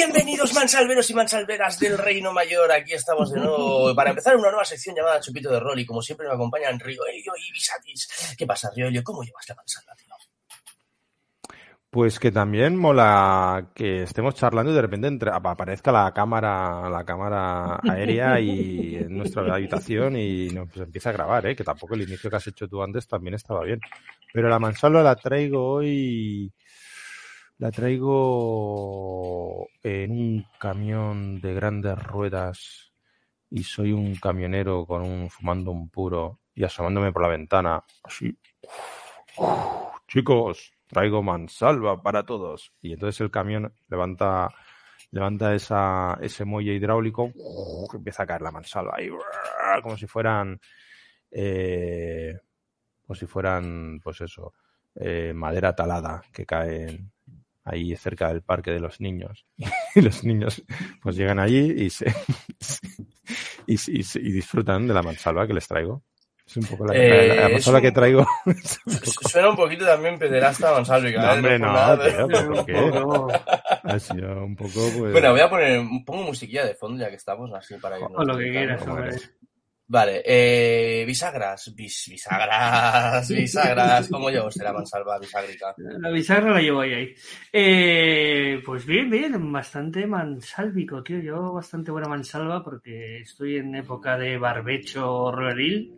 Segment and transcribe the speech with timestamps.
[0.00, 2.72] Bienvenidos mansalveros y mansalveras del Reino Mayor.
[2.72, 6.00] Aquí estamos de nuevo para empezar una nueva sección llamada Chupito de Rol y como
[6.00, 8.34] siempre me acompañan Rioelio y Visatis.
[8.38, 9.04] ¿Qué pasa, Rioelio?
[9.04, 10.06] ¿Cómo llevas la mansalva, tío?
[11.90, 17.80] Pues que también mola que estemos charlando y de repente aparezca la cámara, la cámara
[17.82, 21.54] aérea y en nuestra habitación y nos empieza a grabar, ¿eh?
[21.54, 23.80] que tampoco el inicio que has hecho tú antes también estaba bien.
[24.32, 26.50] Pero la mansalva la traigo hoy,
[27.60, 32.90] la traigo en un camión de grandes ruedas
[33.50, 38.34] y soy un camionero con un fumando un puro y asomándome por la ventana, así.
[40.08, 42.72] Chicos, traigo mansalva para todos.
[42.80, 44.48] Y entonces el camión levanta,
[45.10, 47.30] levanta esa, ese muelle hidráulico,
[47.92, 49.10] empieza a caer la mansalva y
[49.82, 50.58] como si fueran,
[51.30, 52.38] eh,
[53.02, 54.54] como si fueran, pues eso,
[54.94, 57.12] eh, madera talada que caen
[57.64, 59.46] ahí cerca del parque de los niños.
[59.94, 60.62] Y los niños
[61.02, 62.06] pues llegan allí y se,
[63.66, 66.02] y, y- y disfrutan de la mansalva que les traigo.
[66.46, 68.26] Es un poco la, Eh, la- la es mansalva un- que traigo.
[68.46, 71.20] es un poco- Suena un poquito también pederasta mansálvica.
[71.22, 71.36] No, ¿eh?
[71.36, 73.40] hombre, no, nada, tío, ¿por qué?
[73.84, 75.12] Ha sido un poco, pues...
[75.12, 78.18] Bueno, voy a poner, pongo musiquilla de fondo ya que estamos así para irnos.
[78.18, 79.10] O lo que quieras, hombre.
[79.92, 84.08] Vale, eh, bisagras, bis, bisagras, bisagras.
[84.08, 85.74] ¿Cómo llevo usted la mansalva biságrica?
[85.78, 86.94] La bisagra la llevo ahí.
[86.94, 87.14] ahí.
[87.52, 91.18] Eh, pues bien, bien, bastante mansálvico, tío.
[91.18, 95.92] Yo bastante buena mansalva porque estoy en época de barbecho roeril.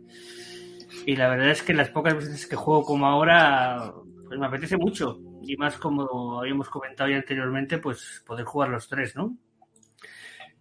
[1.05, 3.93] Y la verdad es que las pocas veces que juego como ahora,
[4.27, 5.19] pues me apetece mucho.
[5.43, 9.37] Y más como habíamos comentado ya anteriormente, pues poder jugar los tres, ¿no?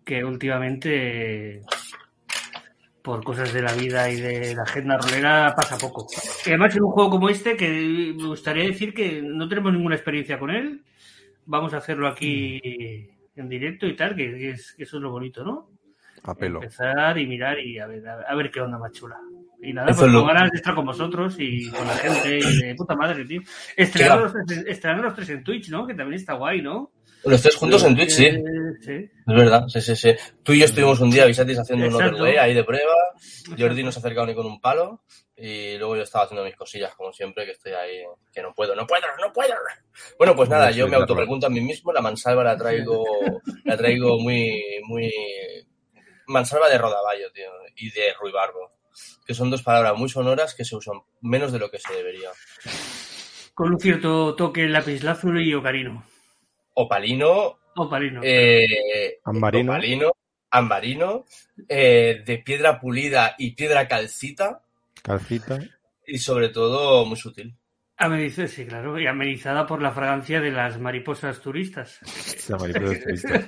[0.05, 1.63] Que últimamente,
[3.03, 6.07] por cosas de la vida y de la agenda rolera, pasa poco.
[6.47, 9.97] Y además en un juego como este, que me gustaría decir que no tenemos ninguna
[9.97, 10.83] experiencia con él,
[11.47, 12.61] vamos a hacerlo aquí
[13.35, 15.69] en directo y tal, que, es, que eso es lo bonito, ¿no?
[16.25, 16.63] A pelo.
[16.63, 19.17] Empezar y mirar y a ver, a ver qué onda más chula.
[19.61, 21.95] Y nada, Eso pues es lo- con ganas de estar con vosotros y con la
[21.95, 23.43] gente y de puta madre, tío.
[23.77, 25.87] Estrenar los, tres- estrenar los tres en Twitch, ¿no?
[25.87, 26.93] Que también está guay, ¿no?
[27.25, 28.27] Los tres juntos en Twitch, sí.
[28.27, 28.43] Eh,
[28.81, 28.93] sí.
[28.93, 30.15] Es verdad, sí, sí, sí.
[30.43, 32.17] Tú y yo estuvimos un día, Visatis, haciendo un Exacto.
[32.17, 32.95] overlay ahí de prueba.
[33.57, 35.03] Jordi nos ha acercado ni con un palo.
[35.37, 38.75] Y luego yo estaba haciendo mis cosillas, como siempre, que estoy ahí, que no puedo,
[38.75, 39.55] no puedo, no puedo.
[40.19, 41.03] Bueno, pues nada, yo me claro.
[41.03, 43.05] autopregunto a mí mismo, la mansalva la traigo,
[43.65, 45.11] la traigo muy, muy,
[46.27, 48.73] mansalva de rodaballo, tío, y de ruibarbo.
[49.27, 52.31] Que son dos palabras muy sonoras que se usan menos de lo que se debería.
[53.55, 56.05] Con un cierto toque lapislázuli y ocarino.
[56.75, 58.21] Opalino, Opalino.
[58.25, 59.73] eh, Ambarino.
[59.73, 60.13] opalino,
[60.51, 61.25] ambarino,
[61.69, 64.63] eh, de piedra pulida y piedra calcita,
[65.03, 65.59] Calcita.
[66.07, 67.55] y sobre todo muy sutil.
[67.99, 72.01] Amenizada, sí, claro, y amenizada por la fragancia de las mariposas turistas.
[72.49, 73.45] La mariposa turista.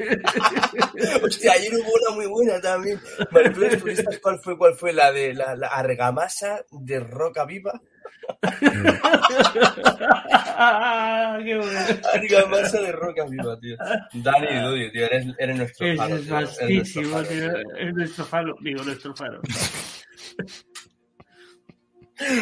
[1.22, 3.00] Hostia, ayer hubo una muy buena también.
[3.32, 4.56] Mariposas turistas, ¿cuál fue?
[4.56, 4.92] ¿Cuál fue?
[4.92, 7.80] La de la, la argamasa de Roca Viva.
[10.56, 11.80] ¡Ah, qué bueno!
[12.12, 13.76] Argamasa de Roca Viva, tío.
[14.14, 17.52] Dani y Dudi, tío, eres, eres nuestro Es faro, tío, vastísimo, tío.
[17.52, 17.76] tío.
[17.78, 19.40] Es nuestro faro, digo, nuestro faro.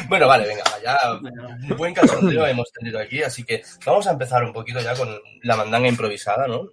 [0.09, 4.13] Bueno, vale, venga, ya Bueno, Un buen cachondeo hemos tenido aquí, así que vamos a
[4.13, 5.09] empezar un poquito ya con
[5.43, 6.69] la mandanga improvisada, ¿no?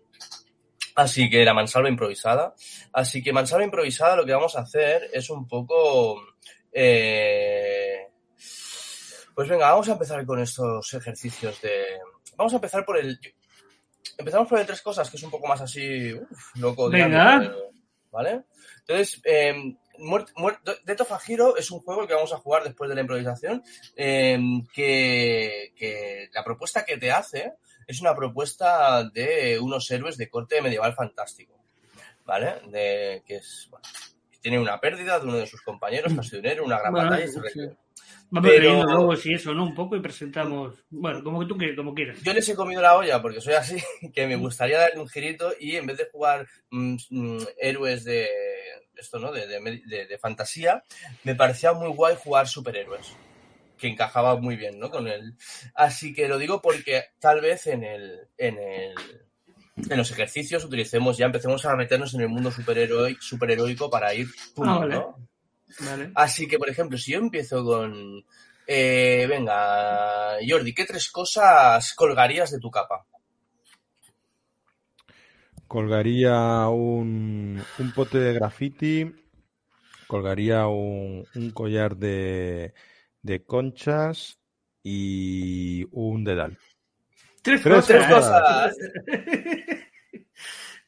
[0.95, 2.53] Así que la mansalva improvisada.
[2.91, 6.21] Así que mansalva improvisada lo que vamos a hacer es un poco...
[6.73, 8.07] eh,
[9.39, 11.97] Pues venga, vamos a empezar con estos ejercicios de...
[12.35, 13.17] Vamos a empezar por el...
[14.17, 16.13] Empezamos por el tres cosas, que es un poco más así...
[16.13, 16.89] uf, loco.
[16.89, 17.49] de Venga.
[18.11, 18.43] ¿Vale?
[18.79, 19.55] Entonces, eh,
[20.83, 23.63] Death of a Hero es un juego que vamos a jugar después de la improvisación
[23.95, 24.37] eh,
[24.73, 27.53] que, que la propuesta que te hace
[27.87, 31.63] es una propuesta de unos héroes de corte medieval fantástico,
[32.25, 32.55] ¿vale?
[32.67, 33.87] De, que es, bueno,
[34.41, 37.09] tiene una pérdida de uno de sus compañeros, ha sido un héroe, una gran Bueno,
[37.09, 37.39] batalla sí.
[37.39, 37.75] requiere.
[38.31, 39.63] Vamos Pero- leyendo luego si eso, ¿no?
[39.63, 40.75] Un poco y presentamos.
[40.89, 42.21] Bueno, como tú que- como quieras.
[42.21, 43.77] Yo les he comido la olla porque soy así,
[44.13, 48.27] que me gustaría darle un girito y en vez de jugar mm, mm, héroes de
[48.95, 49.31] esto, ¿no?
[49.31, 50.83] De, de, de- de fantasía,
[51.23, 53.13] me parecía muy guay jugar superhéroes,
[53.77, 54.91] que encajaba muy bien, ¿no?
[54.91, 55.33] Con el.
[55.73, 58.93] Así que lo digo porque tal vez en el, en el,
[59.89, 64.27] en los ejercicios utilicemos ya empecemos a meternos en el mundo superheroi- superheroico para ir
[64.55, 64.95] pum, Ah, vale.
[64.95, 65.27] ¿no?
[65.81, 66.11] Vale.
[66.15, 68.23] Así que, por ejemplo, si yo empiezo con.
[68.67, 73.05] eh, venga, Jordi, ¿qué tres cosas colgarías de tu capa?
[75.67, 79.11] Colgaría un, un pote de graffiti.
[80.07, 82.73] Colgaría un, un collar de,
[83.21, 84.39] de conchas
[84.81, 86.57] y un dedal.
[87.61, 88.41] Tres Tres cosas.
[88.43, 88.77] cosas.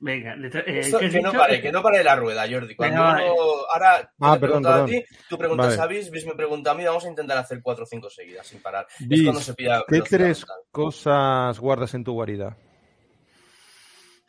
[0.04, 2.75] Venga, eh, Esto- ¿qué has que, no pare, que no pare la rueda, Jordi.
[2.75, 3.31] Cuando Venga, vale.
[3.31, 3.42] uno-
[3.72, 5.04] ahora Ah, perdón, preguntado a perdón.
[5.08, 5.81] ti, tú preguntas Vale.
[5.81, 8.48] a Bis, Bis me pregunta a mí, vamos a intentar hacer cuatro o cinco seguidas
[8.48, 8.88] sin parar.
[9.00, 10.58] es Bis, cuando se pilla ¿qué tres mental.
[10.72, 12.58] cosas guardas en tu guarida?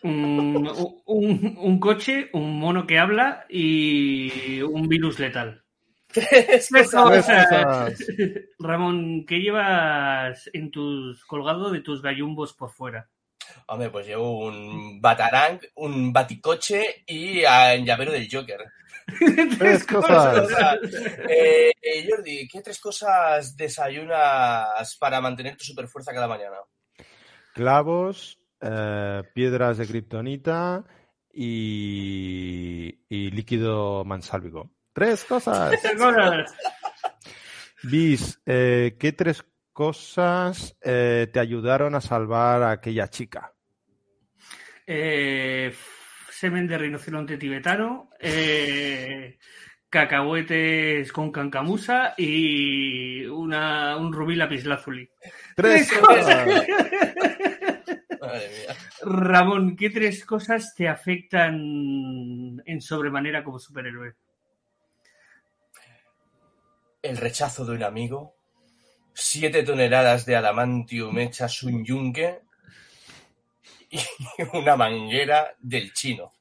[0.02, 0.68] Un,
[1.06, 5.61] un- un coche, un mono que habla y un virus letal.
[6.12, 7.98] Tres cosas.
[8.58, 13.08] Ramón, ¿qué llevas en tus colgado de tus gallumbos por fuera?
[13.66, 18.60] Hombre, pues llevo un batarang, un baticoche y el llavero del Joker.
[19.58, 20.48] Tres cosas.
[21.28, 26.56] Eh, eh, Jordi, ¿qué tres cosas desayunas para mantener tu superfuerza cada mañana?
[27.54, 30.84] Clavos, eh, piedras de kriptonita
[31.32, 34.70] y, y líquido mansálvico.
[34.92, 35.70] Tres cosas.
[35.80, 36.54] Tres cosas.
[37.82, 43.52] Bis, eh, ¿qué tres cosas eh, te ayudaron a salvar a aquella chica?
[44.86, 45.74] Eh,
[46.30, 49.38] semen de rinoceronte tibetano, eh,
[49.88, 55.08] cacahuetes con cancamusa y una, un rubí lapislázuli.
[55.56, 56.46] Tres Tres cosas.
[58.20, 58.76] Madre mía.
[59.02, 64.14] Ramón, ¿qué tres cosas te afectan en sobremanera como superhéroe?
[67.02, 68.36] el rechazo de un amigo,
[69.12, 72.40] siete toneladas de adamantium hechas un yunque
[73.90, 73.98] y
[74.56, 76.32] una manguera del chino.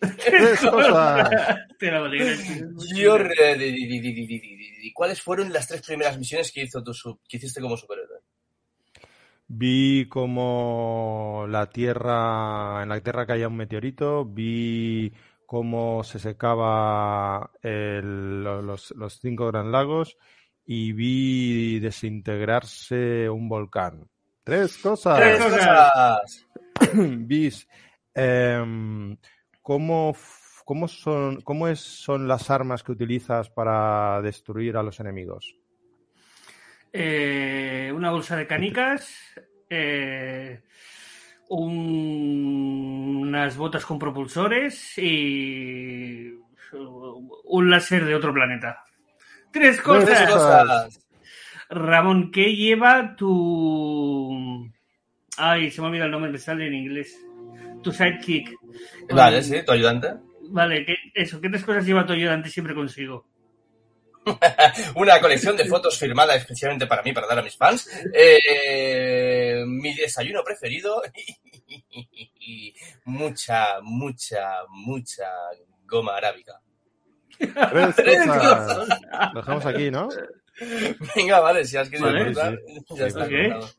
[4.94, 6.92] ¿cuáles fueron las tres primeras misiones que, hizo tu
[7.26, 8.20] que hiciste como superhéroe?
[9.46, 15.12] Vi como la Tierra, en la Tierra caía un meteorito, vi
[15.46, 20.16] cómo se secaba el- los, los cinco gran lagos
[20.66, 24.08] y vi desintegrarse un volcán.
[24.42, 25.18] Tres cosas.
[25.18, 26.46] Tres cosas.
[26.94, 27.68] Bis,
[28.14, 29.16] em,
[29.62, 30.16] ¿cómo,
[30.64, 35.56] cómo son, cómo es, son las armas que utilizas para destruir a los enemigos?
[36.92, 39.08] Eh, una bolsa de canicas,
[39.68, 40.62] eh,
[41.48, 46.32] un- unas botas con propulsores y
[47.44, 48.82] un láser de otro planeta.
[49.52, 50.30] Tres Tres cosas.
[50.32, 51.00] cosas.
[51.70, 54.68] Ramón, ¿qué lleva tu...
[55.36, 57.16] Ay, se me ha olvidado el nombre, me sale en inglés.
[57.82, 58.50] Tu sidekick.
[59.10, 60.14] Vale, sí, tu ayudante.
[60.48, 63.26] Vale, ¿qué, eso, ¿qué tres cosas lleva tu ayudante siempre consigo?
[64.94, 67.88] Una colección de fotos firmada especialmente para mí, para dar a mis fans.
[68.14, 71.02] Eh, mi desayuno preferido
[72.38, 72.74] y
[73.04, 75.28] mucha, mucha, mucha
[75.86, 76.60] goma arábica.
[77.38, 78.88] Tres Tres cosas.
[79.32, 80.08] Lo dejamos aquí, ¿no?
[81.16, 82.58] Venga, vale, si has querido Vale, cortar,
[82.90, 83.30] ya está Ok.
[83.30, 83.70] cortado.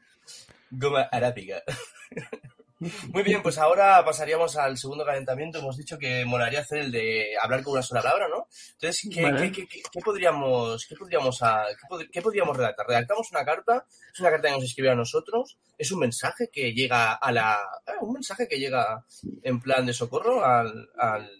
[0.71, 1.63] Goma arábica.
[2.79, 5.59] Muy bien, pues ahora pasaríamos al segundo calentamiento.
[5.59, 8.47] Hemos dicho que molaría hacer el de hablar con una sola palabra, ¿no?
[8.73, 9.49] Entonces, ¿qué, Vale.
[9.51, 12.85] qué- qué- qué podríamos, qué, podríamos a- qué pod- podríamos redactar?
[12.85, 16.73] Redactamos una carta, es una carta que nos escribe a nosotros, es un mensaje que
[16.73, 17.53] llega a la...
[17.55, 19.05] ah, un mensaje que llega
[19.43, 20.89] en plan de socorro al...
[20.97, 21.31] al-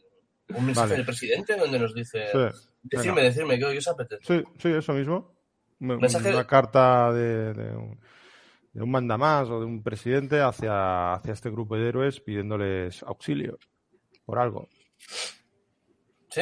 [0.55, 0.97] un mensaje Vale.
[0.97, 2.27] del presidente donde nos dice...
[2.31, 2.67] Sí.
[2.83, 4.21] Decirme, decirme, ¿qué os apetece?
[4.23, 5.35] Sí, sí, eso mismo.
[5.79, 7.99] Me- Mensaje- Una carta de, de un,
[8.75, 13.57] de un mandamás o de un presidente hacia, hacia este grupo de héroes pidiéndoles auxilio
[14.25, 14.67] por algo.
[16.29, 16.41] ¿Sí?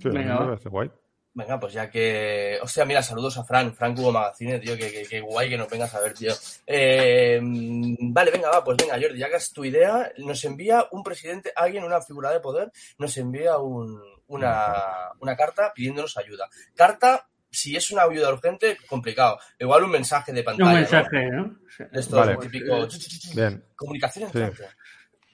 [0.00, 0.90] Sí, Venga, me parece guay.
[1.34, 2.58] Venga, pues ya que.
[2.62, 5.68] Hostia, mira, saludos a Fran, Fran Cubo Magazine, tío, que, que, que guay que nos
[5.68, 6.32] vengas a ver, tío.
[6.66, 11.02] Eh, vale, venga, va, pues venga, Jordi, ya que es tu idea, nos envía un
[11.02, 16.48] presidente, alguien, una figura de poder, nos envía un- una, una carta pidiéndonos ayuda.
[16.74, 19.38] Carta, si es una ayuda urgente, complicado.
[19.58, 20.70] Igual un mensaje de pantalla.
[20.70, 21.58] Un mensaje, ¿no?
[21.76, 21.84] Sí.
[21.92, 22.36] Estos Vale.
[22.36, 22.88] típico.
[23.34, 24.62] Bien, Comunicación en Sí.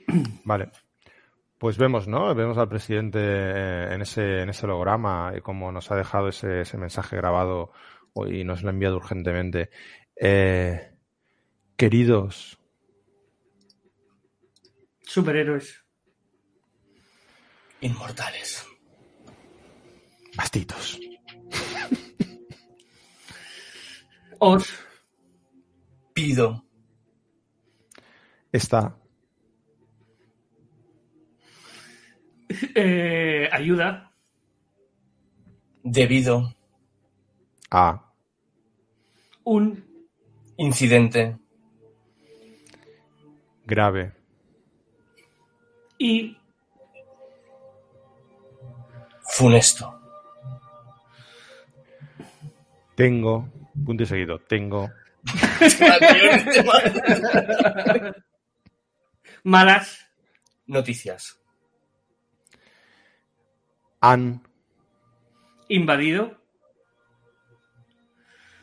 [0.44, 0.70] Vale.
[1.58, 2.34] Pues vemos, ¿no?
[2.34, 6.60] Vemos al presidente eh, en ese, en ese holograma y cómo nos ha dejado ese,
[6.60, 7.72] ese mensaje grabado
[8.28, 9.70] y nos lo ha enviado urgentemente.
[10.16, 10.90] Eh,
[11.76, 12.58] queridos,
[15.06, 15.84] Superhéroes.
[17.80, 18.66] Inmortales.
[20.36, 20.98] bastitos.
[24.38, 24.72] Os.
[26.12, 26.64] Pido
[28.52, 28.96] Esta
[32.74, 34.12] eh, ayuda.
[35.82, 36.54] debido
[37.70, 38.12] a
[39.44, 39.84] Un.
[40.56, 41.36] incidente
[43.66, 44.12] grave
[45.98, 46.36] Y.
[49.36, 50.00] funesto.
[52.94, 53.48] tengo,
[53.84, 54.90] punto y seguido, tengo
[59.44, 60.06] Malas.
[60.66, 61.38] Noticias.
[64.00, 64.42] Han.
[65.68, 66.40] Invadido.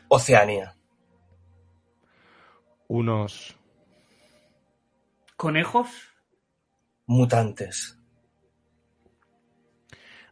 [0.08, 0.76] Oceanía.
[2.88, 3.56] Unos.
[5.36, 5.88] Conejos.
[7.06, 7.98] Mutantes.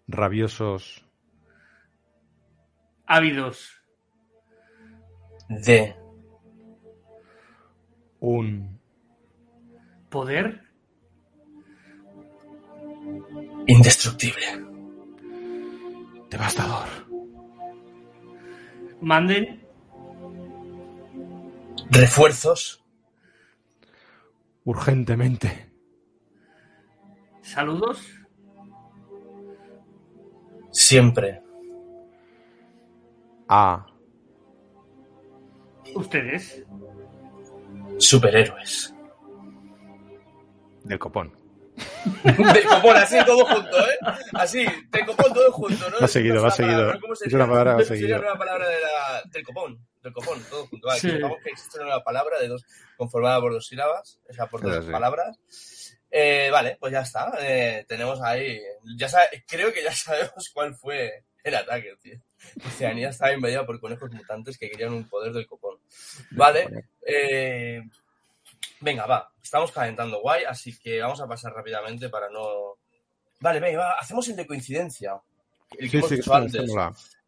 [0.06, 1.04] Rabiosos.
[3.06, 3.79] Ávidos.
[5.50, 5.97] De.
[8.21, 8.78] Un.
[10.09, 10.61] Poder.
[13.66, 14.47] Indestructible.
[16.30, 16.87] Devastador.
[19.00, 19.66] Manden.
[21.90, 22.85] Refuerzos.
[24.64, 25.73] Urgentemente.
[27.42, 28.07] Saludos.
[30.71, 31.42] Siempre.
[33.49, 33.89] A.
[35.94, 36.62] Ustedes.
[37.99, 38.94] Superhéroes.
[40.85, 41.37] Del copón.
[42.25, 43.99] De copón, así todo junto, ¿eh?
[44.35, 45.97] Así, de copón todo junto, ¿no?
[46.00, 46.76] Va seguido, Es va una seguido.
[46.78, 48.16] palabra, ¿cómo Es una palabra, va ¿Cómo sería seguido.
[48.16, 50.87] la nueva palabra de la, del copón, del copón, todo junto.
[50.88, 51.09] Vale, Sí.
[51.11, 52.64] que existe una nueva palabra de dos,
[52.97, 54.90] conformada por dos sílabas, o sea, por dos sí.
[54.90, 55.38] palabras.
[56.11, 57.32] Eh, vale, pues ya está.
[57.40, 58.61] Eh, tenemos ahí,
[58.99, 62.18] ya sabe, creo que ya sabemos cuál fue el ataque, tío.
[62.66, 65.78] Oceanía estaba invadida por conejos mutantes que querían un poder del copón.
[66.32, 67.82] Vale, eh,
[68.80, 69.32] venga, va.
[69.42, 72.78] Estamos calentando guay, así que vamos a pasar rápidamente para no.
[73.40, 75.20] Vale, venga, va, hacemos el de coincidencia.
[75.78, 76.70] El que Sí, hemos sí, hecho antes.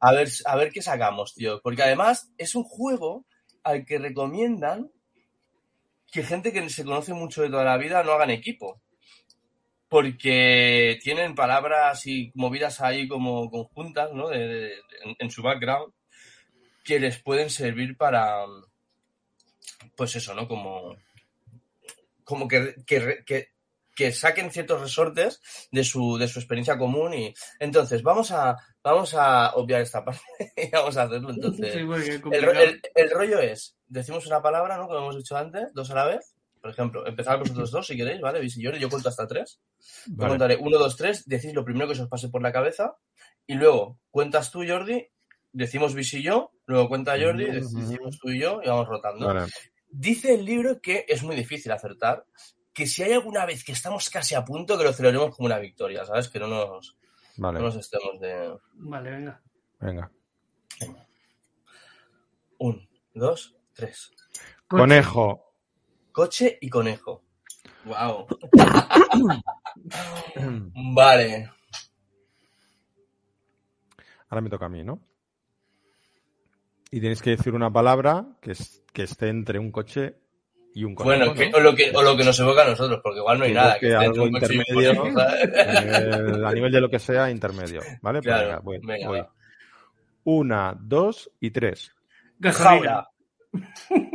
[0.00, 1.61] A ver, a ver qué sacamos, tío.
[1.62, 3.25] Porque además es un juego
[3.62, 4.90] al que recomiendan
[6.11, 8.82] que gente que se conoce mucho de toda la vida no hagan equipo.
[9.93, 14.29] Porque tienen palabras y movidas ahí como conjuntas, ¿no?
[14.31, 15.93] De- de- de- en, en su background,
[16.83, 18.47] que les pueden servir para,
[19.95, 20.49] pues eso, ¿no?
[20.49, 20.97] Como,
[22.25, 23.49] como que, que, que,
[23.95, 29.13] que saquen ciertos resortes de su, de su experiencia común y entonces vamos a, vamos
[29.15, 30.23] a obviar esta parte
[30.57, 31.71] y vamos a hacerlo entonces.
[31.75, 31.81] Sí,
[32.33, 34.87] El, el- el rollo es, decimos una palabra, ¿no?
[34.87, 36.35] Como hemos dicho antes, dos a la vez.
[36.62, 38.38] Por ejemplo, empezad vosotros dos si queréis, ¿vale?
[38.38, 39.61] Luis y Jordi, yo cuento hasta tres.
[40.07, 40.31] Yo Vale.
[40.31, 42.95] contaré uno, dos, tres, decís lo primero que se os pase por la cabeza
[43.49, 45.09] y luego cuentas tú, Jordi,
[45.50, 49.26] decimos Bis y yo, luego cuenta Jordi, decimos tú y yo y vamos rotando.
[49.26, 49.47] Vale.
[49.88, 52.25] Dice el libro que es muy difícil acertar,
[52.73, 55.59] que si hay alguna vez que estamos casi a punto, que lo celebremos como una
[55.59, 56.28] victoria, ¿sabes?
[56.28, 56.97] Que no nos,
[57.38, 57.59] Vale.
[57.59, 58.57] no nos estemos de...
[58.75, 59.42] Vale, venga.
[59.81, 60.12] Venga.
[62.59, 64.12] Un, dos, tres.
[64.69, 65.51] Conejo.
[66.12, 67.23] Coche y conejo.
[67.85, 68.26] Wow.
[70.95, 71.50] Vale.
[74.28, 75.00] Ahora me toca a mí, ¿no?
[76.90, 80.16] Y tenéis que decir una palabra que, es- que esté entre un coche
[80.75, 81.16] y un conejo.
[81.19, 81.35] Bueno, ¿no?
[81.35, 83.54] que- o, lo que, o lo que nos evoca a nosotros, porque igual no hay
[83.54, 83.78] nada.
[83.78, 85.66] Que esté entre algo un coche y un intermedio, conejo, ¿sabes?
[85.66, 87.81] A nivel, a nivel de lo que sea, intermedio.
[88.02, 88.21] ¿Vale?
[88.23, 89.21] Pues venga, voy, venga, voy.
[89.21, 89.33] va.
[90.25, 91.92] Una, dos y tres.
[92.38, 93.09] Gasolina.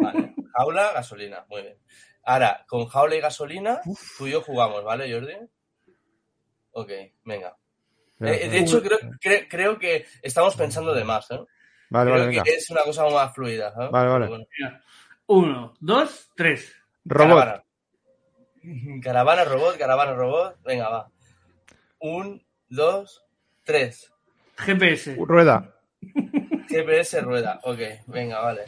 [0.02, 0.27] Vale.
[0.58, 1.46] Jaula, gasolina.
[1.50, 1.78] Muy bien.
[2.24, 3.82] Ahora, con jaula y gasolina,
[4.18, 5.34] tú y yo jugamos, ¿vale, Jordi?
[6.72, 6.92] Ok,
[7.24, 7.56] venga.
[8.20, 11.40] Eh, de hecho, creo, cre- creo que estamos pensando de más, ¿eh?
[11.90, 12.44] vale, creo vale, venga.
[12.46, 13.70] es una cosa más fluida.
[13.92, 14.28] Vale, vale.
[14.28, 14.46] Bueno.
[15.28, 16.74] Uno, dos, tres.
[17.06, 17.30] Robot.
[17.40, 17.64] Caravana.
[19.02, 20.62] Caravana, robot, caravana, robot.
[20.64, 21.12] Venga, va.
[22.00, 23.24] Un, dos,
[23.64, 24.12] tres.
[24.58, 25.16] GPS.
[25.20, 25.74] Rueda.
[26.68, 27.60] GPS rueda.
[27.64, 28.66] Ok, venga, vale.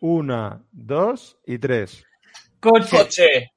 [0.00, 2.04] Una, dos y tres.
[2.60, 2.96] Coche.
[2.96, 3.52] Coche.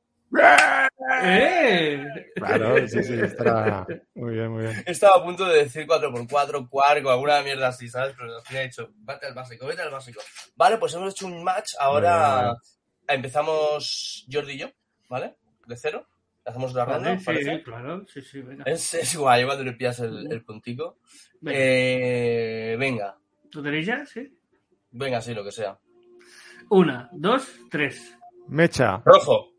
[1.23, 2.05] ¡Eh!
[2.35, 3.85] Claro, sí, sí, estará.
[4.13, 4.83] Muy bien, muy bien.
[4.85, 8.13] Estaba a punto de decir 4x4, cuarco, alguna mierda así, ¿sabes?
[8.17, 10.21] Pero al final he dicho, vete al básico, vete al básico.
[10.55, 11.73] Vale, pues hemos hecho un match.
[11.79, 12.55] Ahora
[13.07, 14.67] empezamos Jordi y yo,
[15.09, 15.35] ¿vale?
[15.65, 16.05] De cero.
[16.45, 17.63] Hacemos la ronda, Vale, sí, ¿parece?
[17.63, 18.05] claro.
[18.07, 18.63] Sí, sí, venga.
[18.65, 20.97] Es, es guay cuando le pillas el, el puntico.
[21.41, 21.59] Venga.
[21.61, 23.17] Eh, venga,
[23.51, 24.05] ¿Lo tenéis ya?
[24.05, 24.35] Sí.
[24.91, 25.77] venga, sí, lo que sea.
[26.69, 28.17] Una, dos, tres.
[28.47, 29.01] Mecha.
[29.05, 29.49] Rojo.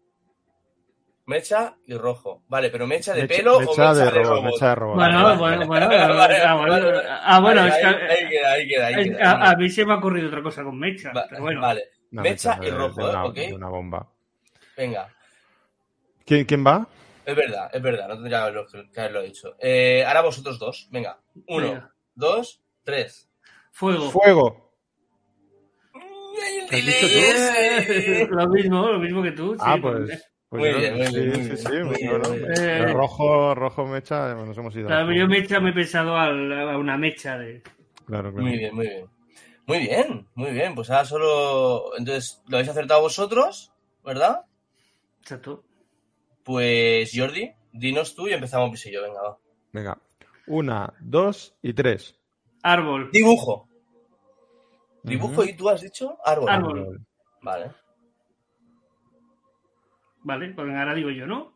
[1.26, 2.42] Mecha y rojo.
[2.48, 4.44] Vale, pero mecha de Mecha- pelo o mecha mecha de de robot, robot.
[4.44, 4.96] mecha de robot.
[4.96, 5.88] Bueno, vale, bueno, bueno.
[5.88, 7.02] vale, ah, bueno, vale.
[7.08, 9.30] ah, bueno, Ahí- es que ahí, queda, ahí queda, ahí queda.
[9.30, 11.12] a, a mí se me ha ocurrido otra cosa con Mecha.
[11.12, 11.60] Va- pero bueno.
[11.60, 13.10] Vale, Una mecha y rojo, de ¿eh?
[13.10, 13.34] una, Ok.
[13.34, 14.08] de una bomba.
[14.76, 15.08] venga.
[16.26, 16.86] ¿Quién, quién va?
[17.24, 19.54] Es verdad, es verdad, no tendría que haberlo, que haberlo dicho.
[19.60, 21.20] Eh, ahora vosotros dos, venga.
[21.46, 21.92] Uno, Venga.
[22.14, 23.30] dos, tres.
[23.70, 24.10] Fuego.
[24.10, 24.69] Fuego.
[28.30, 29.54] Lo mismo, lo mismo que tú.
[29.54, 30.22] sí, ah, pues.
[30.48, 32.34] pues Muy yo- bien, sí, sí, sí, bueno.
[32.58, 34.86] Eh, rojo, rojo, mecha, nos hemos ido.
[34.86, 37.62] claro, yo mecha me he pensado al- a una mecha de.
[38.06, 38.46] Claro, claro.
[38.46, 39.06] Muy bien, muy bien.
[39.66, 40.74] Muy bien, muy bien.
[40.74, 41.96] Pues ahora solo.
[41.96, 43.72] Entonces, lo habéis acertado vosotros,
[44.04, 44.40] ¿verdad?
[45.22, 45.62] Exacto.
[46.42, 49.38] Pues Jordi, dinos tú y empezamos pisillo, venga, va.
[49.72, 49.98] Venga.
[50.46, 52.16] Una, dos y tres.
[52.62, 53.10] Árbol.
[53.12, 53.68] Dibujo.
[55.02, 55.44] Dibujo Ujú.
[55.44, 56.50] y tú has dicho árbol.
[56.50, 57.00] Árbol.
[57.42, 57.70] Vale.
[60.22, 61.54] Vale, pues ahora digo yo, ¿no?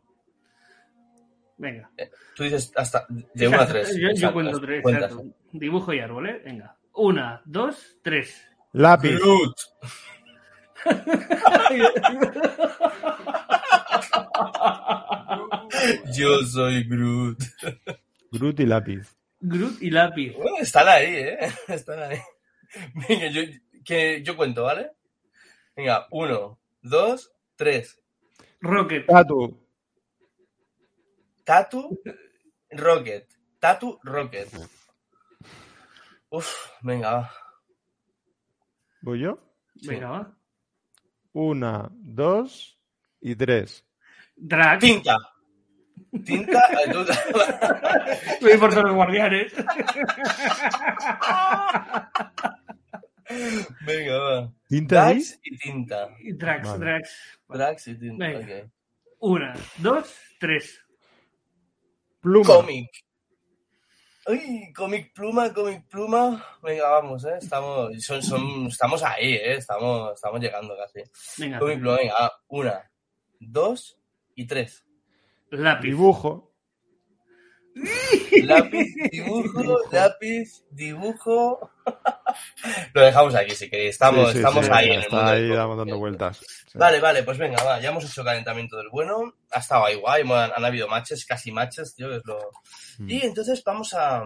[1.59, 1.91] Venga.
[2.35, 3.97] Tú dices hasta de 1 a Exacto, 3.
[4.01, 5.25] Yo, yo cuento tres, exacto.
[5.53, 6.43] Dibujo y árbol, ¿eh?
[6.45, 6.77] Venga.
[6.95, 8.43] Una, dos, tres.
[8.73, 9.19] Lápiz.
[9.19, 9.57] Groot.
[16.17, 17.39] Yo soy Groot.
[18.33, 19.17] Groot y lápiz.
[19.41, 20.35] Groot y lápiz.
[20.37, 21.39] Bueno, están ahí, ¿eh?
[21.69, 22.19] Están ahí.
[23.09, 23.43] Venga, yo,
[23.85, 24.93] que, yo cuento, ¿vale?
[25.77, 28.01] Venga, uno, dos, tres.
[28.61, 29.07] Rocket.
[29.07, 29.61] Tatu.
[31.45, 32.01] Tatu,
[32.71, 33.29] Rocket.
[33.59, 34.49] Tatu, Rocket.
[36.31, 37.31] Uf, venga, va.
[39.03, 39.39] ¿Voy yo?
[39.87, 40.37] Venga, va.
[41.33, 42.79] Una, dos
[43.21, 43.85] y tres.
[44.37, 44.81] Drag.
[44.81, 45.17] Tinta.
[46.25, 46.61] Tinta,
[48.41, 49.53] Voy por todos los guardianes.
[53.87, 54.53] Venga, va.
[54.69, 55.05] ¿Tinta?
[55.05, 56.09] Drax y tinta.
[56.35, 56.85] Drax, Vale.
[56.85, 57.39] Drax.
[57.49, 58.27] Drax y tinta.
[58.27, 58.71] Venga.
[59.21, 60.81] Una, dos, tres.
[62.21, 62.47] Pluma.
[62.47, 62.91] Cómic.
[64.27, 66.45] Uy, cómic pluma, cómic pluma.
[66.63, 67.39] Venga, vamos, ¿eh?
[67.41, 69.57] Estamos, son, son, estamos ahí, ¿eh?
[69.57, 71.03] Estamos, estamos llegando casi.
[71.43, 71.59] Venga.
[71.59, 72.91] Cómic pluma, venga, una,
[73.39, 73.99] dos
[74.35, 74.85] y tres.
[75.51, 75.89] Lápiz.
[75.89, 76.55] Dibujo.
[78.45, 81.71] Lápiz, dibujo, lápiz, dibujo.
[82.93, 83.91] Lo dejamos aquí si queréis.
[83.91, 86.39] Estamos, Sí, sí, estamos sí, ahí ya en el mundo ahí damos dando vueltas.
[86.39, 86.79] Sí.
[86.79, 87.81] Vale, vale, pues venga, va.
[87.81, 89.35] Ya hemos hecho calentamiento del bueno.
[89.51, 90.23] Ha estado ahí guay.
[90.23, 92.39] Han, han habido matches, casi matches, tío, que es lo.
[92.99, 93.11] Mm.
[93.11, 94.25] Y entonces vamos a.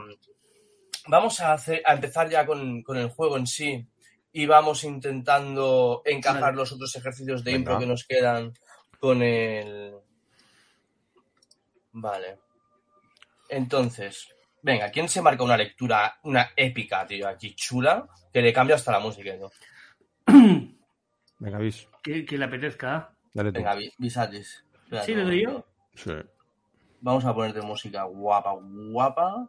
[1.07, 3.87] Vamos a, hacer, a empezar ya con, con el juego en sí.
[4.33, 8.53] Y vamos intentando encajar los otros ejercicios de impro que nos quedan
[8.99, 9.95] con el.
[11.93, 12.39] Vale.
[13.49, 14.29] Entonces,
[14.69, 18.93] venga, ¿quién se marca una lectura, una épica, tío, aquí chula, que le cambia hasta
[18.93, 19.51] la música y todo?
[21.39, 21.89] Venga, bis.
[22.03, 23.15] que, que le apetezca.
[23.33, 23.61] Dale tú.
[23.61, 23.79] Venga.
[23.79, 24.43] Espérate
[25.07, 25.65] ¿Sí le doy yo?
[25.95, 26.13] Sí.
[27.01, 29.49] Vamos a ponerte música guapa, guapa.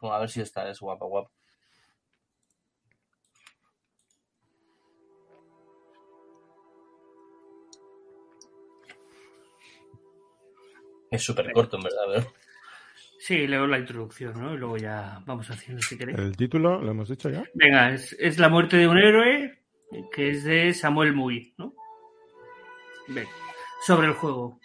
[0.00, 1.30] Bueno, a ver si esta es guapa, guapa.
[11.10, 12.41] Es súper corto, en verdad, pero...
[13.24, 14.52] Sí, leo la introducción, ¿no?
[14.52, 16.18] Y luego ya vamos haciendo si queréis.
[16.18, 17.44] El título, ¿lo hemos dicho ya?
[17.54, 19.62] Venga, es, es la muerte de un héroe
[20.12, 21.72] que es de Samuel Muy, ¿no?
[23.86, 24.58] Sobre el juego.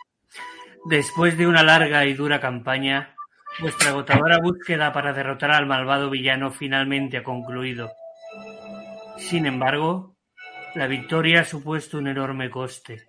[0.85, 3.15] Después de una larga y dura campaña,
[3.59, 7.91] vuestra agotadora búsqueda para derrotar al malvado villano finalmente ha concluido.
[9.17, 10.17] Sin embargo,
[10.73, 13.05] la victoria ha supuesto un enorme coste.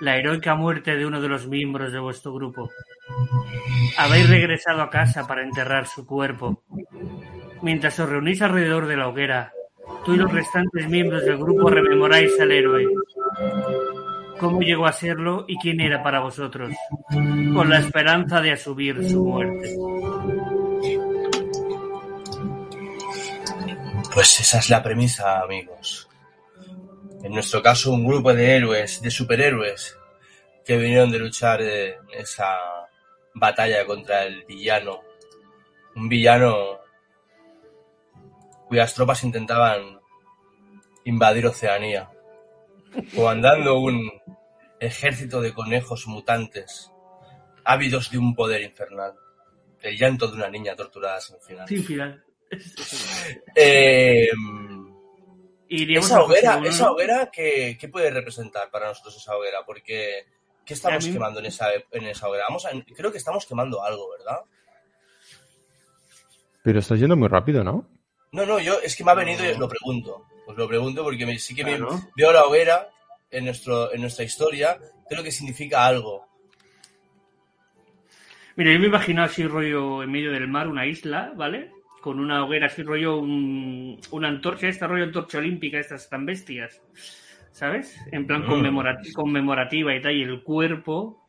[0.00, 2.70] La heroica muerte de uno de los miembros de vuestro grupo.
[3.98, 6.62] Habéis regresado a casa para enterrar su cuerpo.
[7.62, 9.52] Mientras os reunís alrededor de la hoguera,
[10.04, 12.86] tú y los restantes miembros del grupo rememoráis al héroe.
[14.38, 16.72] ¿Cómo llegó a serlo y quién era para vosotros?
[17.10, 19.74] Con la esperanza de asumir su muerte.
[24.12, 26.08] Pues esa es la premisa, amigos.
[27.22, 29.98] En nuestro caso, un grupo de héroes, de superhéroes,
[30.64, 32.56] que vinieron de luchar en esa
[33.34, 35.00] batalla contra el villano.
[35.94, 36.80] Un villano
[38.68, 40.00] cuyas tropas intentaban
[41.04, 42.10] invadir Oceanía,
[43.14, 44.10] comandando un
[44.80, 46.90] ejército de conejos mutantes,
[47.64, 49.14] ávidos de un poder infernal.
[49.80, 51.68] El llanto de una niña torturada sin final.
[51.68, 52.22] Sin final.
[53.56, 54.28] Eh,
[55.68, 56.92] Esa hoguera, uno, esa ¿no?
[56.92, 59.64] hoguera ¿qué, qué puede representar para nosotros esa hoguera?
[59.66, 60.24] Porque
[60.64, 62.44] ¿qué estamos mí- quemando en esa, en esa hoguera?
[62.48, 64.40] Vamos a, creo que estamos quemando algo, ¿verdad?
[66.62, 67.88] Pero estás yendo muy rápido, ¿no?
[68.32, 70.24] No, no, yo es que me ha venido y os lo pregunto.
[70.46, 71.78] Os lo pregunto porque me- sí que me-
[72.16, 72.88] veo la hoguera
[73.30, 76.26] en, nuestro, en nuestra historia, creo que significa algo.
[78.56, 81.70] Mira, yo me imagino así rollo en medio del mar, una isla, ¿vale?
[82.06, 86.80] Con una hoguera así rollo, un- una antorcha, esta rollo antorcha olímpica, estas tan bestias,
[87.50, 87.98] ¿sabes?
[88.12, 91.28] En plan conmemorati- conmemorativa y tal, y el cuerpo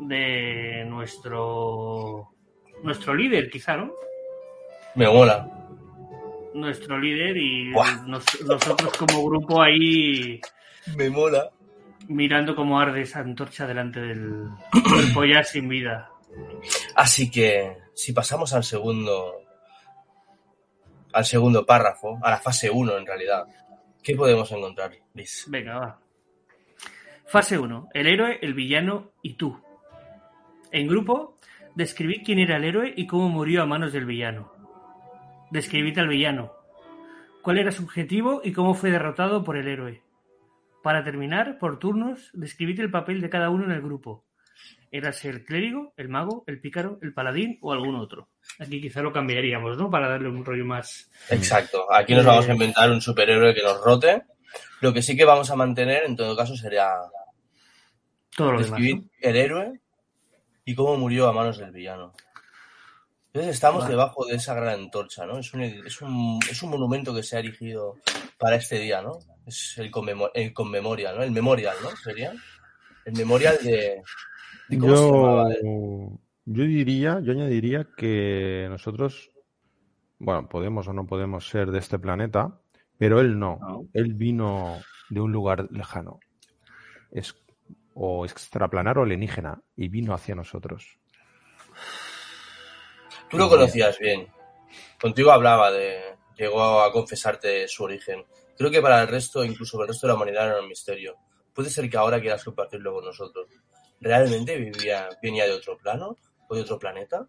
[0.00, 2.28] de nuestro
[2.82, 3.92] nuestro líder, quizá, ¿no?
[4.94, 5.48] Me mola.
[6.52, 7.70] Nuestro líder y
[8.06, 10.38] nos- nosotros como grupo ahí
[10.98, 11.48] Me mola.
[12.08, 16.10] mirando cómo arde esa antorcha delante del cuerpo ya sin vida.
[16.94, 19.40] Así que, si pasamos al segundo.
[21.14, 23.46] Al segundo párrafo, a la fase 1 en realidad.
[24.02, 25.46] ¿Qué podemos encontrar, Liz?
[25.48, 26.00] Venga, va.
[27.24, 27.90] Fase 1.
[27.94, 29.62] El héroe, el villano y tú.
[30.72, 31.38] En grupo,
[31.76, 34.52] describid quién era el héroe y cómo murió a manos del villano.
[35.52, 36.52] Describid al villano.
[37.42, 40.02] Cuál era su objetivo y cómo fue derrotado por el héroe.
[40.82, 44.24] Para terminar, por turnos, describid el papel de cada uno en el grupo.
[44.96, 48.28] ¿Eras el clérigo, el mago, el pícaro, el paladín o algún otro?
[48.60, 49.90] Aquí quizá lo cambiaríamos, ¿no?
[49.90, 51.10] Para darle un rollo más.
[51.30, 51.92] Exacto.
[51.92, 54.22] Aquí nos vamos a inventar un superhéroe que nos rote.
[54.80, 56.90] Lo que sí que vamos a mantener, en todo caso, sería
[58.36, 58.78] Todo lo demás.
[58.78, 59.04] ¿no?
[59.20, 59.80] el héroe
[60.64, 62.12] y cómo murió a manos del villano.
[63.32, 63.94] Entonces estamos Vale.
[63.94, 65.38] debajo de esa gran antorcha, ¿no?
[65.40, 67.96] Es un, es, un, es un monumento que se ha erigido
[68.38, 69.18] para este día, ¿no?
[69.44, 71.24] Es el conmemorial, ¿no?
[71.24, 71.96] El memorial, ¿no?
[71.96, 72.32] Sería
[73.04, 74.00] el memorial de...
[74.68, 79.30] de ¿Cómo se Yo, yo diría, yo añadiría que nosotros,
[80.18, 82.60] bueno, podemos o no podemos ser de este planeta,
[82.98, 83.58] pero él no.
[83.60, 83.88] No.
[83.92, 84.78] Él vino
[85.10, 86.20] de un lugar lejano.
[87.10, 87.34] Es
[87.94, 90.98] o extraplanar o alienígena y vino hacia nosotros.
[93.30, 94.28] Tú lo conocías bien.
[95.00, 96.16] Contigo hablaba de...
[96.36, 98.24] Llegó a confesarte su origen.
[98.58, 101.16] Creo que para el resto, incluso para el resto de la humanidad, era un misterio.
[101.52, 103.48] Puede ser que ahora quieras compartirlo con nosotros.
[104.04, 106.18] ¿Realmente vivía, venía de otro plano?
[106.46, 107.26] ¿O de otro planeta?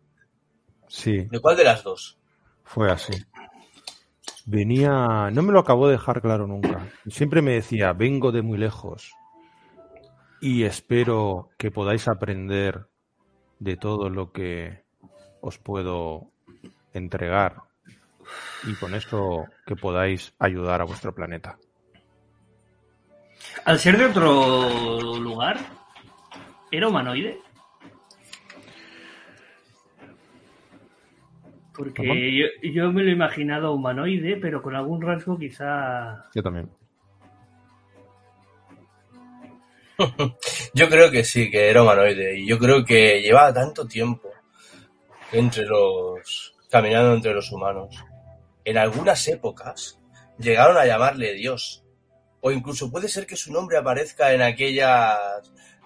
[0.89, 2.19] Sí, ¿De cuál de las dos?
[2.65, 3.13] fue así.
[4.45, 6.85] Venía, no me lo acabó de dejar claro nunca.
[7.07, 9.13] Siempre me decía, vengo de muy lejos
[10.41, 12.87] y espero que podáis aprender
[13.59, 14.83] de todo lo que
[15.41, 16.31] os puedo
[16.93, 17.61] entregar
[18.63, 21.57] y con eso que podáis ayudar a vuestro planeta.
[23.63, 25.57] Al ser de otro lugar,
[26.77, 27.39] ¿era humanoide?
[31.75, 36.23] Porque yo, yo me lo he imaginado humanoide, pero con algún rasgo quizá...
[36.33, 36.69] Yo también.
[40.73, 42.39] Yo creo que sí, que era humanoide.
[42.39, 44.29] Y yo creo que llevaba tanto tiempo
[45.31, 46.53] entre los.
[46.69, 47.95] caminando entre los humanos.
[48.63, 49.99] En algunas épocas
[50.37, 51.83] llegaron a llamarle Dios.
[52.41, 55.17] O incluso puede ser que su nombre aparezca en aquellas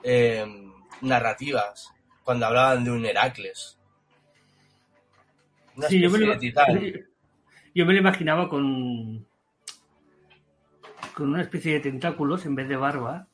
[0.04, 0.46] eh,
[1.02, 3.80] narrativas cuando hablaban de un Heracles.
[5.76, 6.34] Una Sí, yo me, lo,
[7.76, 9.26] yo me lo imaginaba con,
[11.14, 13.28] con una especie de tentáculos en vez de barba.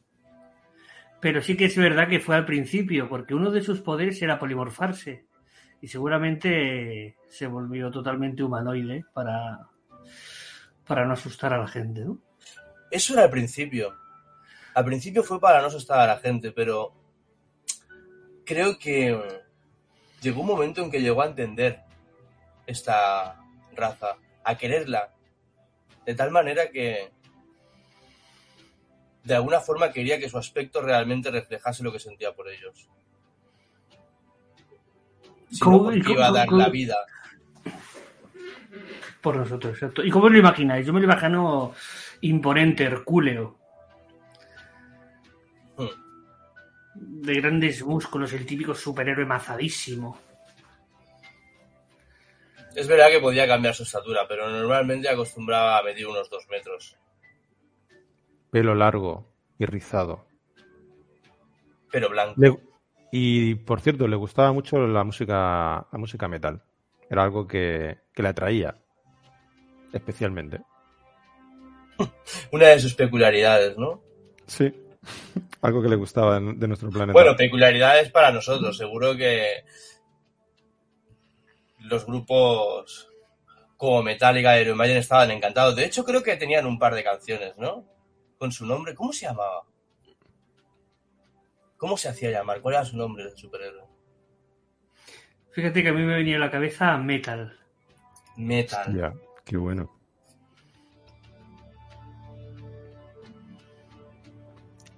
[1.19, 4.39] Pero sí que es verdad que fue al principio, porque uno de sus poderes era
[4.39, 5.25] polimorfarse.
[5.81, 9.67] Y seguramente se volvió totalmente humanoide para,
[10.85, 12.19] para no asustar a la gente, ¿no?
[12.91, 13.95] Eso era al principio.
[14.73, 16.93] Al principio fue para no asustar a la gente, pero
[18.45, 19.19] creo que
[20.21, 21.81] llegó un momento en que llegó a entender
[22.67, 23.39] esta
[23.75, 25.13] raza, a quererla,
[26.05, 27.11] de tal manera que
[29.23, 32.87] de alguna forma quería que su aspecto realmente reflejase lo que sentía por ellos.
[35.51, 36.95] Si ¿Cómo- iba a dar cómo- la vida.
[39.21, 40.03] Por nosotros, exacto.
[40.03, 40.85] ¿Y cómo lo imagináis?
[40.85, 41.73] Yo me lo imagino
[42.21, 43.57] imponente, hercúleo.
[47.25, 50.17] De grandes músculos, el típico superhéroe mazadísimo.
[52.75, 56.97] Es verdad que podía cambiar su estatura, pero normalmente acostumbraba a medir unos dos metros.
[58.51, 60.27] Pelo largo y rizado.
[61.91, 62.33] Pero blanco.
[62.37, 62.59] Le-
[63.11, 66.61] y por cierto, le gustaba mucho la música, la música metal.
[67.09, 68.75] Era algo que, que le atraía.
[69.93, 70.59] Especialmente.
[72.51, 74.01] Una de sus peculiaridades, ¿no?
[74.47, 74.73] Sí.
[75.61, 77.13] Algo que le gustaba de, nuestro planeta.
[77.13, 78.77] Bueno, peculiaridades para nosotros.
[78.77, 79.63] Seguro que
[81.79, 83.09] los grupos
[83.77, 85.75] como Metallica y Iron Maiden estaban encantados.
[85.75, 87.85] De hecho, creo que tenían un par de canciones, ¿no?
[88.37, 88.95] Con su nombre.
[88.95, 89.63] ¿Cómo se llamaba?
[91.77, 92.61] ¿Cómo se hacía llamar?
[92.61, 93.83] ¿Cuál era su nombre del superhéroe?
[95.51, 97.57] Fíjate que a mí me venía a la cabeza metal.
[98.37, 98.95] Metal.
[98.95, 99.13] Ya,
[99.45, 99.94] qué bueno.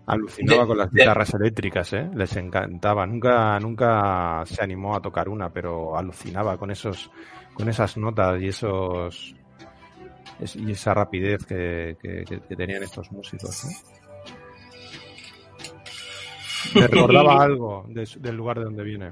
[0.08, 2.10] Alucinaba De- con las de- guitarras eléctricas, ¿eh?
[2.16, 3.06] Les encantaba.
[3.06, 7.12] Nunca, nunca se animó a tocar una, pero alucinaba con esos,
[7.54, 9.36] con esas notas y esos
[10.40, 13.66] es- y esa rapidez que, que- que- que tenían estos músicos.
[13.66, 13.72] ¿no?
[16.82, 19.12] Me recordaba algo de del lugar de donde viene.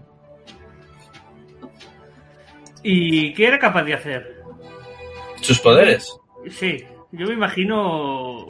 [2.84, 4.43] ¿Y qué era capaz de hacer?
[5.41, 6.08] Sus poderes.
[6.49, 8.45] Sí, yo me imagino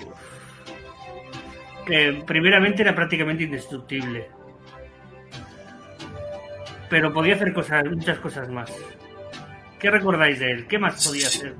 [1.85, 4.29] que primeramente era prácticamente indestructible.
[6.89, 8.71] Pero podía hacer cosas, muchas cosas más.
[9.79, 10.67] ¿Qué recordáis de él?
[10.67, 11.55] ¿Qué más podía hacer?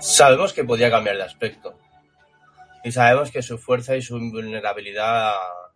[0.00, 1.78] Sabemos que podía cambiar de aspecto.
[2.82, 5.34] Y sabemos que su fuerza y su invulnerabilidad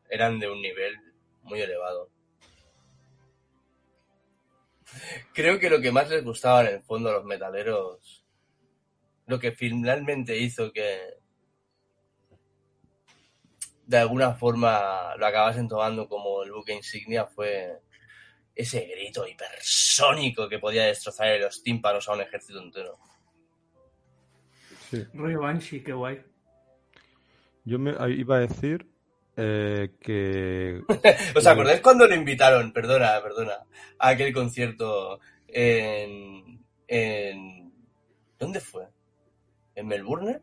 [0.08, 0.96] eran de un nivel
[1.42, 2.10] muy elevado.
[5.32, 8.24] Creo que lo que más les gustaba en el fondo a los metaleros,
[9.26, 11.23] lo que finalmente hizo que
[13.86, 17.80] de alguna forma lo acabasen tomando como el buque insignia fue
[18.54, 22.98] ese grito hipersónico que podía destrozar los tímpanos a un ejército entero.
[24.90, 25.04] Sí.
[25.12, 26.22] Rollo Banshee, qué guay.
[27.64, 28.86] Yo me iba a decir
[29.36, 30.82] eh, que.
[31.34, 33.54] ¿Os acordáis cuando lo invitaron, perdona, perdona,
[33.98, 35.18] a aquel concierto
[35.48, 36.62] en.
[36.86, 37.72] en
[38.38, 38.86] ¿Dónde fue?
[39.74, 40.40] ¿En Melbourne?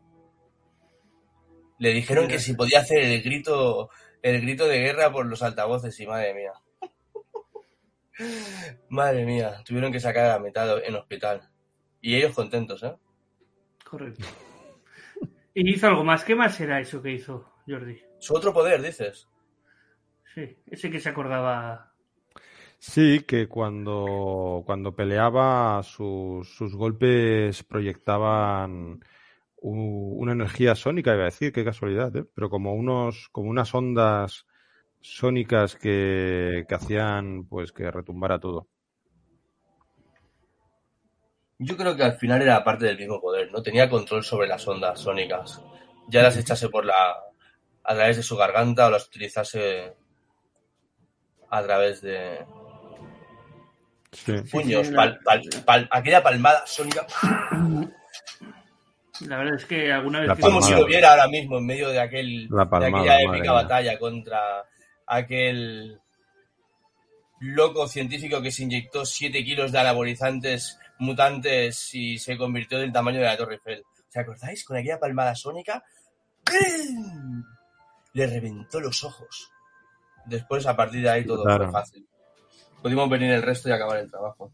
[1.82, 3.90] Le dijeron que si podía hacer el grito,
[4.22, 6.52] el grito de guerra por los altavoces y madre mía.
[8.88, 11.50] Madre mía, tuvieron que sacar a mitad en hospital.
[12.00, 12.94] Y ellos contentos, ¿eh?
[13.84, 14.24] Correcto.
[15.54, 16.22] Y hizo algo más.
[16.22, 18.00] ¿Qué más era eso que hizo Jordi?
[18.20, 19.28] Su otro poder, dices.
[20.32, 21.92] Sí, ese que se acordaba.
[22.78, 29.00] Sí, que cuando, cuando peleaba sus, sus golpes proyectaban
[29.64, 32.24] una energía sónica, iba a decir, qué casualidad, ¿eh?
[32.34, 34.46] pero como unos, como unas ondas
[35.00, 38.68] sónicas que, que hacían pues que retumbara todo.
[41.58, 43.62] Yo creo que al final era parte del mismo poder, ¿no?
[43.62, 45.62] Tenía control sobre las ondas sónicas.
[46.08, 46.94] Ya las echase por la.
[47.84, 49.94] a través de su garganta o las utilizase
[51.50, 52.44] a través de
[54.10, 54.34] Sí.
[54.50, 54.88] puños.
[54.88, 57.06] sí, pal- pal- pal- aquella palmada sónica.
[59.28, 62.00] La verdad es que alguna vez Como si lo viera ahora mismo en medio de
[62.00, 64.40] aquel La de aquella épica batalla contra
[65.06, 65.98] aquel
[67.40, 73.18] loco científico que se inyectó 7 kilos de anabolizantes mutantes y se convirtió del tamaño
[73.18, 73.82] de la Torre Eiffel.
[74.08, 74.64] ¿Os acordáis?
[74.64, 75.82] Con aquella palmada sónica.
[78.12, 79.50] Le reventó los ojos.
[80.26, 81.64] Después, a partir de ahí, todo Claro.
[81.64, 82.06] fue fácil.
[82.82, 84.52] Pudimos venir el resto y acabar el trabajo.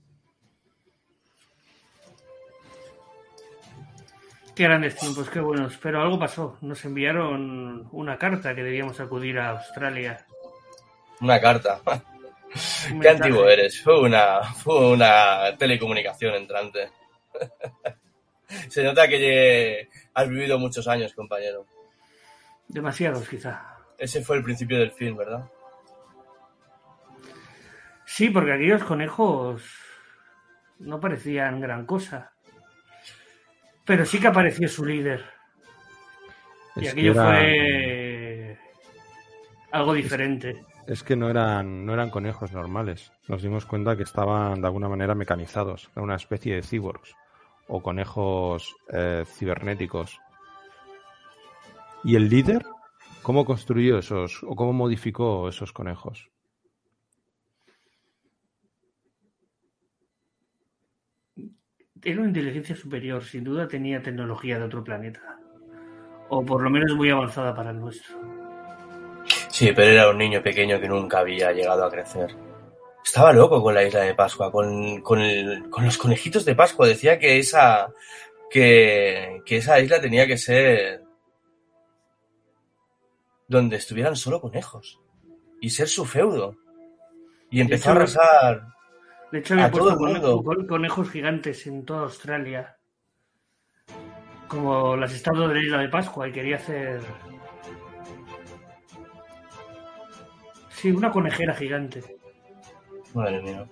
[4.59, 5.79] Qué grandes tiempos, qué buenos.
[5.81, 6.59] Pero algo pasó.
[6.63, 10.27] Nos enviaron una carta que debíamos acudir a Australia.
[11.21, 11.81] Una carta.
[12.93, 13.81] Un Qué antiguo eres.
[13.81, 16.91] Fue una, fue una telecomunicación entrante.
[18.69, 21.65] Se nota que has vivido muchos años, compañero.
[22.67, 23.77] Demasiados, quizá.
[23.97, 25.49] Ese fue el principio del film, ¿verdad?
[28.05, 29.63] Sí, porque aquellos conejos
[30.81, 32.33] no parecían gran cosa.
[33.89, 35.25] Pero sí que apareció su líder.
[36.77, 38.59] Y Es aquello fue
[39.73, 40.63] algo diferente.
[40.87, 43.11] Es que no eran, no eran conejos normales.
[43.29, 45.89] Nos dimos cuenta que estaban de alguna manera mecanizados.
[45.95, 47.15] Era una especie de cyborgs
[47.67, 50.21] o conejos eh, cibernéticos.
[52.05, 52.67] ¿Y el líder?
[53.23, 56.29] ¿Cómo construyó esos o cómo modificó esos conejos?
[62.05, 65.39] Era una inteligencia superior, sin duda tenía tecnología de otro planeta.
[66.29, 68.17] O por lo menos muy avanzada para el nuestro.
[69.49, 72.37] Sí, pero era un niño pequeño que nunca había llegado a crecer.
[73.05, 76.87] Estaba loco con la isla de Pascua, con, con, el- con los conejitos de Pascua.
[76.87, 77.93] Decía que esa,
[78.51, 81.03] que, que esa isla tenía que ser
[83.49, 85.01] donde estuvieran solo conejos.
[85.61, 86.57] Y ser su feudo.
[87.51, 88.63] Y empezó a arrasar.
[89.33, 89.97] De hecho, había puesto
[90.43, 92.77] con- conejos gigantes en toda Australia.
[94.49, 97.01] Como las estatuas de la isla de Pascua y quería hacer.
[100.71, 102.03] Sí, una conejera gigante.
[103.15, 103.67] Madre mía.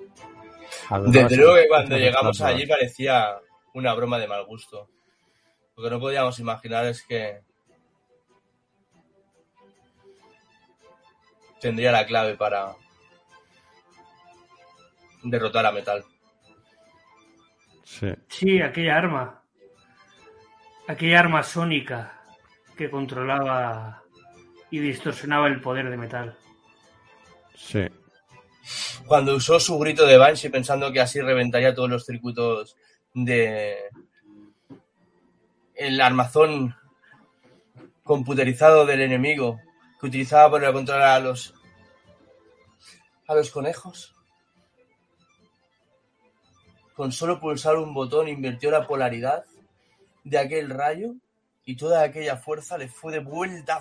[1.07, 3.39] Desde luego que cuando llegamos allí parecía
[3.75, 4.89] una broma de mal gusto.
[5.77, 7.41] Lo que no podíamos imaginar es que
[11.61, 12.75] tendría la clave para
[15.31, 16.05] derrotar a Metal.
[17.85, 19.43] Sí, Sí, aquella arma.
[20.89, 22.21] Aquella arma sónica
[22.77, 24.03] que controlaba
[24.71, 26.37] y distorsionaba el poder de metal.
[27.55, 27.87] sí.
[29.07, 32.77] Cuando usó su grito de Banshee pensando que así reventaría todos los circuitos
[33.15, 33.77] de
[35.77, 36.75] el armazón
[38.03, 39.61] computerizado del enemigo
[40.01, 41.55] que utilizaba para controlar a los
[43.29, 44.16] a los conejos.
[46.97, 49.45] Con solo pulsar un botón invirtió la polaridad
[50.25, 51.13] de aquel rayo
[51.65, 53.81] y toda aquella fuerza le fue de vuelta.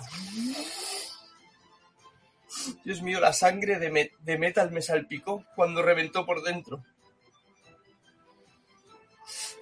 [2.84, 6.84] Dios mío, la sangre de, Me- de Metal me salpicó cuando reventó por dentro.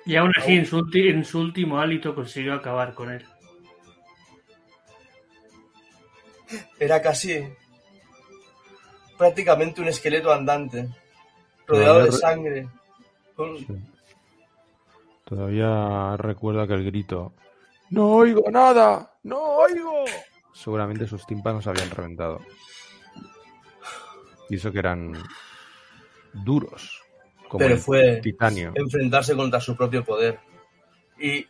[0.06, 3.24] Y aún así, en su, en su último hálito consiguió acabar con él.
[6.78, 7.42] era casi
[9.16, 10.88] prácticamente un esqueleto andante,
[11.66, 12.68] rodeado de sangre.
[13.36, 13.66] Sí.
[15.24, 17.32] Todavía recuerdo aquel grito.
[17.90, 19.18] ¡No oigo nada!
[19.22, 20.04] ¡No oigo!
[20.52, 22.40] Seguramente sus tímpanos habían reventado.
[24.48, 25.14] Y eso que eran
[26.32, 27.02] duros.
[27.48, 28.72] Como Pero el fue titanio.
[28.74, 30.38] enfrentarse contra su propio poder.
[31.18, 31.46] Y...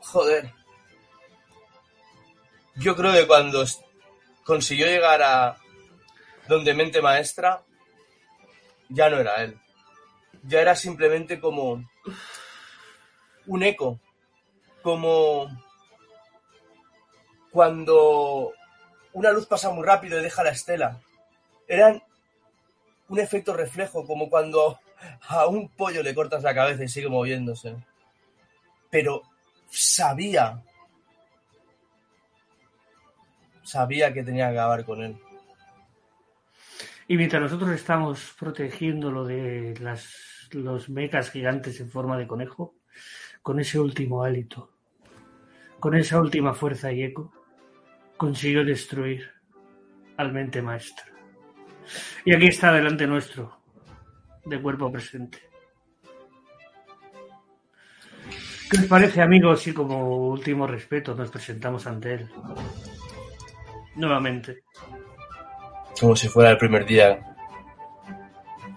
[0.00, 0.52] Joder.
[2.76, 3.64] Yo creo que cuando
[4.44, 5.56] consiguió llegar a
[6.48, 7.62] donde mente maestra,
[8.88, 9.58] ya no era él.
[10.46, 11.84] Ya era simplemente como
[13.46, 13.98] un eco.
[14.82, 15.48] Como
[17.50, 18.52] cuando
[19.12, 21.00] una luz pasa muy rápido y deja la estela.
[21.66, 22.02] Eran
[23.08, 24.78] un efecto reflejo, como cuando
[25.28, 27.76] a un pollo le cortas la cabeza y sigue moviéndose.
[28.90, 29.22] Pero
[29.70, 30.62] sabía,
[33.62, 35.16] sabía que tenía que acabar con él.
[37.08, 42.74] Y mientras nosotros estamos protegiéndolo de las, los mecas gigantes en forma de conejo,
[43.42, 44.72] con ese último hálito,
[45.80, 47.32] con esa última fuerza y eco,
[48.16, 49.30] consiguió destruir
[50.16, 51.06] al mente maestra.
[52.24, 53.60] Y aquí está delante nuestro,
[54.44, 55.38] de cuerpo presente.
[58.70, 59.64] ¿Qué os parece, amigos?
[59.68, 62.28] Y como último respeto, nos presentamos ante él.
[63.94, 64.64] Nuevamente.
[66.00, 67.36] Como si fuera el primer día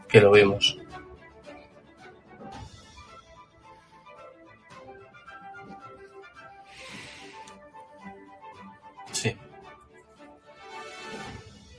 [0.07, 0.77] que lo vimos.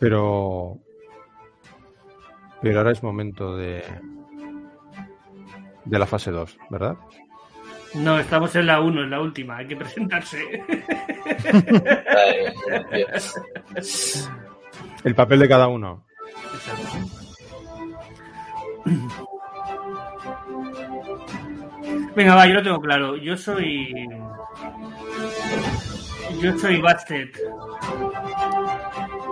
[0.00, 0.78] Pero.
[2.60, 3.84] Pero ahora es momento de.
[5.84, 6.96] De la fase 2, ¿verdad?
[7.94, 10.38] No, estamos en la 1, en la última, hay que presentarse.
[15.04, 16.04] El papel de cada uno.
[22.14, 23.16] Venga, va, yo lo tengo claro.
[23.16, 23.92] Yo soy.
[26.40, 27.36] Yo soy Bastet,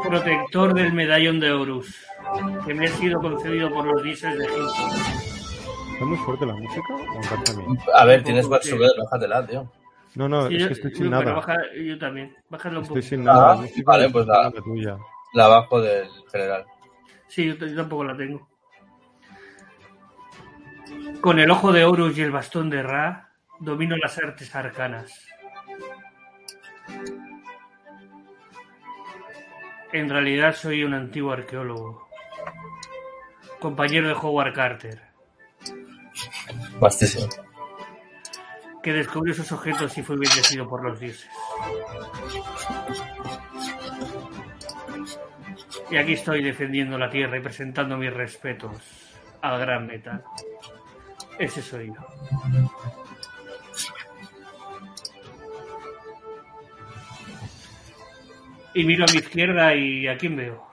[0.08, 1.94] protector del medallón de Horus,
[2.66, 4.72] que me ha sido concedido por los dioses de Egipto.
[5.96, 6.94] ¿Es muy fuerte la música?
[6.94, 7.78] ¿O me parece a mí?
[7.94, 9.72] A ver, tienes poco, Batsuber, bájatela, tío.
[10.14, 11.32] No, no, Sí, es yo- que estoy sin nada.
[11.32, 12.36] baja- yo también.
[12.48, 13.08] Bájalo un Estoy poco.
[13.08, 13.52] sin nada.
[13.52, 14.96] Ah, vale, es pues la- la tuya.
[15.34, 16.64] La bajo del general.
[17.26, 18.48] Sí, yo, yo tampoco la tengo.
[21.20, 25.26] Con el ojo de Horus y el bastón de Ra, domino las artes arcanas.
[29.92, 32.09] En realidad soy un antiguo arqueólogo,
[33.59, 35.03] compañero de Howard Carter,
[36.79, 37.27] Bastísimo.
[38.83, 41.29] que descubrió esos objetos y fue bendecido por los dioses.
[45.90, 48.72] Y aquí estoy defendiendo la tierra y presentando mis respetos
[49.40, 50.22] al gran metal.
[51.38, 53.07] Ese soy yo.
[58.78, 60.64] Y miro a mi izquierda y ¿a quién veo?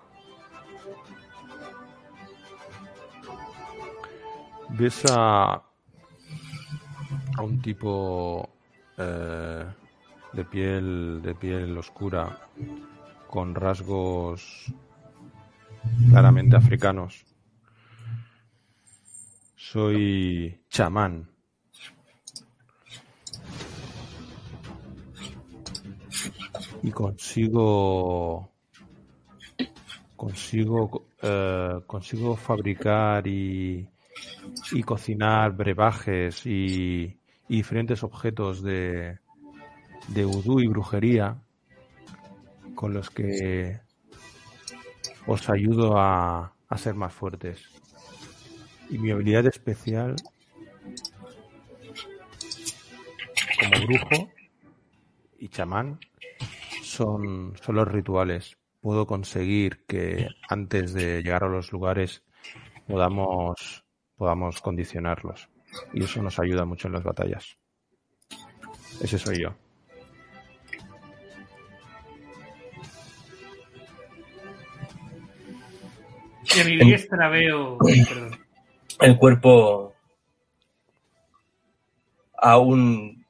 [4.77, 5.59] Ves a,
[7.41, 8.47] un tipo
[8.95, 9.65] eh,
[10.33, 12.41] de piel de piel oscura
[13.27, 14.71] con rasgos
[16.11, 17.25] claramente africanos.
[19.55, 21.34] Soy chamán.
[26.85, 28.51] Y consigo
[30.15, 33.89] consigo eh, consigo fabricar y
[34.71, 37.17] y cocinar brebajes y,
[37.49, 39.17] y diferentes objetos de,
[40.09, 41.41] de vudú y brujería
[42.75, 43.79] con los que
[45.25, 47.63] os ayudo a, a ser más fuertes.
[48.91, 50.15] Y mi habilidad especial
[53.59, 54.29] como brujo
[55.39, 55.99] y chamán
[56.95, 58.57] son, son los rituales.
[58.81, 62.23] Puedo conseguir que antes de llegar a los lugares
[62.87, 63.83] podamos
[64.15, 65.49] podamos condicionarlos.
[65.93, 67.57] Y eso nos ayuda mucho en las batallas.
[69.01, 69.49] Ese soy yo.
[76.55, 77.77] Y a mi diestra veo.
[78.07, 78.39] Perdón.
[79.01, 79.93] El cuerpo
[82.37, 83.25] aún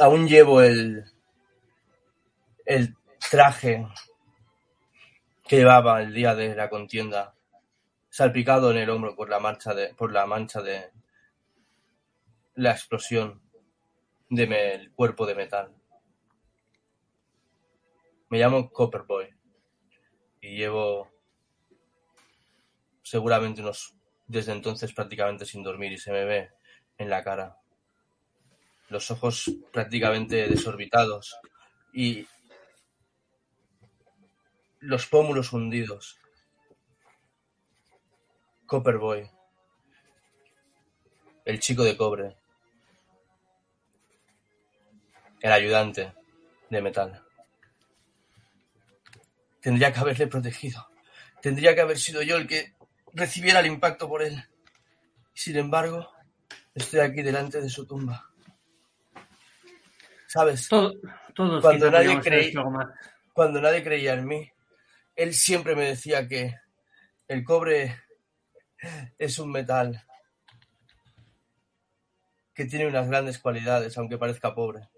[0.00, 1.04] aún llevo el
[2.68, 2.94] el
[3.30, 3.88] traje
[5.46, 7.34] que llevaba el día de la contienda
[8.10, 9.40] salpicado en el hombro por la
[9.74, 10.90] de por la mancha de
[12.56, 13.40] la explosión
[14.28, 15.74] de me- el cuerpo de metal
[18.28, 19.34] Me llamo Copperboy.
[20.42, 21.08] Y llevo
[23.02, 23.94] seguramente unos
[24.26, 26.50] desde entonces prácticamente sin dormir y se me ve
[26.98, 27.56] en la cara.
[28.90, 31.38] Los ojos prácticamente desorbitados
[31.94, 32.26] y
[34.80, 36.18] los pómulos hundidos.
[38.66, 39.30] Copperboy.
[41.44, 42.36] El chico de cobre.
[45.40, 46.12] El ayudante
[46.68, 47.24] de metal.
[49.60, 50.88] Tendría que haberle protegido.
[51.40, 52.74] Tendría que haber sido yo el que
[53.14, 54.44] recibiera el impacto por él.
[55.32, 56.10] Sin embargo,
[56.74, 58.28] estoy aquí delante de su tumba.
[60.26, 60.68] ¿Sabes?
[60.68, 60.92] Todo,
[61.34, 62.88] todos Cuando nadie podríamos haber creí- hecho algo más.
[63.32, 64.50] Cuando nadie creía en mí,
[65.18, 66.54] él siempre me decía que
[67.26, 68.00] el cobre
[69.18, 70.06] es un metal
[72.54, 74.88] que tiene unas grandes cualidades, aunque parezca pobre.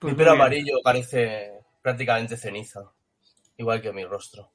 [0.00, 2.92] Pues mi pelo amarillo parece prácticamente ceniza,
[3.56, 4.52] igual que mi rostro.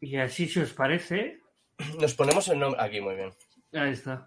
[0.00, 1.40] Y así, si os parece,
[1.98, 3.32] Nos ponemos el nombre aquí, muy bien.
[3.72, 4.24] Ahí está.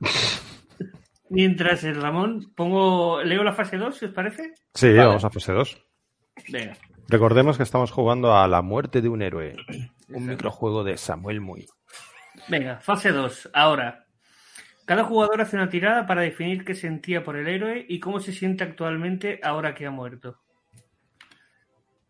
[1.30, 4.54] Mientras el Ramón, pongo, leo la fase 2, si os parece.
[4.74, 5.06] Sí, Vale.
[5.06, 5.86] vamos a fase 2.
[6.50, 6.78] Venga.
[7.08, 9.56] Recordemos que estamos jugando a La muerte de un héroe.
[10.10, 11.66] Un microjuego de Samuel Muy.
[12.50, 13.50] Venga, fase 2.
[13.54, 14.06] Ahora,
[14.86, 18.32] cada jugador hace una tirada para definir qué sentía por el héroe y cómo se
[18.34, 20.40] siente actualmente ahora que ha muerto.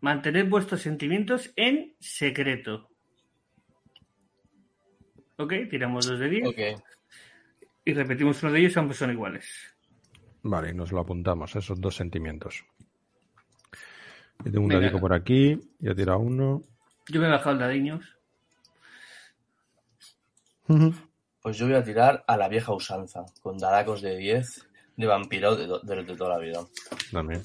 [0.02, 2.90] Mantened vuestros sentimientos en secreto.
[5.38, 6.84] Ok, tiramos dos de 10 Ok.
[7.86, 9.46] Y repetimos uno de ellos, ambos son iguales.
[10.44, 12.64] Vale, y nos lo apuntamos, esos dos sentimientos.
[14.44, 14.82] Yo tengo un Venga.
[14.82, 16.62] dadico por aquí, yo he tirado uno.
[17.08, 18.06] Yo me he bajado el dadiños.
[21.42, 24.68] Pues yo voy a tirar a la vieja usanza, con dadacos de 10
[24.98, 26.60] de vampiro de, de- de toda la vida.
[27.12, 27.42] También.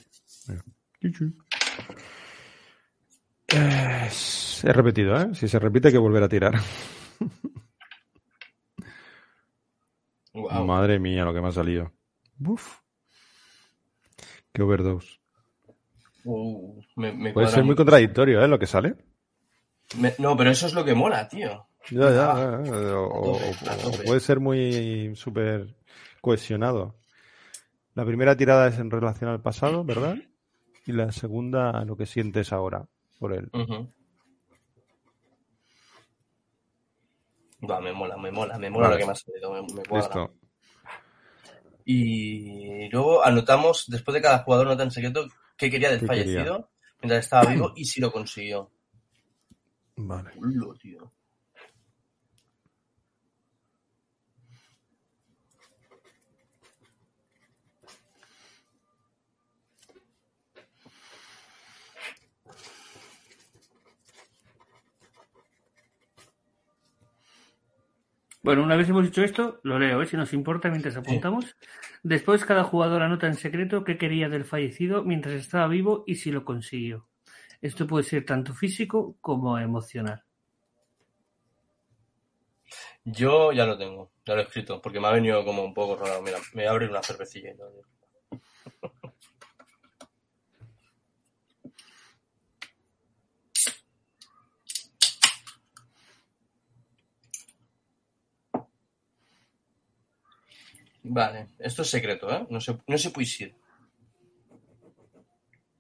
[3.47, 5.34] Es- He repetido, ¿eh?
[5.34, 6.55] Si se repite hay que volver a tirar.
[10.34, 11.92] Madre mía, lo que me ha salido.
[12.44, 12.78] Uf.
[14.52, 15.18] Qué overdose.
[16.24, 17.78] Uh, me- me Puede ser muy mucho.
[17.78, 18.48] contradictorio, ¿eh?
[18.48, 18.96] Lo que sale.
[19.96, 21.66] Me- no, pero eso es lo que mola, tío.
[21.90, 22.98] Ya, ya, Ah, ya, ya.
[22.98, 25.74] O, tope, a puede ser muy súper
[26.20, 26.96] cohesionado.
[27.94, 30.16] La primera tirada es en relación al pasado, ¿verdad?
[30.86, 32.86] Y la segunda lo que sientes ahora
[33.18, 33.50] por él.
[37.61, 38.94] Va, me mola, me mola, me mola Vale.
[38.94, 39.96] lo que me ha salido, me, me.
[39.96, 40.34] Listo.
[41.84, 46.24] Y luego anotamos, después de cada jugador nota en secreto qué quería del ¿Qué quería?
[46.24, 48.70] fallecido mientras estaba vivo y si lo consiguió.
[49.96, 50.30] Vale.
[50.36, 51.12] Ulo, tío.
[68.49, 70.07] Bueno, una vez hemos dicho esto, lo leo, ¿eh?
[70.07, 71.55] si nos importa mientras apuntamos.
[72.03, 76.30] Después, cada jugador anota en secreto qué quería del fallecido mientras estaba vivo y si
[76.30, 77.07] lo consiguió.
[77.61, 80.24] Esto puede ser tanto físico como emocional.
[83.05, 86.03] Yo ya lo tengo, ya lo he escrito, porque me ha venido como un poco
[86.03, 86.22] raro.
[86.22, 87.82] Mira, me voy a abrir una cervecilla y todo.
[101.11, 102.46] Vale, esto es secreto, ¿eh?
[102.50, 103.56] No se, no se puede decir.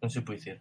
[0.00, 0.60] No se puede decir.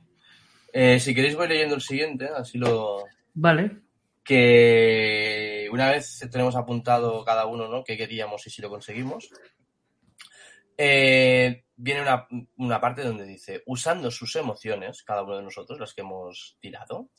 [0.74, 3.78] Eh, si queréis voy leyendo el siguiente, así lo, Vale,
[4.24, 7.84] que una vez tenemos apuntado cada uno ¿no?
[7.84, 9.30] qué queríamos y si lo conseguimos,
[10.78, 15.93] eh, viene una, una parte donde dice, usando sus emociones, cada uno de nosotros, las
[15.93, 17.09] que hemos tirado,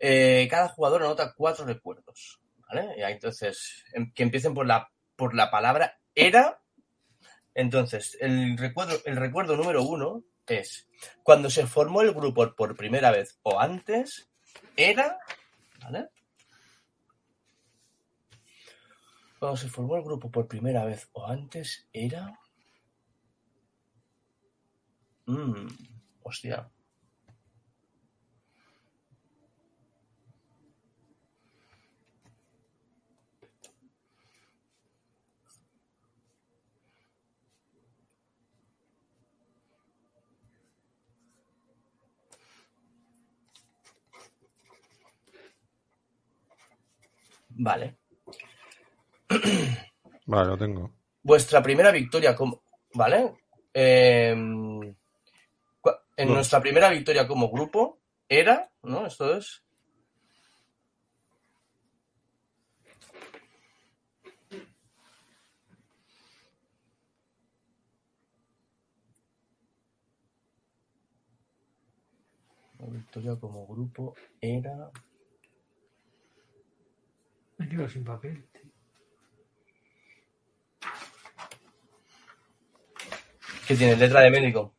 [0.00, 2.40] eh, cada jugador anota cuatro recuerdos.
[2.68, 2.88] ¿vale?
[2.98, 6.60] Y ahí, entonces, em- que empiecen por la, por la palabra era.
[7.58, 10.86] Entonces, el recuerdo, el recuerdo número uno es
[11.24, 14.30] cuando se formó el grupo por primera vez o antes,
[14.76, 15.18] era
[15.82, 16.08] ¿Vale?
[19.40, 22.38] Cuando se formó el grupo por primera vez o antes era.
[25.26, 25.66] Mmm,
[26.22, 26.70] hostia.
[47.58, 47.98] Vale.
[50.26, 50.92] Vale, lo tengo.
[51.22, 52.62] Vuestra primera victoria como...
[52.94, 53.34] ¿Vale?
[53.74, 54.96] Eh, en
[56.28, 56.34] No.
[56.34, 57.98] nuestra primera victoria como grupo
[58.28, 59.06] era, ¿no?
[59.06, 59.62] Esto es...
[72.78, 74.90] La victoria como grupo era...
[77.58, 78.44] Me quedo sin papel.
[78.52, 78.62] tío.
[83.66, 83.96] ¿Qué tiene?
[83.96, 84.74] Letra de médico.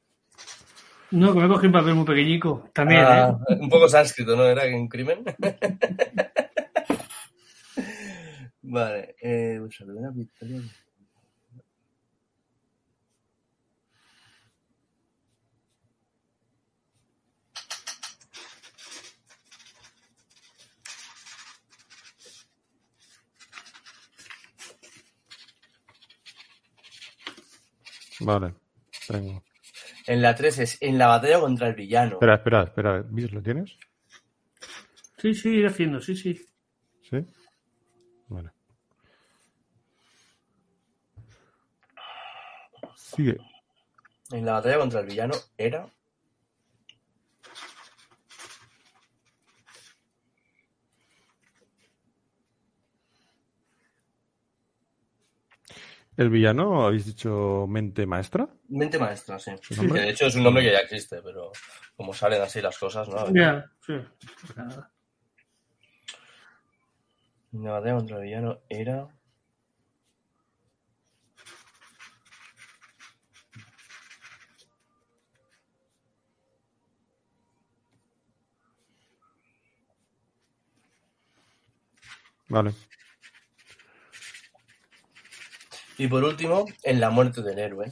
[1.11, 2.69] No, que me cogí un papel muy pequeñico.
[2.73, 3.55] También, Ah, ¿eh?
[3.59, 4.45] Un poco sánscrito, ¿no?
[4.45, 5.23] ¿Era un crimen?
[8.61, 9.15] vale.
[9.21, 9.85] Eh, vuestra
[28.21, 28.53] Vale,
[29.07, 29.43] tengo.
[30.07, 32.13] En la 3 es en la batalla contra el villano.
[32.13, 33.01] Espera, espera, espera.
[33.09, 33.77] ¿Vis lo tienes?
[35.17, 36.45] Sí, sí, ir haciendo, sí, sí.
[37.01, 37.25] ¿Sí?
[38.27, 38.51] Vale.
[42.95, 43.37] Sigue.
[44.31, 45.87] En la batalla contra el villano era.
[56.19, 58.49] ¿El villano habéis dicho mente maestra?
[58.67, 59.51] Mente maestra, sí.
[59.61, 61.49] ¿Su Que de hecho es un nombre que ya existe, pero
[61.95, 63.33] como salen así las cosas, ¿no?
[63.33, 63.93] Ya, sí.
[64.53, 64.91] Nada.
[67.53, 69.07] La batalla contra el villano era.
[82.49, 82.73] Vale.
[85.99, 87.89] Y por último, en la muerte del héroe.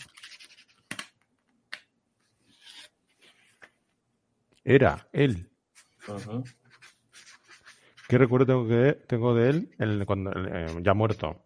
[4.63, 5.51] Era él.
[8.07, 11.43] ¿Qué recuerdo tengo, que, tengo de él el- cuando, eh, ya muerto?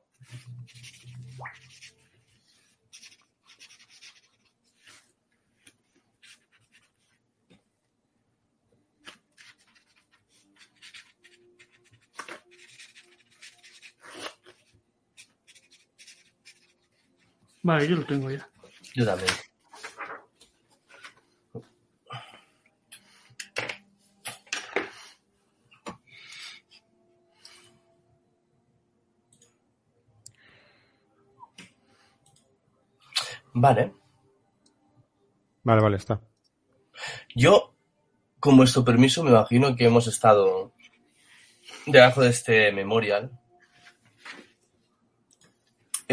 [17.63, 18.47] Vale, yo lo tengo ya.
[18.95, 19.29] Yo también.
[33.53, 33.93] Vale.
[35.63, 36.21] Vale, vale, está.
[37.35, 37.75] Yo,
[38.39, 40.73] con vuestro permiso, me imagino que hemos estado
[41.85, 43.31] debajo de este memorial.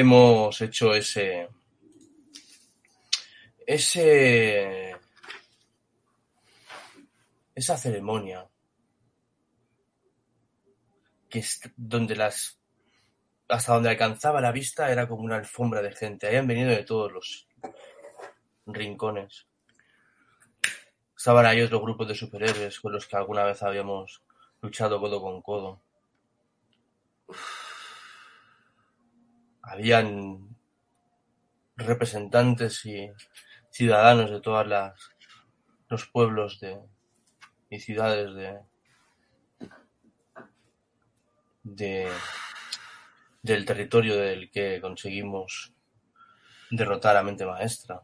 [0.01, 1.49] Hemos hecho ese.
[3.67, 4.97] Ese.
[7.53, 8.49] Esa ceremonia.
[11.29, 12.61] Que es donde las.
[13.49, 16.29] Hasta donde alcanzaba la vista era como una alfombra de gente.
[16.29, 17.49] Habían venido de todos los
[18.67, 19.49] rincones.
[21.17, 24.23] Estaban ahí otros grupos de superhéroes con los que alguna vez habíamos
[24.63, 25.83] luchado codo con codo.
[29.71, 30.57] Habían
[31.77, 33.11] representantes y
[33.71, 35.11] ciudadanos de todas las
[35.89, 36.79] los pueblos de
[37.71, 38.61] y ciudades de
[41.62, 42.11] de
[43.43, 45.73] del territorio del que conseguimos
[46.71, 48.03] derrotar a mente maestra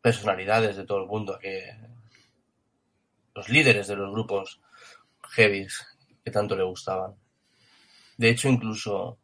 [0.00, 1.76] personalidades de todo el mundo que
[3.34, 4.60] los líderes de los grupos
[5.30, 5.86] heavies
[6.24, 7.14] que tanto le gustaban.
[8.16, 9.18] De hecho, incluso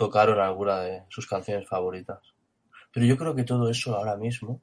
[0.00, 2.22] tocaron alguna de sus canciones favoritas.
[2.90, 4.62] Pero yo creo que todo eso ahora mismo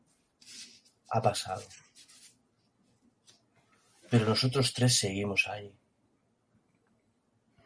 [1.12, 1.62] ha pasado.
[4.10, 5.72] Pero nosotros tres seguimos ahí,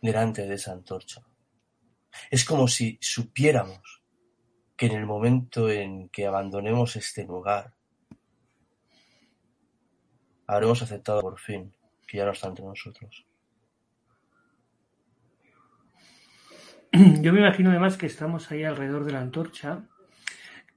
[0.02, 1.26] delante de esa antorcha.
[2.30, 4.04] Es como si supiéramos
[4.76, 7.74] que en el momento en que abandonemos este lugar,
[10.46, 11.74] habremos aceptado por fin
[12.06, 13.26] que ya no está entre nosotros.
[17.22, 19.84] Yo me imagino además que estamos ahí alrededor de la antorcha,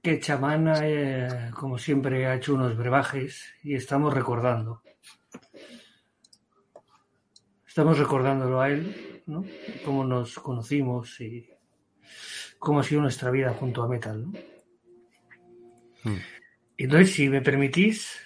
[0.01, 4.81] que chamán, eh, como siempre, ha hecho unos brebajes y estamos recordando.
[7.67, 9.43] Estamos recordándolo a él, ¿no?
[9.83, 11.49] Cómo nos conocimos y
[12.59, 14.31] cómo ha sido nuestra vida junto a Metal, ¿no?
[16.03, 16.19] Hmm.
[16.77, 18.17] Entonces, si me permitís,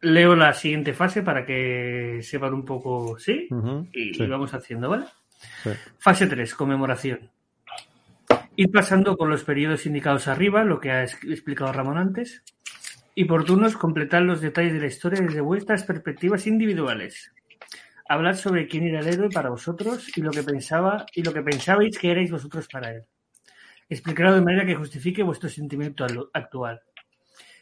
[0.00, 3.48] leo la siguiente fase para que sepan un poco, ¿sí?
[3.50, 4.22] Ujú, Y, sí.
[4.22, 5.06] y vamos haciendo, ¿vale?
[5.98, 7.30] Fase 3, conmemoración.
[8.56, 12.42] Ir pasando por los periodos indicados arriba, lo que ha explicado Ramón antes,
[13.14, 17.32] y por turnos completar los detalles de la historia desde vuestras perspectivas individuales.
[18.08, 21.42] Hablar sobre quién era el héroe para vosotros y lo que pensaba y lo que
[21.42, 23.04] pensabais que erais vosotros para él.
[23.88, 26.80] Explicarlo de manera que justifique vuestro sentimiento actual.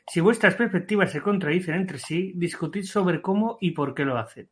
[0.06, 4.48] Si vuestras perspectivas se contradicen entre sí, discutid sobre cómo y por qué lo hacen.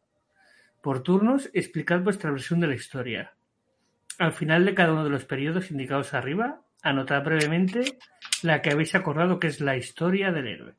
[0.83, 3.33] Por turnos, explicad vuestra versión de la historia.
[4.19, 7.99] Al final de cada uno de los periodos indicados arriba, anotad brevemente
[8.43, 10.75] la que habéis acordado que es la historia del héroe.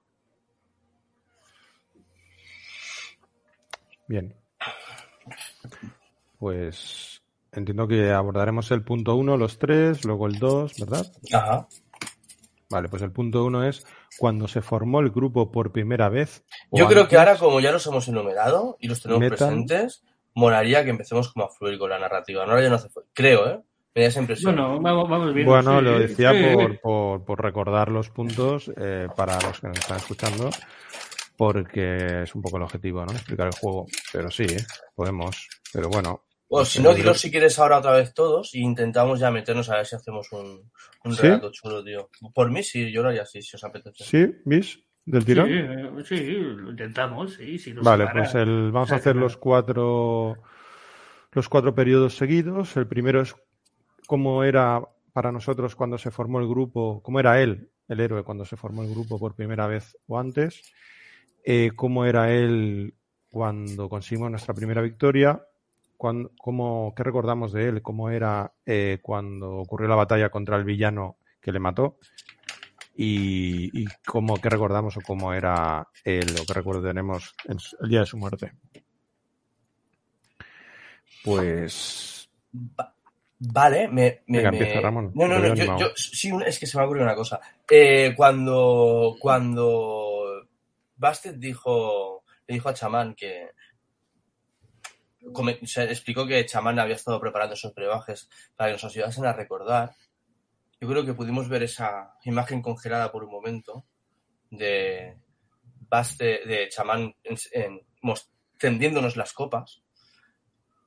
[4.08, 4.36] Bien.
[6.38, 7.24] Pues
[7.54, 11.12] entiendo que abordaremos el punto 1, los tres, luego el 2, ¿verdad?
[11.32, 11.68] Ajá.
[12.70, 13.86] Vale, pues el punto 1 es
[14.18, 16.44] cuando se formó el grupo por primera vez.
[16.72, 19.38] Yo creo que ahora, como ya los hemos enumerado y los tenemos Metal.
[19.38, 20.04] presentes,
[20.34, 22.46] molaría que empecemos como a fluir con la narrativa.
[22.46, 23.60] No, ya no hace Creo, ¿eh?
[23.96, 24.56] Me da esa impresión.
[24.56, 25.52] Bueno, vamos, vamos viendo.
[25.52, 26.56] Bueno, sí, lo decía sí.
[26.56, 30.50] por, por, por recordar los puntos eh, para los que nos están escuchando,
[31.38, 33.12] porque es un poco el objetivo, ¿no?
[33.12, 33.86] Explicar el juego.
[34.12, 34.66] Pero sí, ¿eh?
[34.96, 35.48] podemos.
[35.72, 36.24] Pero bueno.
[36.56, 39.78] O si no, dilos si quieres ahora otra vez todos y intentamos ya meternos a
[39.78, 40.72] ver si hacemos un,
[41.04, 41.24] un ¿Sí?
[41.24, 42.10] relato chulo, tío.
[42.34, 44.04] Por mí sí, yo lo haría así, si os apetece.
[44.04, 44.36] ¿Sí?
[44.46, 44.80] ¿Vis?
[45.06, 45.48] ¿Del tirón?
[45.48, 47.58] Sí, eh, sí, lo intentamos, sí.
[47.58, 48.24] Si nos Vale, separa.
[48.24, 50.38] pues el, vamos a hacer los cuatro,
[51.32, 52.78] los cuatro periodos seguidos.
[52.78, 53.36] El primero es
[54.08, 54.82] cómo era
[55.12, 58.84] para nosotros cuando se formó el grupo, cómo era él, el héroe, cuando se formó
[58.84, 60.62] el grupo por primera vez o antes.
[61.44, 62.94] Eh, cómo era él
[63.30, 65.44] cuando conseguimos nuestra primera victoria.
[66.38, 67.82] Cómo, ¿Qué recordamos de él?
[67.82, 71.98] ¿Cómo era eh, cuando ocurrió la batalla contra el villano que le mató?
[72.96, 77.78] Y, y cómo, qué recordamos o cómo era él, o qué recuerdo tenemos en su-
[77.82, 78.52] el día de su muerte.
[81.24, 82.30] Pues
[82.80, 82.94] Va-
[83.40, 84.22] Vale, me.
[84.28, 85.12] me- Venga, me- empieza, Ramón.
[85.16, 87.40] No, no, no, yo, sí, es que se me ha ocurrido una cosa.
[87.70, 89.16] Eh, cuando.
[89.20, 90.48] Cuando.
[90.96, 92.24] Bastet dijo.
[92.48, 93.50] Le dijo a Chamán que.
[95.66, 99.96] Se explicó que Chamán había estado preparando esos brebajes para que nos ayudasen a recordar.
[100.80, 103.86] Yo creo que pudimos ver esa imagen congelada por un momento
[104.50, 105.18] de
[105.90, 107.16] Baste, de Chamán
[108.58, 109.82] tendiéndonos las copas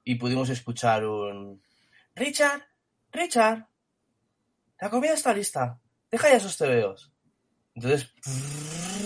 [0.04, 1.62] y pudimos escuchar un
[2.14, 2.62] Richard,
[3.12, 3.66] Richard,
[4.80, 5.78] la comida está lista,
[6.10, 7.12] deja ya esos tebeos.
[7.74, 8.10] Entonces,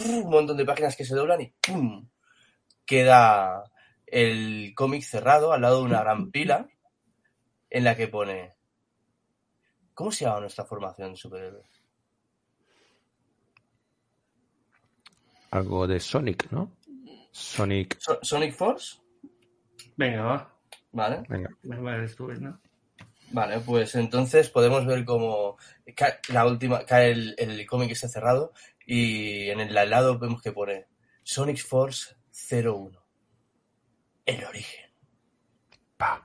[0.06, 2.08] un montón de páginas que se doblan y ¡pum!
[2.86, 3.64] queda
[4.10, 6.68] el cómic cerrado al lado de una gran pila
[7.70, 8.54] en la que pone
[9.94, 11.66] ¿Cómo se llama nuestra formación de superhéroes?
[15.50, 16.70] algo de Sonic, ¿no?
[17.32, 18.98] Sonic, So- ¿Sonic Force?
[19.96, 20.54] Venga, va.
[20.92, 21.22] Vale.
[21.28, 21.50] venga.
[21.62, 22.08] Vale,
[22.40, 22.60] ¿no?
[23.32, 25.56] Vale, pues entonces podemos ver cómo
[25.94, 28.52] cae la última, cae el, el cómic ese cerrado
[28.84, 30.86] y en el al lado vemos que pone
[31.22, 32.16] Sonic Force
[32.50, 32.99] 01.
[34.30, 34.90] El origen.
[35.96, 36.24] Pa.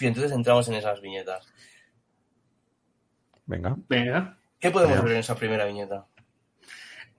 [0.00, 1.46] Y entonces entramos en esas viñetas.
[3.46, 3.74] Venga.
[3.88, 4.38] Venga.
[4.60, 5.04] ¿Qué podemos Venga.
[5.04, 6.06] ver en esa primera viñeta?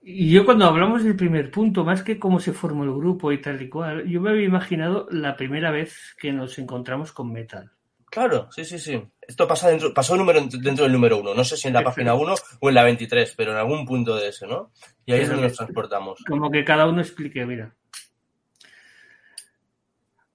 [0.02, 3.40] Y yo cuando hablamos del primer punto, más que cómo se formó el grupo y
[3.40, 7.72] tal y cual, yo me había imaginado la primera vez que nos encontramos con Metal.
[8.08, 9.02] Claro, sí, sí, sí.
[9.20, 11.34] Esto pasa dentro, pasó número, dentro del número 1.
[11.34, 14.14] No sé si en la página 1 o en la 23, pero en algún punto
[14.14, 14.70] de ese, ¿no?
[15.04, 16.22] Y ahí es donde nos transportamos.
[16.28, 17.74] Como que cada uno explique, mira.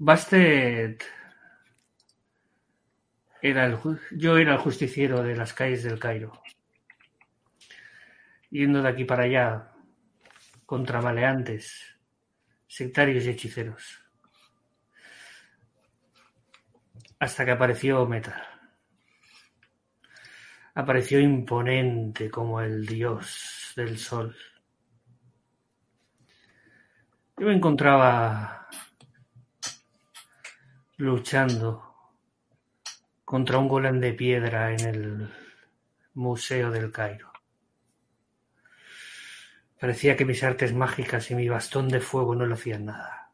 [0.01, 1.03] Bastet
[3.41, 3.77] era el,
[4.11, 6.41] yo era el justiciero de las calles del Cairo.
[8.49, 9.73] Yendo de aquí para allá
[10.65, 11.97] contra maleantes,
[12.65, 14.01] sectarios y hechiceros.
[17.19, 18.41] Hasta que apareció Metal.
[20.75, 24.33] Apareció imponente como el dios del sol.
[27.37, 28.69] Yo me encontraba
[30.99, 31.95] luchando
[33.23, 35.29] contra un golem de piedra en el
[36.13, 37.31] Museo del Cairo.
[39.79, 43.31] Parecía que mis artes mágicas y mi bastón de fuego no le hacían nada.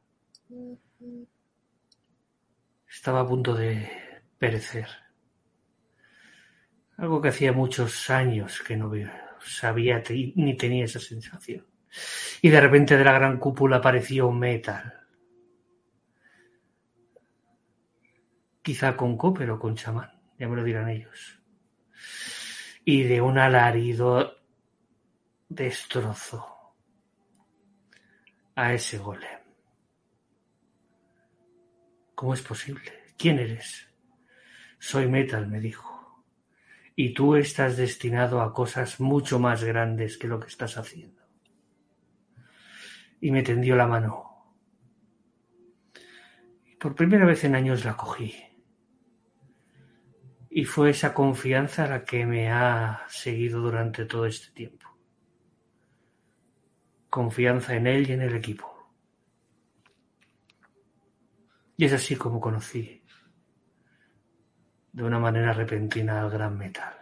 [2.87, 3.89] Estaba a punto de
[4.37, 4.87] perecer.
[6.97, 8.91] Algo que hacía muchos años que no
[9.39, 10.03] sabía
[10.35, 11.65] ni tenía esa sensación.
[12.43, 15.04] Y de repente de la gran cúpula apareció Metal.
[18.65, 20.09] Quizá con Copper o con Chamán,
[20.39, 21.39] ya me lo dirán ellos.
[22.83, 24.39] Y de un alarido
[25.47, 26.73] destrozó
[28.55, 29.39] a ese golem.
[32.15, 32.91] ¿Cómo es posible?
[33.15, 33.87] ¿Quién eres?
[34.79, 36.25] Soy Metal, me dijo,
[36.95, 41.21] y tú estás destinado a cosas mucho más grandes que lo que estás haciendo.
[43.21, 44.55] Y me tendió la mano.
[46.79, 48.54] Por primera vez en años la cogí.
[50.57, 54.87] Y fue esa confianza la que me ha seguido durante todo este tiempo.
[57.09, 58.89] Confianza en él y en el equipo.
[61.75, 63.03] Y es así como conocí
[64.93, 66.95] de una manera repentina al gran metal.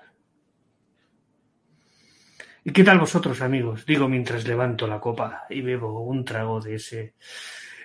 [2.64, 3.86] ¿Y qué tal vosotros, amigos?
[3.86, 7.14] Digo mientras levanto la copa y bebo un trago de ese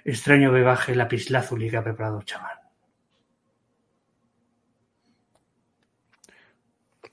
[0.03, 2.68] extraño bebaje lapislázuli que ha preparado chamán.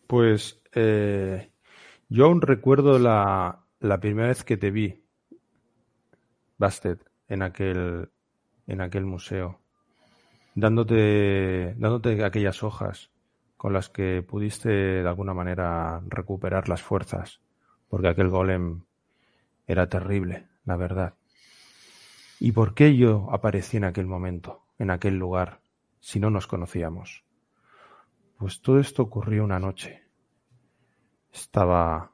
[0.07, 1.51] Pues eh,
[2.09, 5.03] yo aún recuerdo la, la, primera vez que te vi,
[6.57, 8.09] Bastet, en aquel,
[8.67, 9.59] en aquel museo
[10.55, 13.11] dándote, dándote aquellas hojas
[13.57, 17.41] con las que pudiste de alguna manera recuperar las fuerzas,
[17.89, 18.83] porque aquel golem
[19.67, 21.15] era terrible, la verdad.
[22.39, 25.61] ¿Y por qué yo aparecí en aquel momento, en aquel lugar,
[25.99, 27.24] si no nos conocíamos?
[28.37, 30.03] Pues todo esto ocurrió una noche.
[31.31, 32.11] Estaba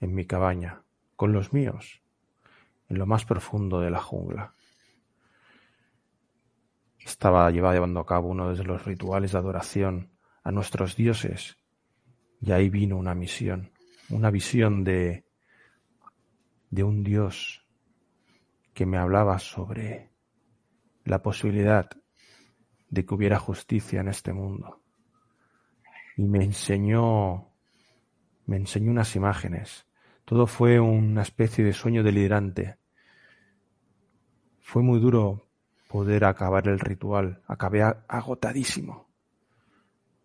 [0.00, 0.82] en mi cabaña,
[1.16, 2.02] con los míos,
[2.88, 4.54] en lo más profundo de la jungla
[7.08, 10.12] estaba llevando a cabo uno de los rituales de adoración
[10.42, 11.56] a nuestros dioses
[12.40, 13.72] y ahí vino una misión,
[14.10, 15.24] una visión de,
[16.70, 17.66] de un dios
[18.74, 20.10] que me hablaba sobre
[21.04, 21.90] la posibilidad
[22.90, 24.82] de que hubiera justicia en este mundo.
[26.18, 27.52] Y me enseñó,
[28.44, 29.86] me enseñó unas imágenes.
[30.24, 32.76] Todo fue una especie de sueño delirante.
[34.60, 35.48] Fue muy duro
[35.88, 37.40] poder acabar el ritual.
[37.46, 39.08] Acabé agotadísimo.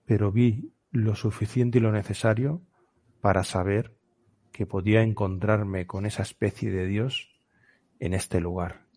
[0.06, 2.64] Pero vi lo suficiente y lo necesario
[3.22, 3.96] para saber
[4.52, 7.30] que podía encontrarme con esa especie de Dios
[8.00, 8.88] en este lugar.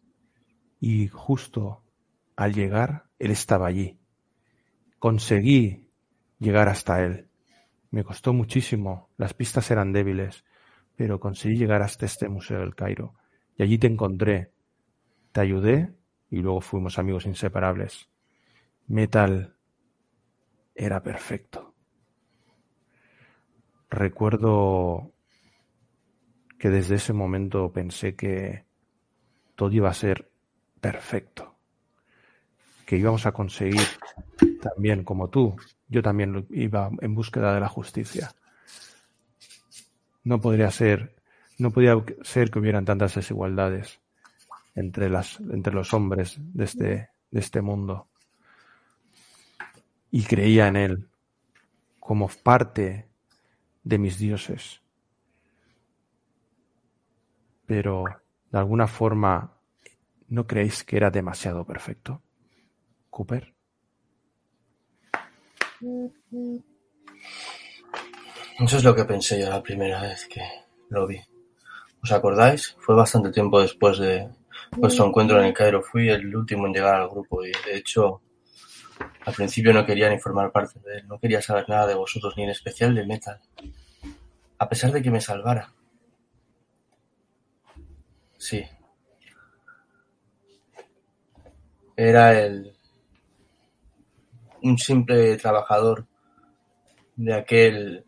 [0.80, 1.84] Y justo
[2.36, 4.00] al llegar, Él estaba allí.
[4.98, 5.85] Conseguí
[6.38, 7.28] llegar hasta Él.
[7.90, 10.44] Me costó muchísimo, las pistas eran débiles,
[10.96, 13.14] pero conseguí llegar hasta este Museo del Cairo.
[13.56, 14.52] Y allí te encontré.
[15.32, 15.94] Te ayudé
[16.30, 18.08] y luego fuimos amigos inseparables.
[18.86, 19.56] Metal
[20.74, 21.74] era perfecto.
[23.88, 25.12] Recuerdo
[26.58, 28.64] que desde ese momento pensé que
[29.54, 30.30] todo iba a ser
[30.80, 31.56] perfecto,
[32.84, 33.80] que íbamos a conseguir
[34.60, 35.56] también como tú,
[35.88, 38.34] yo también iba en búsqueda de la justicia.
[40.24, 41.16] No podría ser,
[41.58, 44.00] no podía ser que hubieran tantas desigualdades
[44.74, 48.08] entre, las, entre los hombres de este, de este mundo.
[50.10, 51.08] Y creía en él
[51.98, 53.08] como parte
[53.82, 54.80] de mis dioses.
[57.66, 58.04] Pero,
[58.50, 59.58] de alguna forma,
[60.28, 62.22] ¿no creéis que era demasiado perfecto?
[63.10, 63.55] Cooper.
[68.58, 70.42] Eso es lo que pensé yo la primera vez que
[70.88, 71.20] lo vi.
[72.02, 72.76] ¿Os acordáis?
[72.78, 74.28] Fue bastante tiempo después de,
[74.72, 75.82] vuestro encuentro en el Cairo.
[75.82, 78.22] Fui el último en llegar al grupo y, de hecho,
[79.24, 81.08] al principio no quería ni formar parte de él.
[81.08, 83.40] No quería saber nada de vosotros, ni en especial de Metal.
[84.58, 85.72] A pesar de que me salvara.
[88.38, 88.64] Sí.
[91.96, 92.75] Era el
[94.62, 96.06] un simple trabajador
[97.16, 98.04] de aquel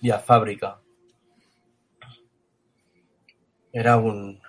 [0.00, 0.80] día fábrica.
[3.72, 4.40] Era un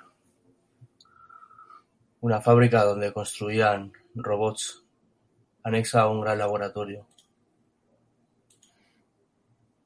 [2.22, 4.86] una fábrica donde construían robots
[5.64, 7.06] anexa a un gran laboratorio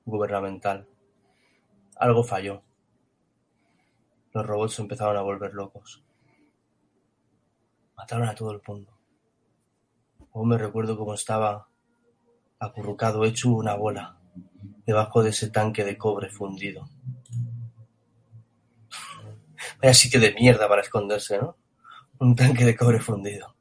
[0.06, 0.88] gubernamental.
[1.98, 2.64] Algo falló.
[4.34, 6.04] Los robots empezaron a volver locos.
[7.96, 8.97] Mataron a todo el mundo.
[10.46, 11.68] Me recuerdo cómo estaba
[12.60, 14.20] acurrucado, hecho una bola,
[14.86, 16.90] debajo de ese tanque de cobre fundido.
[19.82, 21.58] Vaya sitio de mierda para esconderse, ¿no?
[22.20, 23.56] Un tanque de cobre fundido.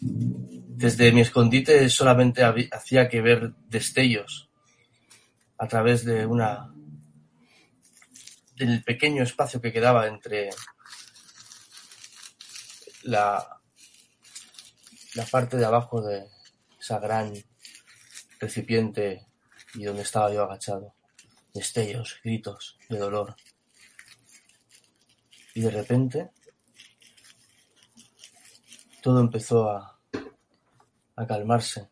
[0.00, 2.42] Desde mi escondite solamente
[2.72, 4.50] hacía que ver destellos
[5.58, 6.74] a través de una
[8.56, 10.50] del pequeño espacio que quedaba entre
[13.04, 13.60] la,
[15.30, 16.26] parte de abajo de
[16.78, 17.32] esa gran
[18.40, 19.26] recipiente
[19.74, 20.94] y donde estaba yo agachado.
[21.52, 23.36] Destellos, gritos de dolor.
[25.54, 26.30] Y de repente
[29.02, 31.88] todo empezó a calmarse.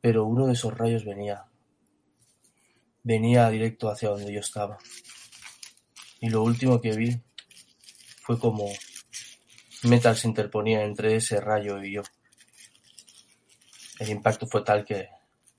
[0.00, 1.46] Pero uno de esos rayos venía.
[3.02, 4.78] Venía directo hacia donde yo estaba.
[6.20, 7.20] Y lo último que vi
[8.22, 8.66] fue como
[9.84, 12.02] Metal se interponía entre ese rayo y yo.
[13.98, 15.08] El impacto fue tal que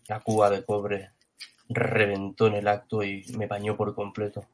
[0.08, 1.12] la cuba de cobre
[1.70, 4.48] reventó en el acto y me bañó por completo.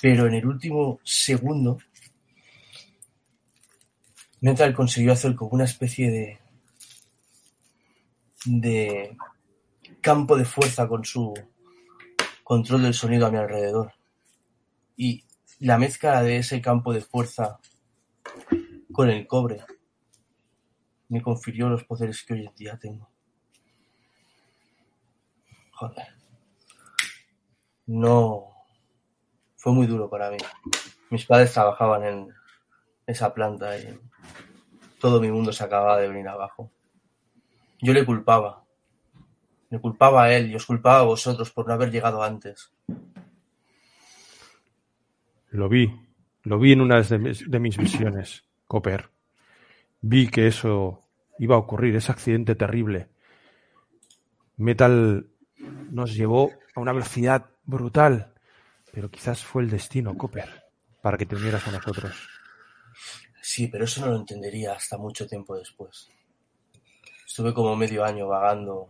[0.00, 1.78] Pero en el último segundo,
[4.40, 6.38] Metal consiguió hacer como una especie de
[8.44, 9.16] de
[10.00, 11.34] campo de fuerza con su
[12.48, 13.92] control del sonido a mi alrededor.
[14.96, 15.22] Y
[15.60, 17.58] la mezcla de ese campo de fuerza
[18.90, 19.62] con el cobre
[21.10, 23.10] me confirió los poderes que hoy en día tengo.
[25.72, 26.06] Joder.
[27.84, 28.46] No.
[29.56, 30.38] Fue muy duro para mí.
[31.10, 32.34] Mis padres trabajaban en
[33.06, 34.00] esa planta y
[34.98, 36.72] todo mi mundo se acababa de venir abajo.
[37.82, 38.64] Yo le culpaba.
[39.70, 42.72] Le culpaba a él y os culpaba a vosotros por no haber llegado antes.
[45.50, 45.90] Lo vi,
[46.42, 49.10] lo vi en una de mis, de mis visiones, Copper.
[50.00, 51.04] Vi que eso
[51.38, 53.08] iba a ocurrir, ese accidente terrible.
[54.56, 55.26] Metal
[55.90, 58.34] nos llevó a una velocidad brutal,
[58.92, 60.64] pero quizás fue el destino, Copper,
[61.02, 62.12] para que te unieras a nosotros.
[63.40, 66.08] Sí, pero eso no lo entendería hasta mucho tiempo después.
[67.26, 68.88] Estuve como medio año vagando,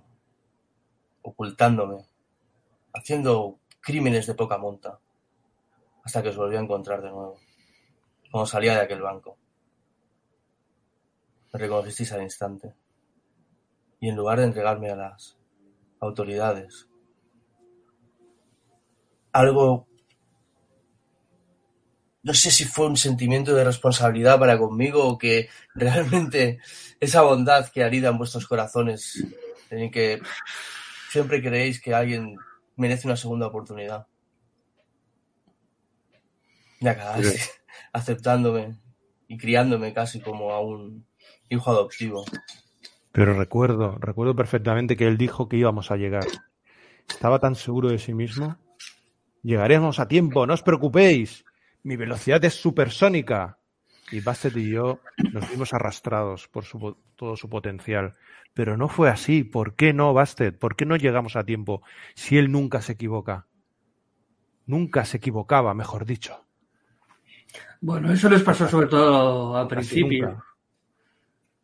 [1.22, 2.06] ocultándome,
[2.92, 4.98] haciendo crímenes de poca monta,
[6.04, 7.38] hasta que os volví a encontrar de nuevo,
[8.30, 9.36] cuando salía de aquel banco.
[11.52, 12.74] Me reconocisteis al instante,
[14.00, 15.38] y en lugar de entregarme a las
[16.00, 16.88] autoridades,
[19.32, 19.88] algo
[22.28, 26.58] no sé si fue un sentimiento de responsabilidad para conmigo o que realmente
[27.00, 29.24] esa bondad que anida en vuestros corazones,
[29.70, 30.20] en que
[31.10, 32.36] siempre creéis que alguien
[32.76, 34.06] merece una segunda oportunidad.
[36.80, 37.40] Y acabaste
[37.92, 38.78] aceptándome
[39.26, 41.06] y criándome casi como a un
[41.48, 42.24] hijo adoptivo.
[43.12, 46.26] Pero recuerdo, recuerdo perfectamente que él dijo que íbamos a llegar.
[47.08, 48.58] Estaba tan seguro de sí mismo.
[49.42, 51.44] Llegaremos a tiempo, no os preocupéis.
[51.82, 53.58] Mi velocidad es supersónica.
[54.10, 55.00] Y Bastet y yo
[55.32, 58.14] nos vimos arrastrados por su, todo su potencial.
[58.54, 59.44] Pero no fue así.
[59.44, 60.58] ¿Por qué no, Bastet?
[60.58, 61.82] ¿Por qué no llegamos a tiempo
[62.14, 63.46] si él nunca se equivoca?
[64.66, 66.44] Nunca se equivocaba, mejor dicho.
[67.80, 70.42] Bueno, eso les pasó sobre todo al principio.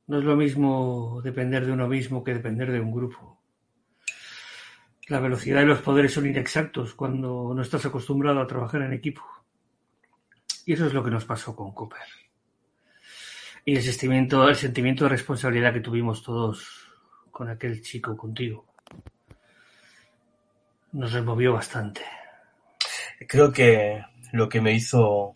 [0.07, 3.40] No es lo mismo depender de uno mismo que depender de un grupo.
[5.09, 9.22] La velocidad y los poderes son inexactos cuando no estás acostumbrado a trabajar en equipo.
[10.66, 12.24] Y eso es lo que nos pasó con Cooper.
[13.65, 16.89] Y el sentimiento, el sentimiento de responsabilidad que tuvimos todos
[17.31, 18.67] con aquel chico contigo
[20.93, 22.03] nos removió bastante.
[23.27, 25.33] Creo que lo que me hizo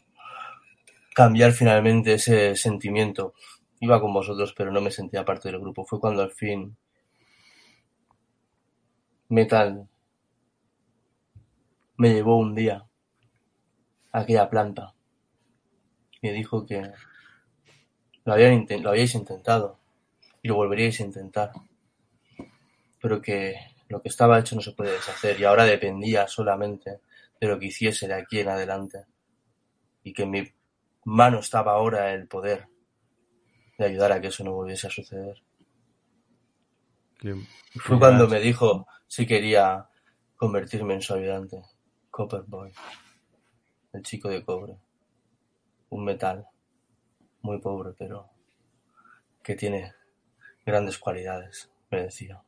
[1.14, 3.34] cambiar finalmente ese sentimiento,
[3.80, 6.76] iba con vosotros, pero no me sentía parte del grupo, fue cuando al fin
[9.30, 9.88] Metal
[11.96, 12.86] me llevó un día
[14.12, 14.94] a aquella planta
[16.22, 16.90] me dijo que
[18.28, 19.78] lo, habían lo habíais intentado
[20.42, 21.50] y lo volveríais a intentar,
[23.00, 23.56] pero que
[23.88, 27.00] lo que estaba hecho no se puede deshacer y ahora dependía solamente
[27.40, 29.06] de lo que hiciese de aquí en adelante
[30.02, 30.52] y que en mi
[31.06, 32.68] mano estaba ahora el poder
[33.78, 35.42] de ayudar a que eso no volviese a suceder.
[37.76, 39.88] Fue cuando me dijo si quería
[40.36, 41.62] convertirme en su ayudante.
[42.10, 42.74] Copper Boy.
[43.94, 44.76] El chico de cobre.
[45.88, 46.46] Un metal.
[47.42, 48.28] Muy pobre, pero
[49.42, 49.92] que tiene
[50.66, 52.42] grandes cualidades, me decía.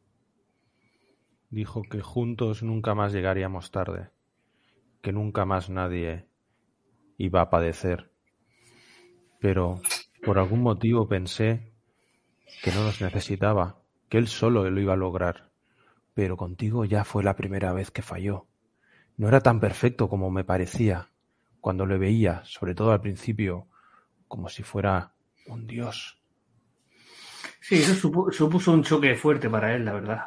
[1.51, 4.11] dijo que juntos nunca más llegaríamos tarde,
[5.03, 6.26] que nunca más nadie
[7.18, 8.11] iba a padecer.
[9.41, 9.80] Pero
[10.24, 11.72] por algún motivo pensé
[12.62, 15.51] que no nos necesitaba, que él solo lo iba a lograr.
[16.14, 18.47] Pero contigo ya fue la primera vez que falló.
[19.16, 21.11] No era tan perfecto como me parecía
[21.61, 23.66] cuando le veía, sobre todo al principio,
[24.31, 25.12] como si fuera
[25.49, 26.16] un dios.
[27.61, 30.26] Sí, eso supu- supuso un choque fuerte para él, la verdad.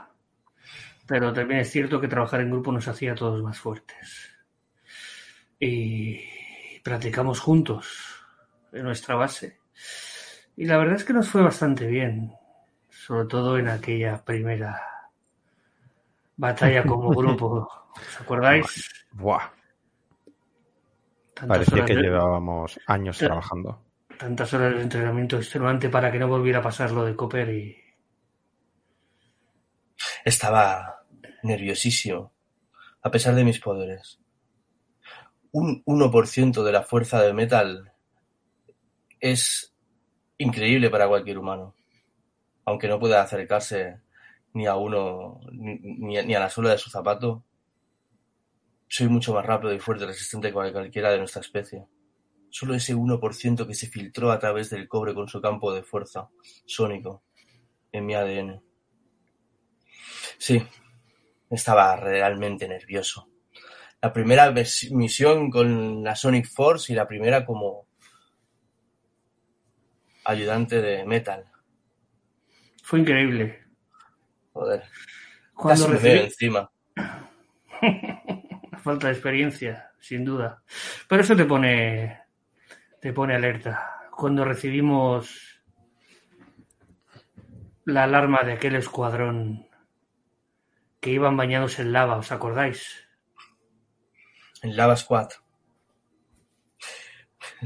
[1.08, 4.30] Pero también es cierto que trabajar en grupo nos hacía a todos más fuertes.
[5.58, 6.20] Y
[6.84, 8.20] practicamos juntos
[8.74, 9.60] en nuestra base.
[10.58, 12.34] Y la verdad es que nos fue bastante bien,
[12.90, 14.82] sobre todo en aquella primera
[16.36, 17.70] batalla como grupo.
[17.96, 19.06] ¿Os acordáis?
[19.12, 19.50] Buah.
[21.48, 23.82] Parecía que llevábamos años trabajando.
[24.24, 27.76] Tantas horas de entrenamiento extenuante para que no volviera a pasar lo de Copper y.
[30.24, 31.04] Estaba
[31.44, 32.32] nerviosísimo,
[33.02, 34.22] a pesar de mis poderes.
[35.52, 37.92] Un 1% de la fuerza de metal
[39.20, 39.76] es
[40.38, 41.76] increíble para cualquier humano,
[42.64, 44.00] aunque no pueda acercarse
[44.54, 45.80] ni a uno, ni,
[46.24, 47.44] ni a la suela de su zapato,
[48.88, 51.88] soy mucho más rápido y fuerte y resistente que cualquiera de nuestra especie.
[52.56, 56.30] Solo ese 1% que se filtró a través del cobre con su campo de fuerza
[56.68, 57.24] sónico
[57.92, 58.62] en mi ADN.
[60.38, 60.64] Sí,
[61.50, 63.28] estaba realmente nervioso.
[64.00, 64.54] La primera
[64.92, 67.88] misión con la Sonic Force y la primera como
[70.24, 71.50] ayudante de Metal.
[72.84, 73.64] Fue increíble.
[74.52, 74.84] Joder.
[75.56, 76.20] Cuando Casi recibí...
[76.20, 76.72] encima.
[78.84, 80.62] falta de experiencia, sin duda.
[81.08, 82.23] Pero eso te pone,
[83.04, 84.08] te pone alerta.
[84.16, 85.62] Cuando recibimos
[87.84, 89.68] la alarma de aquel escuadrón
[91.02, 93.06] que iban bañados en lava, ¿os acordáis?
[94.62, 95.32] En Lava Squad.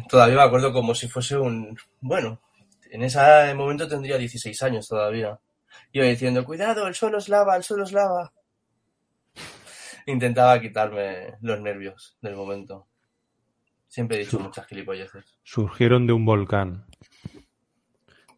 [0.09, 1.77] Todavía me acuerdo como si fuese un...
[2.01, 2.41] Bueno,
[2.89, 5.39] en ese momento tendría 16 años todavía.
[5.91, 8.33] Iba diciendo, cuidado, el suelo es lava, el suelo es lava
[10.07, 12.87] intentaba quitarme los nervios del momento.
[13.97, 15.39] Siempre he dicho muchas gilipolleces.
[15.41, 16.85] Surgieron de un volcán.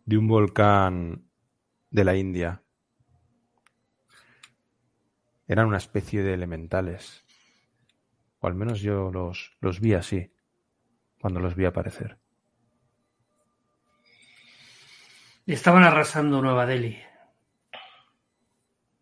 [0.05, 1.29] De un volcán
[1.89, 2.63] de la India.
[5.49, 7.25] Eran una especie de elementales.
[8.39, 10.31] O al menos yo los, los vi así,
[11.19, 12.17] cuando los vi aparecer.
[15.45, 16.97] Estaban arrasando Nueva Delhi.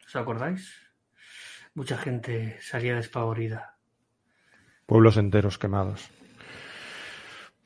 [0.08, 0.74] ¿Os acordáis?
[1.76, 3.78] Mucha gente salía despavorida.
[4.88, 6.17] Pueblos enteros quemados.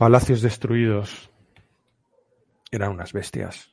[0.02, 1.30] Palacios destruidos.
[2.72, 3.72] Eran unas bestias.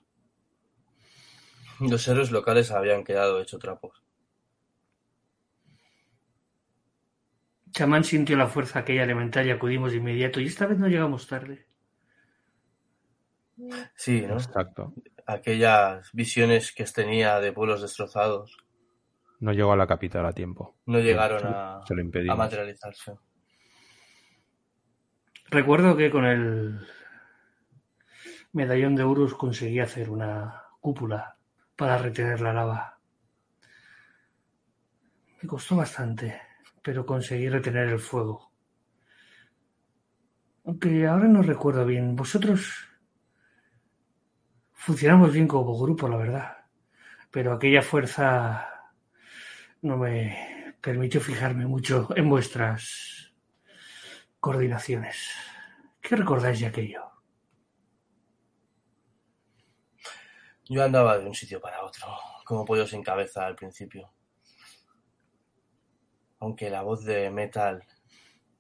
[1.81, 4.03] Los héroes locales habían quedado hecho trapos.
[7.71, 11.27] Chamán sintió la fuerza aquella elemental y acudimos de inmediato, y esta vez no llegamos
[11.27, 11.67] tarde.
[13.97, 14.35] Sí, ¿no?
[14.35, 14.93] Exacto.
[15.25, 18.55] Aquellas visiones que tenía de pueblos destrozados
[19.41, 20.77] no llegó a la capital a tiempo.
[20.85, 23.17] No llegaron a, a materializarse.
[25.51, 26.87] Recuerdo que con el
[28.53, 31.39] medallón de Urus conseguí hacer una cúpula
[31.75, 32.99] para retener la lava.
[35.41, 36.39] Me costó bastante,
[36.83, 38.53] pero conseguí retener el fuego.
[40.67, 42.87] Aunque ahora no recuerdo bien, vosotros
[44.75, 46.57] funcionamos bien como grupo, la verdad.
[47.31, 48.69] Pero aquella fuerza
[49.81, 53.18] no me permitió fijarme mucho en vuestras
[54.41, 55.17] coordinaciones.
[56.01, 57.05] ¿Qué recordáis de aquello?
[60.71, 62.07] Yo andaba de un sitio para otro,
[62.45, 64.13] como pollo sin cabeza al principio.
[66.41, 67.85] Aunque la voz de Metal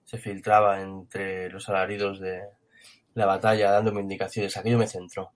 [0.04, 2.42] se filtraba entre los alaridos de
[3.14, 5.32] la batalla dándome indicaciones, aquello me centró.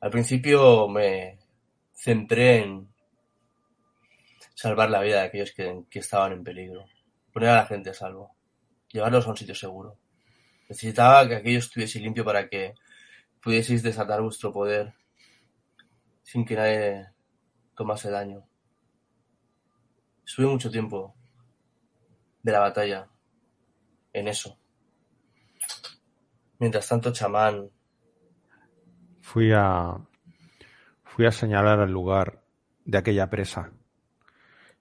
[0.00, 1.38] Al principio me
[1.92, 2.92] centré en
[4.54, 6.84] salvar la vida de aquellos que, estaban en peligro,
[7.32, 8.36] poner a la gente a salvo,
[8.92, 9.98] llevarlos a un sitio seguro.
[10.68, 12.74] Necesitaba que aquello estuviese limpio para que
[13.40, 14.94] pudieseis desatar vuestro poder
[16.22, 17.06] sin que nadie
[17.74, 18.44] tomase daño.
[20.26, 21.14] Estuve mucho tiempo
[22.42, 23.08] de la batalla
[24.12, 24.58] en eso.
[26.58, 27.70] Mientras tanto, chamán.
[29.20, 29.96] Fui a.
[31.04, 32.42] Fui a señalar el lugar
[32.84, 33.72] de aquella presa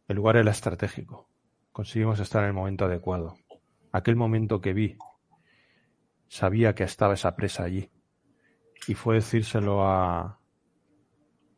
[0.08, 1.28] el lugar era estratégico.
[1.74, 3.38] Conseguimos estar en el momento adecuado.
[3.98, 4.96] Aquel momento que vi,
[6.28, 7.90] sabía que estaba esa presa allí.
[8.88, 10.40] Y fue decírselo a,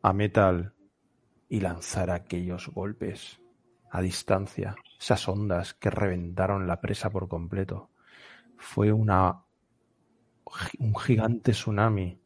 [0.02, 0.74] a Metal
[1.50, 3.42] y lanzar aquellos golpes
[3.92, 7.90] a distancia, esas ondas que reventaron la presa por completo.
[8.58, 9.44] Fue una
[10.80, 12.22] un gigante tsunami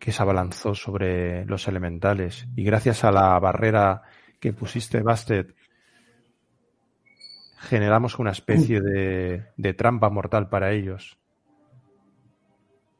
[0.00, 4.02] que se abalanzó sobre los elementales y gracias a la barrera
[4.40, 5.54] que pusiste Bastet,
[7.64, 11.18] generamos una especie de, de trampa mortal para ellos.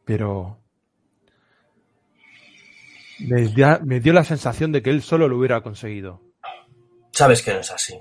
[0.04, 0.58] Pero
[3.18, 6.20] me, dio la sensación de que él solo lo hubiera conseguido.
[7.12, 8.00] Sabes que no es así.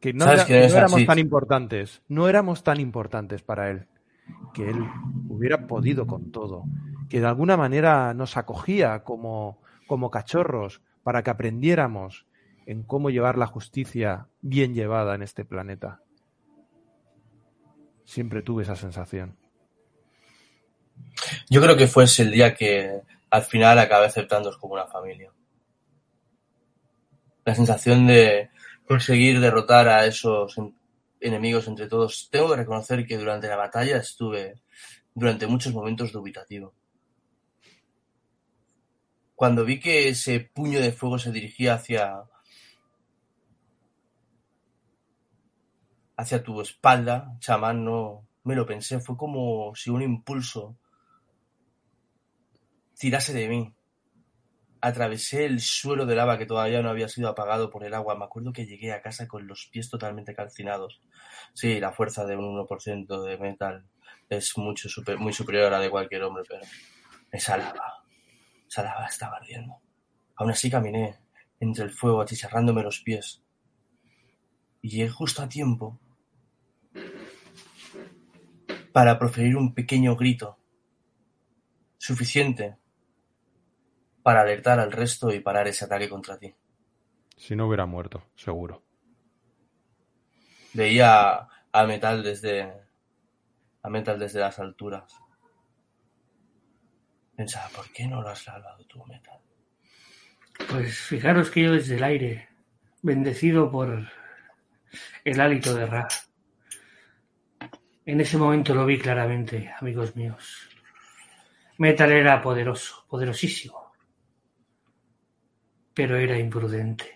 [0.00, 2.02] Que no, éramos tan importantes.
[2.08, 3.86] No éramos tan importantes para él.
[4.52, 4.78] Que él
[5.28, 6.64] hubiera podido con todo.
[7.08, 12.26] Que de alguna manera nos acogía como, como cachorros para que aprendiéramos
[12.66, 16.02] en cómo llevar la justicia bien llevada en este planeta.
[18.04, 19.36] Siempre tuve esa sensación.
[21.48, 25.32] Yo creo que fue ese el día que al final acabé aceptándoos como una familia.
[27.44, 28.50] La sensación de
[28.86, 30.56] conseguir derrotar a esos
[31.20, 32.28] enemigos entre todos.
[32.30, 34.62] Tengo que reconocer que durante la batalla estuve
[35.14, 36.74] durante muchos momentos dubitativo.
[39.34, 42.22] Cuando vi que ese puño de fuego se dirigía hacia
[46.16, 50.78] hacia tu espalda, chamán, no me lo pensé, fue como si un impulso
[52.98, 53.74] tirase de mí.
[54.80, 58.16] Atravesé el suelo de lava que todavía no había sido apagado por el agua.
[58.16, 61.00] Me acuerdo que llegué a casa con los pies totalmente calcinados.
[61.54, 63.86] Sí, la fuerza de un 1% de metal
[64.28, 64.88] es mucho
[65.18, 66.62] muy superior a la de cualquier hombre, pero
[67.32, 68.04] esa lava,
[68.68, 69.74] esa lava estaba ardiendo.
[70.36, 71.18] Aún así caminé
[71.58, 73.42] entre el fuego achicharrándome los pies.
[74.82, 75.98] Y llegué justo a tiempo
[78.96, 80.58] para proferir un pequeño grito,
[81.98, 82.78] suficiente
[84.22, 86.54] para alertar al resto y parar ese ataque contra ti.
[87.36, 88.82] Si no hubiera muerto, seguro.
[90.72, 92.72] Veía a Metal desde
[93.82, 95.12] a Metal desde las alturas.
[97.36, 99.42] Pensaba, ¿por qué no lo has salvado tú, Metal?
[100.70, 102.48] Pues fijaros que yo desde el aire,
[103.02, 104.08] bendecido por
[105.22, 106.08] el hálito de Ra,
[108.06, 110.68] en ese momento lo vi claramente, amigos míos.
[111.76, 113.86] Metal era poderoso, poderosísimo
[115.96, 117.06] pero era imprudente.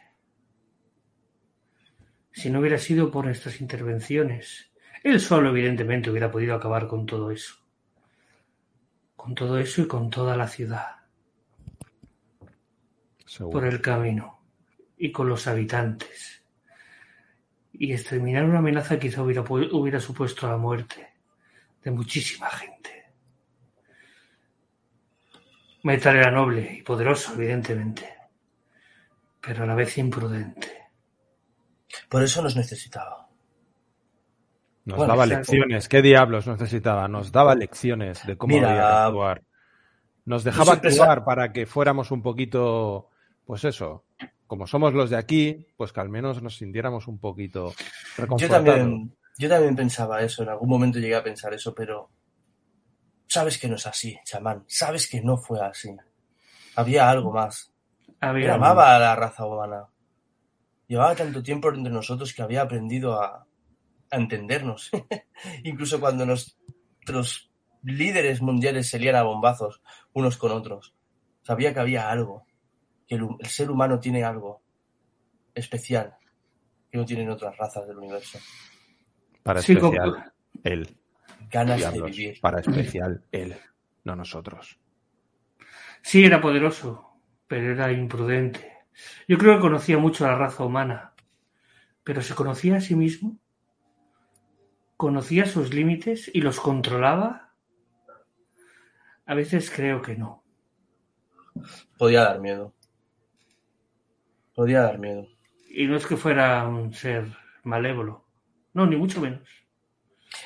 [2.32, 4.72] Si no hubiera sido por nuestras intervenciones,
[5.02, 7.56] él solo evidentemente hubiera podido acabar con todo eso.
[9.16, 10.96] Con todo eso y con toda la ciudad.
[13.52, 14.40] Por el camino
[14.96, 16.39] y con los habitantes.
[17.80, 21.14] Y exterminar una amenaza quizá hubiera, hubiera supuesto la muerte
[21.82, 22.90] de muchísima gente.
[25.82, 28.20] Metal era noble y poderoso, evidentemente
[29.40, 30.68] pero a la vez imprudente.
[32.08, 33.28] Por eso nos necesitaba.
[34.84, 35.88] Nos daba lecciones.
[35.88, 37.08] ¿Qué diablos necesitaba?
[37.08, 39.42] Nos daba lecciones de cómo Mira, actuar.
[40.24, 43.08] Nos dejaba actuar para que fuéramos un poquito,
[43.44, 44.04] pues eso,
[44.50, 47.72] como somos los de aquí, pues que al menos nos sintiéramos un poquito
[48.36, 52.10] Yo también, yo también pensaba eso, en algún momento llegué a pensar eso, pero
[53.28, 55.94] sabes que no es así, chamán, sabes que no fue así.
[56.74, 57.72] Había algo más.
[58.18, 59.86] Amaba a la raza humana.
[60.88, 63.46] Llevaba tanto tiempo entre nosotros que había aprendido a,
[64.10, 64.90] entendernos.
[65.62, 67.52] Incluso cuando nuestros
[67.84, 69.80] líderes mundiales se lían a bombazos
[70.12, 70.92] unos con otros.
[71.42, 72.46] Sabía que había algo,
[73.10, 74.62] que el, ser humano tiene algo
[75.52, 76.16] especial
[76.90, 78.38] que no tienen otras razas del universo.
[79.42, 80.32] Para especial,
[80.62, 80.96] él.
[81.50, 82.40] Ganas de vivir.
[82.40, 83.56] Para especial, él,
[84.04, 84.78] no nosotros.
[86.02, 88.78] Sí, era poderoso, pero era imprudente.
[89.26, 91.14] Yo creo que conocía mucho a la raza humana,
[92.04, 93.38] pero ¿se conocía a sí mismo?
[94.96, 97.54] ¿Conocía sus límites y los controlaba?
[99.26, 100.44] A veces creo que no.
[101.98, 102.74] Podía dar miedo.
[104.54, 105.26] Podía dar miedo.
[105.68, 107.26] Y no es que fuera un ser
[107.62, 108.24] malévolo.
[108.74, 109.48] No, ni mucho menos.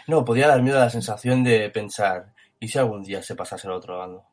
[0.07, 3.67] No, podía dar miedo a la sensación de pensar, ¿y si algún día se pasase
[3.67, 4.25] al otro bando?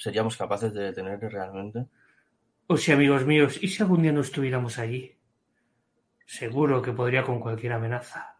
[0.00, 1.86] seríamos capaces de detenerle realmente.
[2.66, 5.14] O si, amigos míos, ¿y si algún día no estuviéramos allí?
[6.24, 8.36] Seguro que podría con cualquier amenaza.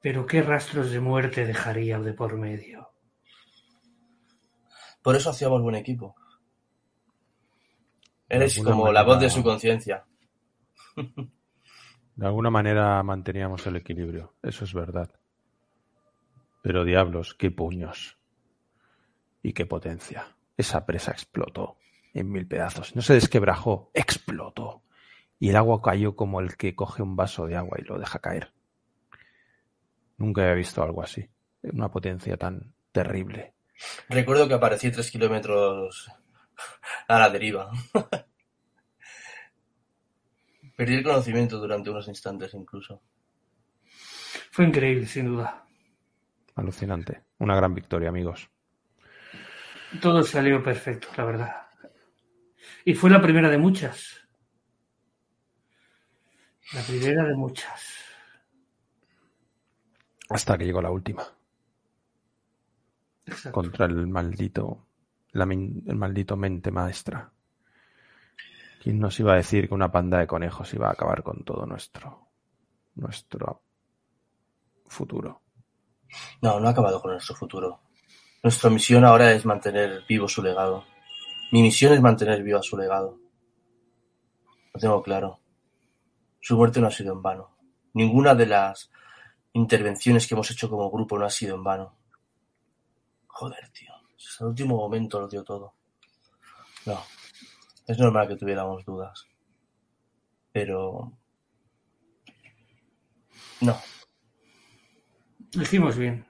[0.00, 2.90] Pero qué rastros de muerte dejaría de por medio.
[5.02, 6.14] Por eso hacíamos buen equipo.
[8.28, 10.04] Eres como la voz de su conciencia.
[12.16, 15.08] De alguna manera manteníamos el equilibrio, eso es verdad.
[16.62, 18.18] Pero diablos, qué puños.
[19.40, 20.36] Y qué potencia.
[20.56, 21.78] Esa presa explotó
[22.12, 22.96] en mil pedazos.
[22.96, 24.82] No se desquebrajó, explotó.
[25.38, 28.18] Y el agua cayó como el que coge un vaso de agua y lo deja
[28.18, 28.52] caer.
[30.16, 31.30] Nunca había visto algo así.
[31.62, 33.54] Una potencia tan terrible.
[34.08, 36.10] Recuerdo que aparecí tres kilómetros
[37.08, 37.70] a la deriva.
[40.76, 43.02] Perdí el conocimiento durante unos instantes incluso.
[44.50, 45.66] Fue increíble, sin duda.
[46.54, 47.24] Alucinante.
[47.38, 48.48] Una gran victoria, amigos.
[50.00, 51.66] Todo salió perfecto, la verdad.
[52.84, 54.28] Y fue la primera de muchas.
[56.72, 57.98] La primera de muchas.
[60.28, 61.24] Hasta que llegó la última.
[63.50, 64.87] Contra el maldito,
[65.44, 67.32] el maldito mente maestra.
[68.82, 71.66] ¿Quién nos iba a decir que una panda de conejos iba a acabar con todo
[71.66, 72.28] nuestro,
[72.94, 73.62] nuestro
[74.88, 75.42] futuro.
[76.42, 77.80] No, no ha acabado con nuestro futuro.
[78.42, 80.84] Nuestra misión ahora es mantener vivo su legado.
[81.52, 83.18] Mi misión es mantener vivo su legado.
[84.72, 85.40] Lo tengo claro.
[86.40, 87.56] Su muerte no ha sido en vano.
[87.94, 88.90] Ninguna de las
[89.52, 91.96] intervenciones que hemos hecho como grupo no ha sido en vano.
[93.26, 93.92] Joder, tío.
[94.18, 95.74] Hasta el último momento lo dio todo.
[96.86, 97.02] No.
[97.86, 99.26] Es normal que tuviéramos dudas.
[100.52, 101.12] Pero...
[103.60, 103.80] No.
[105.54, 106.26] Lo hicimos bien.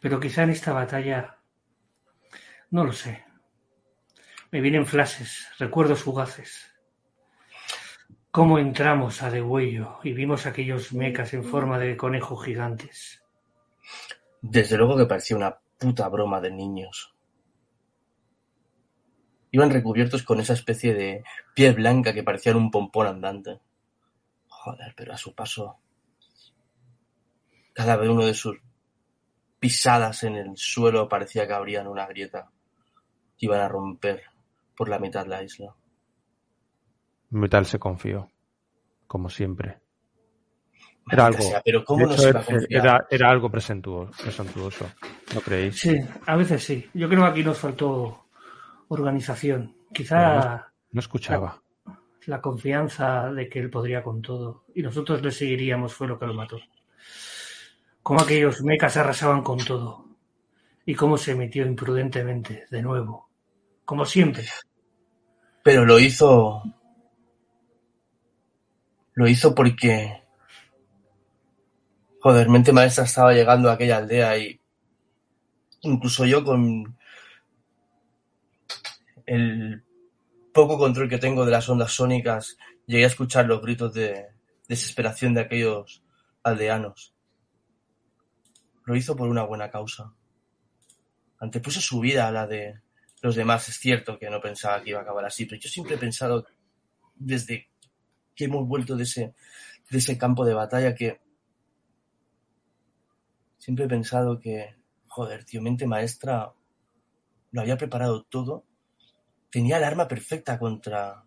[0.00, 1.38] Pero quizá en esta batalla...
[2.70, 3.24] No lo sé.
[4.50, 6.72] Me vienen flashes, recuerdos fugaces.
[8.30, 13.22] Cómo entramos a Degüello y vimos aquellos mecas en forma de conejos gigantes.
[14.42, 17.15] Desde luego que parecía una puta broma de niños.
[19.50, 21.24] Iban recubiertos con esa especie de
[21.54, 23.60] piel blanca que parecía un pompón andante.
[24.48, 25.78] Joder, pero a su paso.
[27.72, 28.58] Cada vez uno de sus
[29.58, 32.50] pisadas en el suelo parecía que abrían una grieta
[33.38, 34.22] que iban a romper
[34.76, 35.74] por la mitad la isla.
[37.30, 38.30] Metal se confió,
[39.06, 39.80] como siempre.
[41.10, 44.86] Era algo, sea, pero ¿cómo de no hecho, se era, algo presentuoso, presuntuoso,
[45.34, 45.78] ¿no creéis?
[45.78, 45.96] Sí,
[46.26, 46.88] a veces sí.
[46.94, 48.25] Yo creo que aquí nos faltó
[48.88, 49.76] organización.
[49.92, 51.62] Quizá No escuchaba.
[52.26, 56.26] la confianza de que él podría con todo y nosotros le seguiríamos fue lo que
[56.26, 56.58] lo mató.
[58.02, 60.06] Cómo aquellos mecas arrasaban con todo
[60.84, 63.28] y cómo se metió imprudentemente de nuevo,
[63.84, 64.44] como siempre.
[65.62, 66.62] Pero lo hizo.
[69.14, 70.22] Lo hizo porque.
[72.20, 74.60] Joder, mente maestra estaba llegando a aquella aldea y.
[75.80, 76.95] Incluso yo con.
[79.26, 79.84] El
[80.52, 84.28] poco control que tengo de las ondas sónicas, llegué a escuchar los gritos de
[84.68, 86.02] desesperación de aquellos
[86.42, 87.14] aldeanos.
[88.84, 90.14] Lo hizo por una buena causa.
[91.38, 92.80] Antepuso su vida a la de
[93.20, 93.68] los demás.
[93.68, 96.46] Es cierto que no pensaba que iba a acabar así, pero yo siempre he pensado,
[97.16, 97.68] desde
[98.34, 99.34] que hemos vuelto de ese,
[99.90, 101.20] de ese campo de batalla, que
[103.58, 104.76] siempre he pensado que,
[105.08, 106.52] joder, tío, mente maestra
[107.50, 108.64] lo había preparado todo.
[109.56, 111.24] Tenía el arma perfecta contra,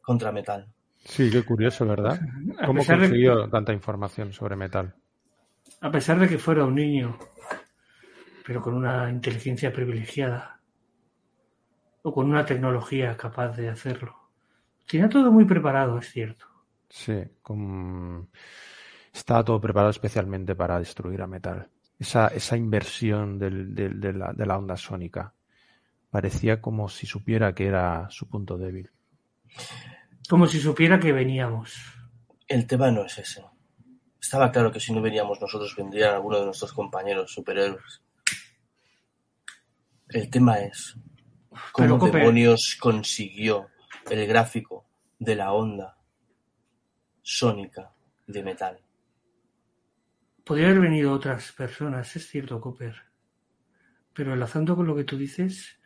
[0.00, 0.66] contra metal.
[1.04, 2.18] Sí, qué curioso, ¿verdad?
[2.58, 4.96] A ¿Cómo consiguió tanta información sobre metal?
[5.82, 7.16] A pesar de que fuera un niño,
[8.44, 10.60] pero con una inteligencia privilegiada
[12.02, 14.16] o con una tecnología capaz de hacerlo.
[14.88, 16.46] Tenía todo muy preparado, es cierto.
[16.90, 18.30] Sí, con-
[19.14, 21.70] estaba todo preparado especialmente para destruir a metal.
[22.00, 25.32] Esa, esa inversión del- del- de, la, de la onda sónica
[26.12, 28.90] parecía como si supiera que era su punto débil.
[30.28, 31.74] Como si supiera que veníamos.
[32.46, 33.42] El tema no es ese.
[34.20, 38.02] Estaba claro que si no veníamos nosotros, vendrían algunos de nuestros compañeros superhéroes.
[40.10, 40.98] El tema es
[41.72, 43.68] cómo demonios consiguió
[44.10, 44.84] el gráfico
[45.18, 45.96] de la onda
[47.22, 47.94] sónica
[48.26, 48.78] de metal.
[50.44, 52.96] Podría haber venido otras personas, es cierto, Cooper.
[54.12, 55.78] Pero enlazando con lo que tú dices,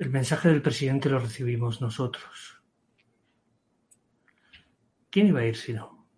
[0.00, 2.62] el mensaje del presidente lo recibimos nosotros.
[5.10, 6.08] ¿Quién iba a ir si no?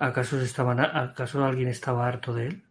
[0.00, 2.64] ¿Acaso, se estaban, ¿Acaso alguien estaba harto de él?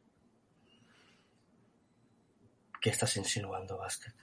[2.82, 4.14] ¿Qué estás insinuando, Basket?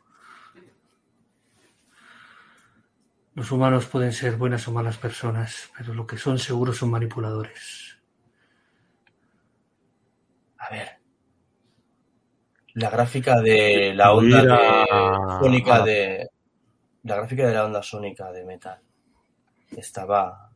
[3.35, 7.99] Los humanos pueden ser buenas o malas personas, pero lo que son seguros son manipuladores.
[10.59, 10.96] A ver.
[12.77, 16.29] La gráfica de la onda de sónica de.
[17.05, 18.83] La gráfica de la onda sónica de metal
[19.71, 20.51] estaba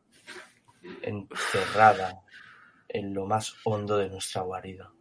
[1.01, 2.21] encerrada
[2.87, 4.91] en lo más hondo de nuestra guarida.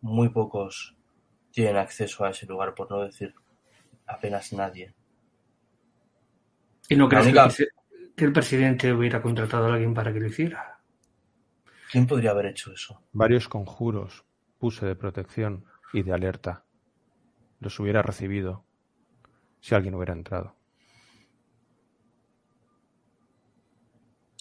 [0.00, 0.96] Muy pocos
[1.52, 3.32] tienen acceso a ese lugar, por no decir
[4.06, 4.92] apenas nadie.
[6.88, 7.48] ¿Y no crees única-
[8.16, 10.73] que el presidente hubiera contratado a alguien para que lo hiciera?
[11.94, 13.00] ¿Quién podría haber hecho eso?
[13.12, 14.24] Varios conjuros
[14.58, 16.64] puse de protección y de alerta.
[17.60, 18.64] Los hubiera recibido
[19.60, 20.56] si alguien hubiera entrado.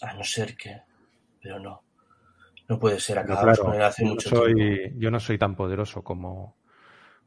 [0.01, 0.81] A no ser que.
[1.43, 1.83] Pero no.
[2.67, 3.23] No puede ser.
[3.23, 4.45] Claro, hace yo mucho tiempo.
[4.47, 6.57] soy, yo no soy tan poderoso como,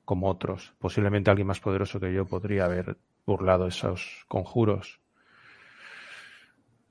[0.05, 0.75] como otros.
[0.81, 5.01] Posiblemente alguien más poderoso que yo podría haber burlado esos conjuros.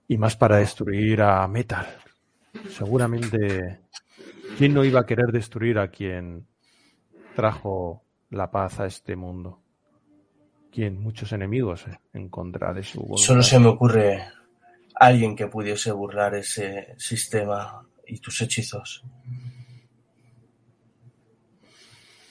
[0.07, 1.85] Y más para destruir a Metal.
[2.69, 3.79] Seguramente,
[4.57, 6.47] ¿quién no iba a querer destruir a quien
[7.35, 9.61] trajo la paz a este mundo?
[10.71, 11.01] ¿Quién?
[11.01, 13.23] Muchos enemigos eh, en contra de su voluntad.
[13.23, 14.25] Solo se me ocurre
[14.95, 19.03] alguien que pudiese burlar ese sistema y tus hechizos.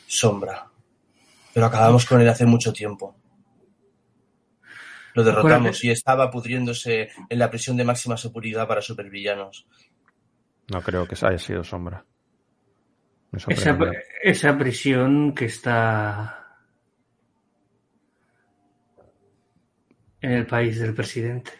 [0.06, 0.70] Sombra.
[1.52, 3.16] Pero acabamos con él hace mucho tiempo.
[5.14, 9.66] Lo derrotamos y estaba pudriéndose en la prisión de máxima seguridad para supervillanos.
[10.68, 12.04] No creo que haya sido sombra.
[14.22, 16.58] Esa, prisión que está
[20.20, 21.50] en el país del presidente.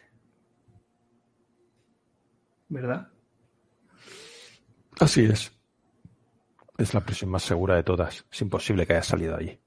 [2.68, 3.08] ¿Verdad?
[5.00, 5.52] Así es.
[6.78, 8.24] Es la prisión más segura de todas.
[8.30, 9.58] Es imposible que haya salido allí.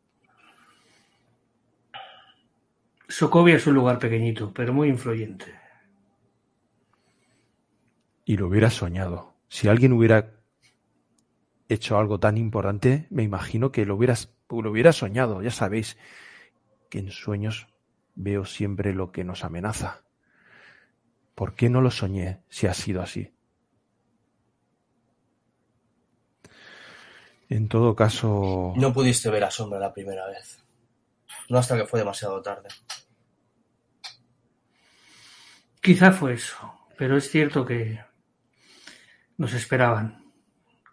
[3.08, 5.67] Sokovia es un lugar pequeñito, pero muy influyente.
[8.28, 9.38] Y lo hubiera soñado.
[9.48, 10.34] Si alguien hubiera
[11.70, 15.42] hecho algo tan importante, me imagino que lo hubieras, lo hubiera soñado.
[15.42, 15.98] Ya sabéis
[16.90, 17.68] que en sueños
[18.16, 20.04] veo siempre lo que nos amenaza.
[21.36, 23.34] ¿Por qué no lo soñé si ha sido así?
[27.48, 30.62] En todo caso, No pudiste ver a Sombra la primera vez.
[31.48, 32.68] No hasta que fue demasiado tarde.
[35.80, 38.06] Quizá fue eso, pero es cierto que
[39.38, 40.24] nos esperaban,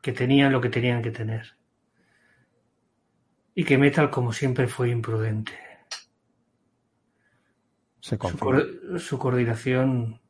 [0.02, 1.56] que tenían lo que tenían que tener.
[3.54, 5.52] Y que Metal, como siempre, fue imprudente.
[8.00, 10.20] se Su, su coordinación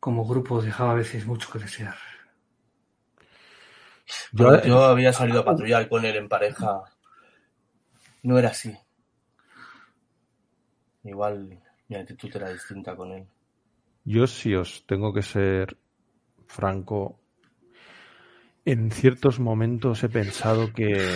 [0.00, 1.96] como grupo dejaba a veces mucho que desear.
[4.32, 6.84] Yo había salido a patrullar con él en pareja.
[8.22, 8.76] No era así.
[11.02, 13.26] Igual mi actitud era distinta con él.
[14.06, 15.76] Yo si os tengo que ser
[16.46, 17.18] franco,
[18.64, 21.12] en ciertos momentos he pensado que,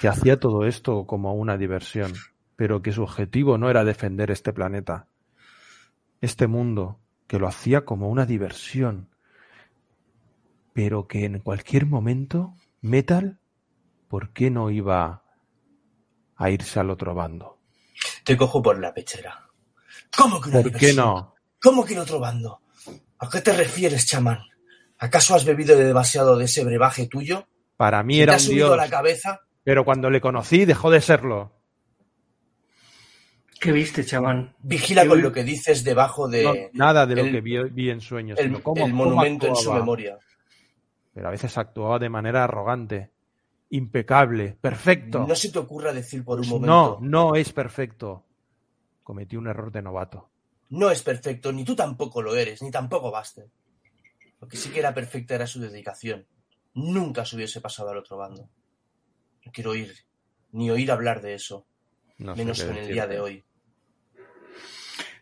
[0.00, 2.12] que hacía todo esto como una diversión,
[2.54, 5.08] pero que su objetivo no era defender este planeta,
[6.20, 9.08] este mundo, que lo hacía como una diversión,
[10.72, 13.40] pero que en cualquier momento Metal,
[14.06, 15.24] ¿por qué no iba
[16.36, 17.58] a irse al otro bando?
[18.22, 19.48] Te cojo por la pechera.
[20.16, 21.31] ¿Cómo que una ¿Por qué no?
[21.62, 22.60] ¿Cómo que el otro bando?
[23.18, 24.40] ¿A qué te refieres, chamán?
[24.98, 27.46] ¿Acaso has bebido demasiado de ese brebaje tuyo?
[27.76, 29.40] Para mí ¿Se te era ha un subido dios, a la cabeza?
[29.64, 31.52] pero cuando le conocí dejó de serlo.
[33.60, 34.56] ¿Qué viste, chamán?
[34.60, 37.90] Vigila con lo que dices debajo de No, nada de lo el- que vi, vi
[37.90, 40.18] en sueños, el, sino cómo, el cómo monumento en su memoria.
[41.14, 43.12] Pero a veces actuaba de manera arrogante,
[43.70, 45.24] impecable, perfecto.
[45.28, 46.98] No se te ocurra decir por un no, momento.
[47.02, 48.24] no es perfecto.
[49.04, 50.31] Cometí un error de novato.
[50.72, 53.46] No es perfecto, ni tú tampoco lo eres, ni tampoco Buster.
[54.40, 56.26] Lo que sí que era perfecta era su dedicación.
[56.74, 58.48] Nunca se hubiese pasado al otro bando.
[59.44, 59.94] No quiero oír,
[60.52, 61.66] ni oír hablar de eso,
[62.16, 63.44] No menos en el día de hoy.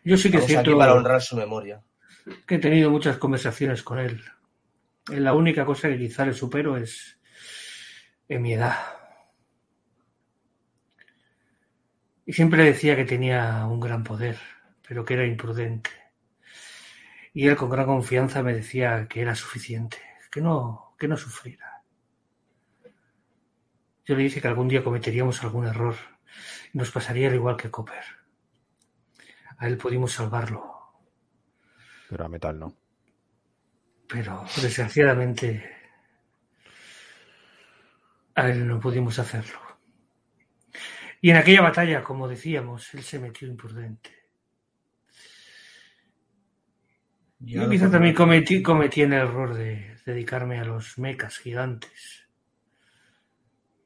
[0.05, 1.83] Yo sí que es Estamos aquí cierto para honrar su memoria.
[2.47, 4.23] que he tenido muchas conversaciones con él.
[5.11, 7.19] Eh, La única cosa que quizá le supero es
[8.29, 8.77] en mi edad.
[12.25, 14.39] Y siempre decía que tenía un gran poder,
[14.91, 15.89] pero que era imprudente.
[17.33, 19.97] Y él con gran confianza me decía que era suficiente,
[20.29, 21.81] que no, que no sufriera.
[24.03, 25.95] Yo le dije que algún día cometeríamos algún error
[26.73, 28.03] y nos pasaría al igual que Copper.
[29.59, 30.61] A él pudimos salvarlo,
[32.09, 32.75] Pero a metal no.
[34.09, 35.73] pero desgraciadamente
[38.35, 39.57] a él no pudimos hacerlo.
[41.21, 44.20] Y en aquella batalla, como decíamos, él se metió imprudente.
[47.43, 52.27] Yo quizá también cometí, cometí el error de dedicarme a los mecas gigantes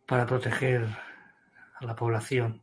[0.06, 0.86] para proteger
[1.76, 2.61] a la población.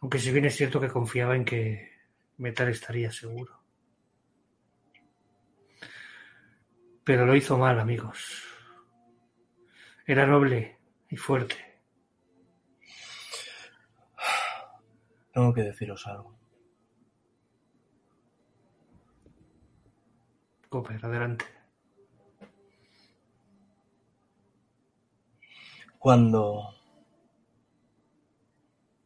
[0.00, 1.98] Aunque si bien es cierto que confiaba en que
[2.36, 3.60] Metal estaría seguro.
[7.02, 8.44] Pero lo hizo mal, amigos.
[10.06, 10.78] Era noble
[11.10, 11.56] y fuerte.
[15.32, 16.37] Tengo que deciros algo.
[20.68, 21.44] Cooper, adelante.
[25.98, 26.74] Cuando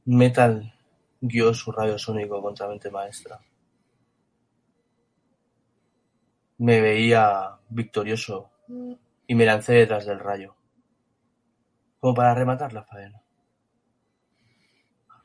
[0.05, 0.75] Metal
[1.21, 3.41] guió su rayo sónico contra mente maestra,
[6.59, 8.51] me veía victorioso
[9.27, 10.55] y me lancé detrás del rayo,
[12.01, 13.23] como para rematar la faena.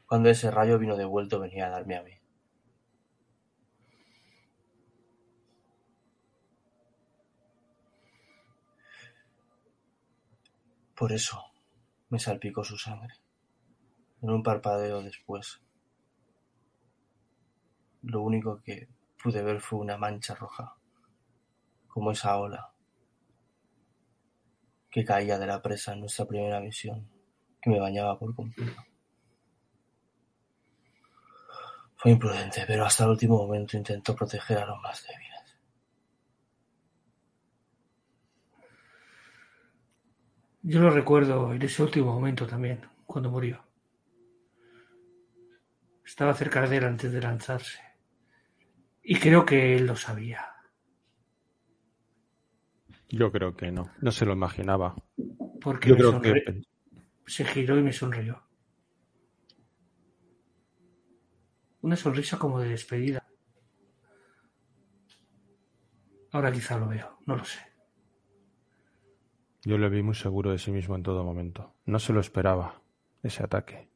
[0.05, 2.16] Cuando ese rayo vino devuelto venía a darme a mí.
[10.97, 11.43] Por eso
[12.09, 13.13] me salpicó su sangre.
[14.19, 15.61] en un parpadeo después.
[18.01, 18.89] Lo único que
[19.21, 20.75] pude ver fue una mancha roja,
[21.87, 22.73] como esa ola
[24.89, 27.07] que caía de la presa en nuestra primera misión,
[27.61, 28.81] que me bañaba por completo.
[31.95, 35.26] Fue imprudente, pero hasta el último momento intentó proteger a los más débiles.
[40.69, 43.63] Yo lo recuerdo en ese último momento también, cuando murió.
[46.05, 47.79] Estaba cerca de él antes de lanzarse.
[49.01, 50.45] Y creo que él lo sabía.
[53.07, 53.89] Yo creo que no.
[54.01, 54.93] No se lo imaginaba.
[55.61, 58.43] Porque Yo creo sonre- que se giró y me sonrió.
[61.79, 63.25] Una sonrisa como de despedida.
[66.33, 67.59] Ahora quizá lo veo, no lo sé.
[69.63, 71.75] Yo le vi muy seguro de sí mismo en todo momento.
[71.85, 72.81] No se lo esperaba,
[73.23, 73.89] ese ataque.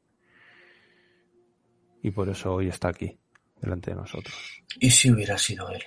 [2.02, 3.18] Y por eso hoy está aquí,
[3.60, 4.34] delante de nosotros.
[4.80, 5.82] ¿Y si hubiera sido él?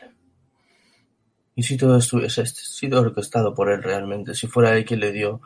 [1.56, 4.34] ¿Y si todo esto hubiese sido orquestado por él realmente?
[4.34, 5.42] Si fuera él quien le dio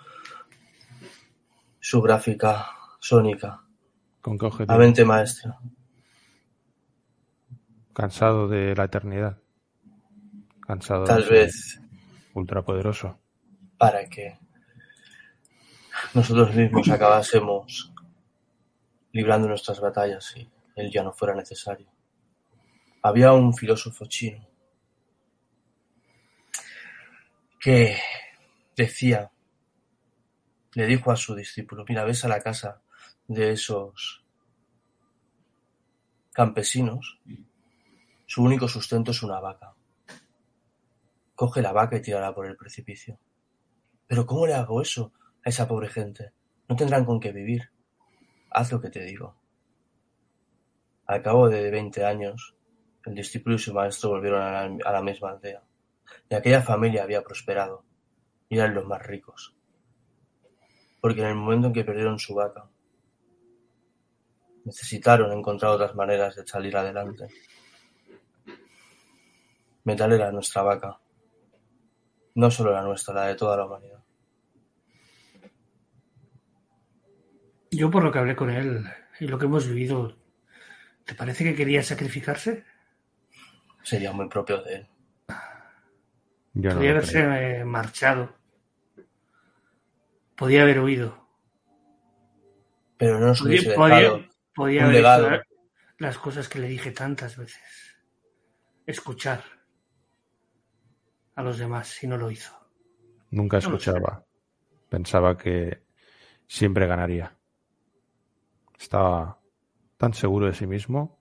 [1.80, 2.68] su gráfica
[3.00, 3.64] sónica,
[4.22, 4.78] ¿Con qué objetivo?
[4.78, 5.58] mente maestra.
[7.94, 9.38] Cansado de la eternidad.
[10.62, 11.82] Cansado Tal de vez
[12.34, 13.20] ultrapoderoso.
[13.80, 14.38] Para que
[16.14, 17.94] nosotros mismos acabásemos
[19.14, 21.88] librando nuestras batallas y él ya no fuera necesario.
[23.02, 24.46] Había un filósofo chino
[27.58, 27.98] que
[28.76, 29.32] decía,
[30.74, 32.82] le dijo a su discípulo, mira, ves a la casa
[33.28, 34.26] de esos
[36.34, 37.22] campesinos,
[38.26, 39.74] su único sustento es una vaca.
[41.34, 43.18] Coge la vaca y tírala por el precipicio.
[44.10, 45.14] Pero ¿cómo le hago eso
[45.46, 46.34] a esa pobre gente?
[46.68, 47.70] No tendrán con qué vivir.
[48.50, 49.36] Haz lo que te digo.
[51.06, 52.56] Al cabo de veinte años,
[53.06, 55.62] el discípulo y su maestro volvieron a la, a la misma aldea.
[56.28, 57.86] Y aquella familia había prosperado.
[58.50, 59.56] Y eran los más ricos.
[61.00, 62.68] Porque en el momento en que perdieron su vaca,
[64.66, 67.28] necesitaron encontrar otras maneras de salir adelante.
[69.84, 71.00] Metal era nuestra vaca.
[72.34, 73.99] No solo la nuestra, la de toda la humanidad.
[77.72, 78.84] Yo por lo que hablé con él
[79.20, 80.18] y lo que hemos vivido,
[81.06, 82.64] ¿te parece que quería sacrificarse?
[83.84, 84.88] Sería muy propio de él.
[86.54, 87.34] Yo no lo haberse creo.
[87.34, 88.36] eh, marchado.
[90.36, 91.28] Podía haber huido.
[92.98, 93.76] Pero no nos Podía, hubiese
[94.56, 95.28] podía- haber legado.
[95.28, 95.44] hecho la-
[96.00, 97.62] las cosas que le dije tantas veces.
[98.86, 99.44] Escuchar
[101.36, 102.54] a los demás y no lo hizo.
[103.32, 104.26] Nunca No escuchaba.
[104.90, 105.84] Pensaba que
[106.48, 107.36] siempre ganaría.
[108.80, 109.38] Estaba
[109.98, 111.20] tan seguro de sí mismo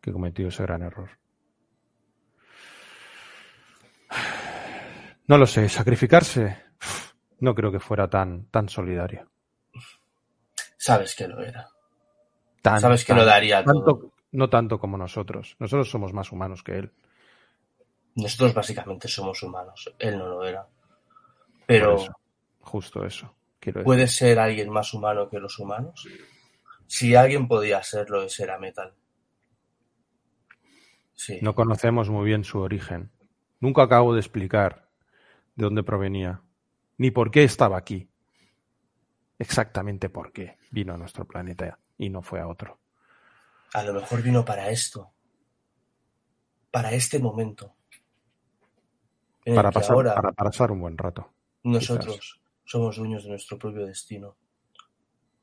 [0.00, 1.10] que cometió ese gran error.
[5.26, 6.62] No lo sé, sacrificarse.
[7.40, 9.30] No creo que fuera tan, tan solidario.
[10.76, 11.66] Sabes que lo era.
[12.60, 14.12] Tan, Sabes que tan- lo daría todo.
[14.32, 15.56] no tanto como nosotros.
[15.58, 16.92] Nosotros somos más humanos que él.
[18.16, 19.92] Nosotros básicamente somos humanos.
[19.98, 20.66] Él no lo era.
[21.66, 22.12] Pero eso,
[22.60, 23.34] justo eso.
[23.58, 23.86] Quiero decir.
[23.86, 26.06] ¿puede ser alguien más humano que los humanos?
[26.86, 28.94] Si alguien podía serlo, ese era Metal.
[31.14, 31.38] Sí.
[31.42, 33.10] No conocemos muy bien su origen.
[33.60, 34.88] Nunca acabo de explicar
[35.54, 36.42] de dónde provenía,
[36.98, 38.08] ni por qué estaba aquí.
[39.38, 42.80] Exactamente por qué vino a nuestro planeta y no fue a otro.
[43.72, 45.12] A lo mejor vino para esto.
[46.70, 47.74] Para este momento.
[49.44, 51.32] Para pasar, ahora para pasar un buen rato.
[51.64, 54.36] nosotros somos dueños de nuestro propio destino.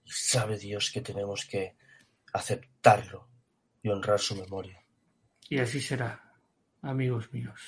[0.03, 1.75] Y sabe Dios que tenemos que
[2.33, 3.27] aceptarlo
[3.83, 4.83] y honrar su memoria.
[5.49, 6.33] Y así será,
[6.81, 7.59] amigos míos.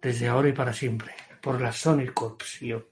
[0.00, 1.14] Desde ahora y para siempre.
[1.40, 2.60] Por la Sonic Corps.
[2.60, 2.88] Yo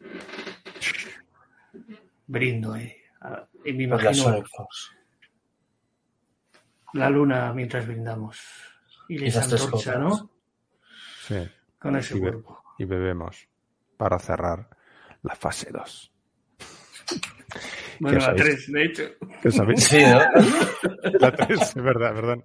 [2.27, 3.03] brindo, eh.
[3.20, 4.97] Ah, Y me Por la imagino Sonic Force.
[6.94, 8.39] la luna mientras brindamos.
[9.09, 9.98] Y les antorcha.
[9.98, 10.31] ¿no?
[11.27, 11.48] Sí.
[11.78, 12.62] Con ese Y be- cuerpo.
[12.78, 13.48] Y bebemos
[13.97, 14.69] para cerrar
[15.23, 16.12] la fase 2.
[18.01, 18.44] Bueno, ¿Qué la sabéis?
[18.66, 19.02] 3, de hecho.
[19.43, 19.85] ¿Qué sabéis?
[19.85, 20.20] Sí, ¿no?
[21.20, 22.44] La 3, es verdad, perdón.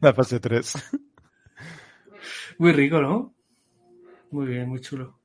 [0.00, 0.74] La fase 3.
[2.58, 3.34] Muy rico, ¿no?
[4.30, 5.18] Muy bien, muy chulo.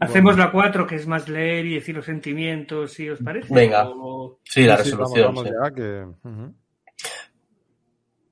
[0.00, 3.54] Hacemos la 4, que es más leer y decir los sentimientos, si os parece.
[3.54, 3.88] Venga.
[3.88, 5.26] O- Sí, la Sí, sí, resolución.
[5.34, 5.50] Vamos, sí.
[5.54, 6.28] vamos ya, que...
[6.28, 6.54] Ujú.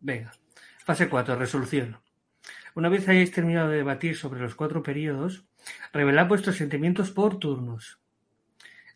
[0.00, 0.32] Venga.
[0.84, 1.96] Fase 4, resolución.
[2.74, 5.44] Una vez hayáis terminado de debatir sobre los cuatro periodos,
[5.92, 7.99] revelad vuestros sentimientos por turnos.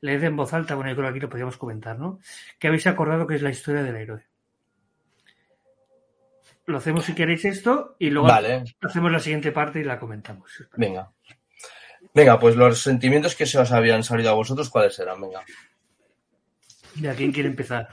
[0.04, 2.20] Leed en voz alta, bueno, yo creo que aquí lo podríamos comentar, ¿no?
[2.58, 4.22] ¿Qué habéis acordado que es la historia del héroe?
[6.66, 8.64] Lo hacemos si queréis esto y luego Vale.
[8.82, 10.50] hacemos la siguiente parte y la comentamos.
[10.76, 11.10] Venga.
[12.12, 15.20] Venga, pues los sentimientos que se os habían salido a vosotros, ¿cuáles eran?
[15.22, 15.42] Venga.
[16.96, 17.88] ¿De quién quiere empezar?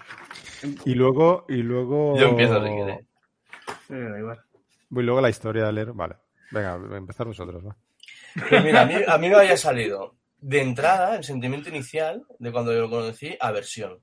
[0.83, 2.17] Y luego, y luego.
[2.17, 2.99] Yo empiezo si queréis.
[3.89, 4.41] Eh, da igual.
[4.91, 5.93] Y luego la historia de leer.
[5.93, 6.17] Vale.
[6.51, 7.75] Venga, empezar nosotros, va.
[8.49, 12.51] Pues mira, a mí, a mí me había salido de entrada el sentimiento inicial de
[12.51, 13.99] cuando yo lo conocí, aversión.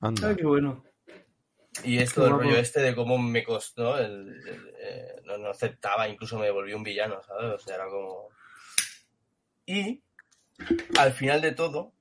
[0.00, 0.28] Anda.
[0.28, 0.84] Ay, qué bueno.
[1.84, 6.08] Y esto del rollo este de cómo me costó, el, el, eh, no, no aceptaba,
[6.08, 7.54] incluso me volví un villano, ¿sabes?
[7.54, 8.28] O sea, era como...
[9.66, 10.02] Y
[10.98, 11.92] al final de todo,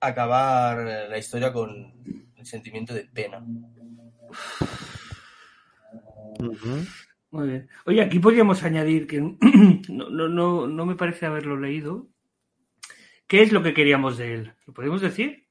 [0.00, 3.40] acabar la historia con el sentimiento de pena.
[7.30, 7.68] Muy bien.
[7.86, 9.20] Oye, aquí podríamos añadir que
[9.88, 12.09] no, no, no, no me parece haberlo leído.
[13.30, 14.54] ¿Qué es lo que queríamos de él?
[14.66, 15.46] ¿Lo podemos decir?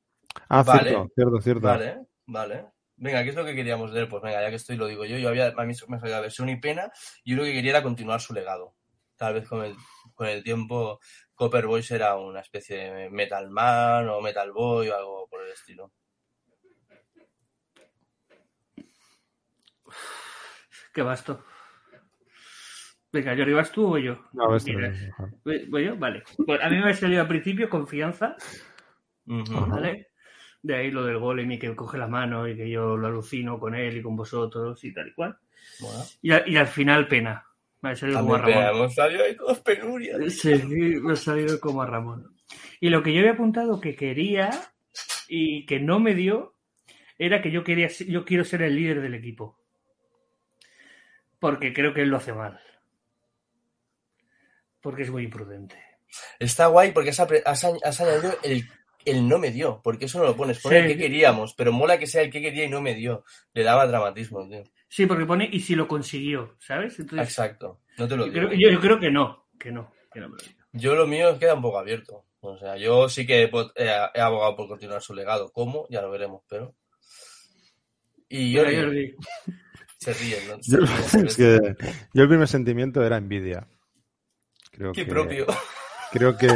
[0.50, 0.90] Ah, Vale.
[0.90, 1.62] cierto, cierto, cierto.
[1.62, 2.66] Vale, vale.
[2.98, 4.10] Venga, ¿qué es lo que queríamos de él?
[4.10, 5.18] Pues venga, ya que estoy, lo digo yo.
[5.18, 6.92] Yo había, a mí me salía versión y pena,
[7.24, 8.76] y yo lo que quería era continuar su legado.
[9.16, 9.78] Tal vez con el,
[10.14, 11.00] con el tiempo,
[11.34, 15.54] Copper Boy será una especie de Metal Man o Metal Boy o algo por el
[15.54, 15.94] estilo.
[20.94, 21.46] Qué basto.
[23.12, 24.20] Venga, ¿yo vas tú o yo?
[24.34, 24.48] No.
[25.44, 25.96] ¿Voy voy yo?
[25.98, 26.24] Vale.
[26.46, 28.36] Pues a mí me ha salido al principio confianza.
[29.26, 30.08] ¿vale?
[30.62, 33.60] De ahí lo del golem y que coge la mano y que yo lo alucino
[33.60, 35.38] con él y con vosotros y tal y cual.
[35.80, 37.46] Bueno, Y, a- y al final pena.
[37.82, 38.76] Me ha salido como a Ramón.
[38.76, 40.34] hemos salido ahí todos penurias.
[40.34, 40.54] Sí,
[41.02, 42.36] me ha salido como a Ramón.
[42.82, 44.50] Y lo que yo había apuntado que quería
[45.30, 46.56] y que no me dio
[47.18, 49.58] era que yo quería yo quiero ser el líder del equipo.
[51.40, 52.60] Porque creo que él lo hace mal.
[54.82, 55.76] Porque es muy imprudente.
[56.40, 58.64] Está guay porque has, has añ- has añadido el,
[59.06, 60.60] el no me dio, porque eso no lo pones.
[60.60, 60.82] Pone Sí.
[60.84, 63.24] el que queríamos, pero mola que sea el que quería y no me dio.
[63.54, 64.64] Le daba dramatismo, tío.
[64.88, 66.98] Sí, porque pone y si lo consiguió, ¿sabes?
[67.00, 67.82] Entonces, Exacto.
[67.98, 68.48] No te lo yo, digo.
[68.48, 70.60] creo, yo- yo creo que no, que no, que no me lo digo.
[70.72, 72.26] Yo lo mío queda un poco abierto.
[72.42, 75.52] O sea, yo sí que he, pot- he, he abogado por continuar su legado.
[75.52, 75.86] ¿Cómo?
[75.90, 76.74] Ya lo veremos, pero.
[78.30, 78.64] Y yo
[79.98, 80.64] se ríen, ¿no?
[80.64, 81.76] Se Yo, ríen, se es ríen.
[81.76, 83.68] que yo el primer sentimiento era envidia.
[84.80, 85.46] Creo Qué que, propio.
[86.14, 86.48] Creo que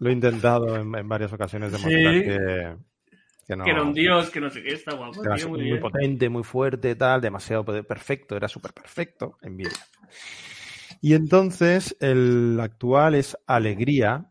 [0.00, 2.22] lo he intentado en, en varias ocasiones demostrar Sí.
[2.22, 2.76] que,
[3.46, 3.64] que no.
[3.64, 5.20] Que era un dios, que no sé qué, está guapo.
[5.36, 9.76] tío, muy potente, muy fuerte, tal, demasiado perfecto, era súper perfecto, envidia.
[11.02, 14.26] Y entonces el actual es alegría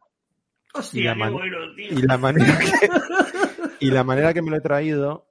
[0.73, 1.91] y Hostia, la man- bueno, tío.
[1.91, 5.27] y la manera que, y la manera que me lo he traído,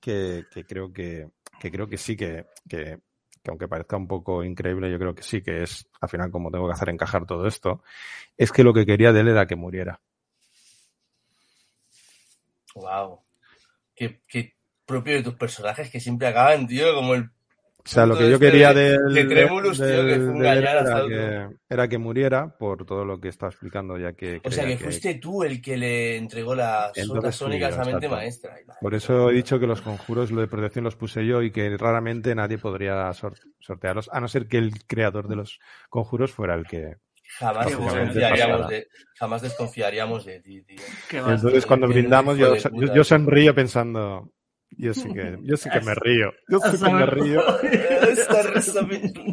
[0.00, 1.28] que, que creo que,
[1.60, 2.98] que creo que sí que, que,
[3.42, 6.50] que aunque parezca un poco increíble, yo creo que sí que es, al final, como
[6.50, 7.82] tengo que hacer encajar todo esto,
[8.36, 10.00] es que lo que quería de él era que muriera.
[12.74, 13.20] Wow.
[13.94, 14.54] Qué, qué
[14.84, 17.30] propio de tus personajes que siempre acaban, tío, como el.
[17.84, 20.28] O sea, lo que yo este quería de- del, de Tremulus, tío, del- que fue
[20.34, 24.50] un era, que, era que muriera por todo lo que está explicando, ya que O
[24.50, 28.54] sea, que fuiste tú el que le entregó las Entonces ondas sónicas a mente maestra.
[28.80, 31.76] Por eso he dicho que los conjuros, lo de protección los puse yo y que
[31.76, 35.58] raramente nadie podría sor- sortearlos, a no ser que el creador de los
[35.88, 36.96] conjuros fuera el que...
[37.38, 40.78] Jamás desconfiaríamos de, jamás desconfiaríamos de ti, tío.
[41.12, 42.56] Entonces cuando brindamos yo,
[42.94, 44.32] yo, sonrío pensando,
[44.80, 47.40] yo sí que, yo sí que me río, yo sí que me río.
[47.62, 48.80] Esta risa,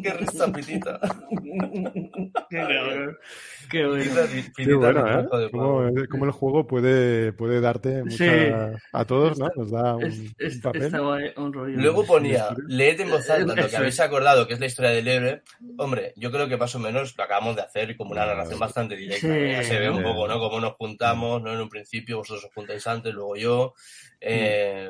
[0.03, 0.99] qué risa pitita.
[2.49, 4.07] Qué bueno.
[4.56, 6.07] Qué bueno, ¿eh?
[6.10, 8.78] cómo el juego puede, puede darte mucha- Sí.
[8.94, 9.49] a todos, ¿no?
[9.56, 10.03] Nos da un,
[10.38, 10.84] Es- un papel.
[10.84, 11.76] está guay, un rollo.
[11.78, 15.07] Luego ponía, leed en voz alta lo que habéis acordado, que es la historia del
[15.07, 15.41] héroe.
[15.78, 18.95] Hombre, yo creo que más o menos lo acabamos de hacer como una narración bastante
[18.95, 19.28] directa.
[19.28, 19.28] Sí.
[19.28, 19.48] ¿no?
[19.48, 20.40] Ya se ve un poco, ¿no?
[20.40, 21.53] Cómo nos juntamos, ¿no?
[21.53, 23.74] En un principio vosotros os juntáis antes, luego yo.
[24.22, 24.90] Eh,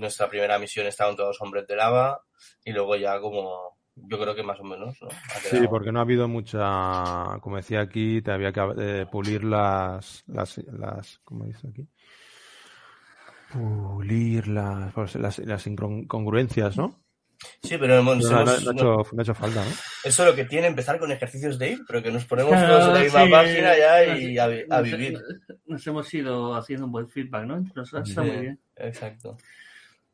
[0.00, 2.20] Nuestra primera misión estaban todos los hombres de lava
[2.64, 4.96] y luego ya como, yo creo que más o menos,
[5.42, 10.24] Sí, porque no ha habido mucha, como decía aquí, te había que eh, pulir las,
[10.26, 11.86] las, las, ¿cómo dice aquí?
[13.52, 17.02] Pulir las, pues, las, las incongruencias, ¿no?
[17.62, 19.70] Sí, pero hemos- no, no- hemos- no ha no- hecho, no ha hecho falta, ¿no?
[20.04, 22.68] eso es lo que tiene empezar con ejercicios de ir, pero que nos ponemos Claro,
[22.68, 25.18] todos en la misma sí, página ya nos- y a, vi- a nos- vivir.
[25.66, 27.56] Nos hemos ido haciendo un buen feedback, ¿no?
[27.56, 28.60] Entre nosotros está Sí, muy bien.
[28.76, 29.36] Exacto.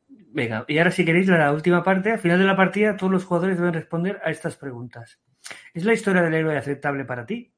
[0.09, 3.25] Venga, y ahora si queréis la última parte, al final de la partida todos los
[3.25, 5.19] jugadores deben responder a estas preguntas.
[5.73, 7.53] ¿Es la historia del héroe aceptable para ti?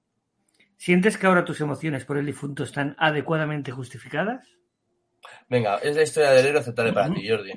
[0.78, 4.48] ¿Sientes que ahora tus emociones por el difunto están adecuadamente justificadas?
[5.50, 7.52] Venga, es la historia del héroe aceptable para ti, Jordi.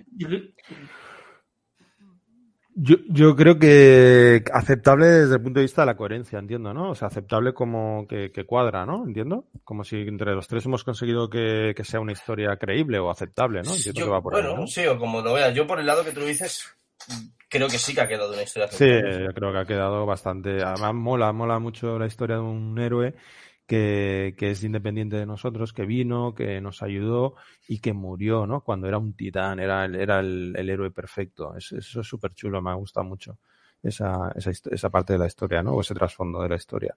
[2.75, 6.91] Yo Yo, creo que aceptable desde el punto de vista de la coherencia, entiendo, ¿no?
[6.91, 9.05] O sea, aceptable como que, que cuadra, ¿no?
[9.07, 9.45] Entiendo.
[9.65, 13.63] Como si entre los tres hemos conseguido que, que sea una historia creíble o aceptable,
[13.63, 13.75] ¿no?
[13.75, 14.67] Entiendo Yo- que va por bueno, ahí, ¿no?
[14.67, 15.55] sí, o como lo veas.
[15.55, 16.65] Yo por el lado que tú dices,
[17.51, 19.25] creo que sí que ha quedado una historia Sí, aceptable.
[19.27, 20.63] yo creo que ha quedado bastante.
[20.63, 23.15] Además, mola, mola mucho la historia de un héroe
[23.77, 27.35] que, es independiente de nosotros, que vino, que nos ayudó
[27.67, 28.61] y que murió, ¿no?
[28.61, 31.57] Cuando era un titán, era el, héroe perfecto.
[31.57, 33.39] Es- eso es súper chulo, me ha gustado mucho
[33.83, 35.73] esa parte de la historia, ¿no?
[35.73, 36.95] O ese trasfondo de la historia.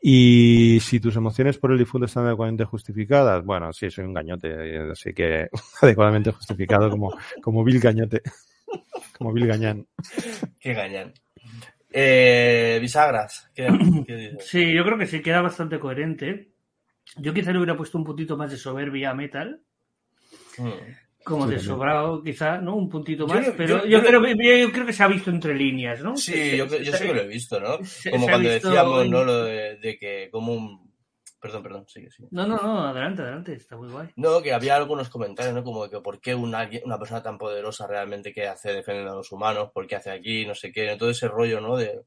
[0.00, 4.48] Y si tus emociones por el difunto están adecuadamente justificadas, bueno, sí, soy un gañote,
[4.48, 5.48] eh, así que
[5.80, 7.12] adecuadamente justificado como,
[7.42, 8.22] como Bill Gañote,
[9.18, 9.86] como Bill Gañán.
[10.60, 11.12] Qué gañán.
[11.98, 13.68] Eh, bisagras, ¿qué,
[14.06, 14.46] qué dices?
[14.46, 16.50] Sí, yo creo que sí queda bastante coherente.
[17.16, 19.60] Yo quizá le hubiera puesto un puntito más de soberbia a Metal,
[20.58, 20.70] Mm.
[21.24, 22.76] como Sí, de sobrado, quizá, ¿no?
[22.76, 24.20] Un puntito más, pero yo- yo, yo creo,
[24.62, 26.16] yo creo que se ha visto entre líneas, ¿no?
[26.16, 27.82] Sí, yo, yo sí que lo he visto, ¿no?
[27.84, 29.24] Se- Como se cuando visto decíamos, en- ¿no?
[29.24, 30.85] Lo de, de que como un...
[31.46, 32.28] Perdón, perdón, sigue, sigue.
[32.32, 34.08] No, no, no, adelante, adelante, está muy guay.
[34.16, 35.62] No, que había algunos comentarios, ¿no?
[35.62, 39.16] Como de que por qué una, una persona tan poderosa realmente que hace defendiendo a
[39.16, 41.76] los humanos, por qué hace aquí, no sé qué, todo ese rollo, ¿no?
[41.76, 42.00] De,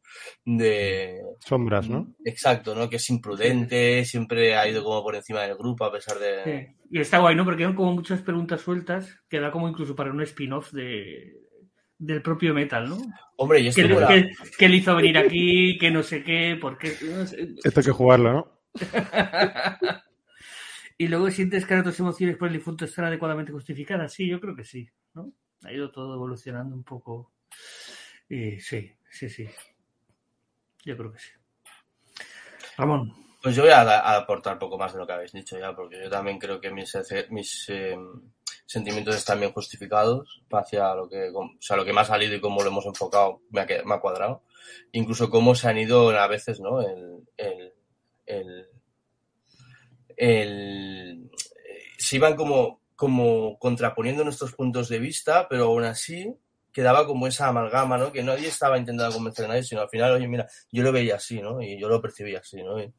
[0.45, 1.21] de...
[1.45, 2.13] Sombras, ¿no?
[2.25, 2.89] Exacto, ¿no?
[2.89, 6.43] Que es imprudente, siempre ha ido como por encima del grupo a pesar de...
[6.43, 6.75] Sí.
[6.91, 7.45] Y está guay, ¿no?
[7.45, 11.33] Porque hay como muchas preguntas sueltas que da como incluso para un spin-off de,
[11.97, 12.97] del propio Metal, ¿no?
[13.37, 14.07] Hombre, y ¿Qué, este le- mola.
[14.07, 15.77] qué- qué le hizo venir aquí?
[15.77, 16.93] Que no sé qué, por qué.
[17.15, 17.47] no sé.
[17.63, 18.58] Esto hay que jugarlo, ¿no?
[20.97, 24.13] y luego sientes que ahora tus emociones por el difunto están adecuadamente justificadas.
[24.13, 25.31] Sí, yo creo que sí, ¿no?
[25.63, 27.31] Ha ido todo evolucionando un poco.
[28.29, 29.47] Y sí, sí, sí.
[30.85, 31.31] Yo creo que sí.
[32.77, 33.13] Ramón.
[33.41, 36.01] Pues yo voy a, a aportar poco más de lo que habéis dicho ya, porque
[36.03, 36.97] yo también creo que mis,
[37.29, 37.97] mis eh,
[38.65, 42.41] sentimientos están bien justificados hacia lo que, o sea, lo que me ha salido y
[42.41, 44.43] cómo lo hemos enfocado me ha, me ha cuadrado.
[44.91, 46.79] Incluso cómo se han ido a veces, ¿no?
[48.29, 48.67] El,
[50.17, 51.29] el-
[51.97, 56.33] se iban como, como contraponiendo nuestros puntos de vista, pero aún así
[56.71, 58.11] quedaba como esa amalgama, ¿no?
[58.11, 61.15] Que nadie estaba intentando convencer a nadie, sino al final, oye, mira, yo lo veía
[61.15, 61.61] así, ¿no?
[61.61, 62.79] Y yo lo percibía así, ¿no?
[62.79, 62.93] Y,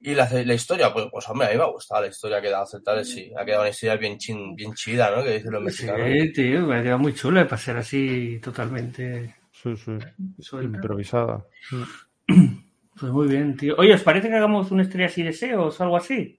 [0.00, 2.42] y la, la historia, pues, pues hombre, a mí me ha gustado la historia, ha
[2.42, 3.32] quedado aceptable, sí.
[3.36, 5.24] Ha quedado una historia bien, chin, bien chida, ¿no?
[5.24, 6.08] Que dicen los mexicanos.
[6.12, 9.92] Sí, tío, me ha quedado muy chula para ser así totalmente Sí, sí.
[10.40, 10.76] suelta.
[10.76, 11.46] Improvisada.
[12.98, 13.74] Pues muy bien, tío.
[13.78, 16.38] Oye, ¿os parece que hagamos una estrella y deseos o algo así?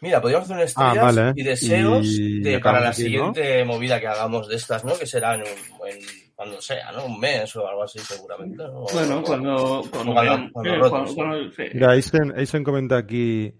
[0.00, 1.32] Mira, podríamos hacer un estrellas Ah, vale.
[1.36, 3.08] y deseos Y de, acabamos para la aquí, ¿no?
[3.34, 4.96] siguiente movida que hagamos de estas, ¿no?
[4.96, 7.06] Que será en, un- en- cuando sea, ¿no?
[7.06, 8.56] Un mes o algo así, seguramente.
[8.64, 8.86] ¿no?
[8.92, 9.82] Bueno, O- cuando...
[9.90, 11.62] Cuando, cuando- cuando eh, cuando- cuando- sí.
[11.74, 13.52] Mira, Eisen, Eisen comenta aquí.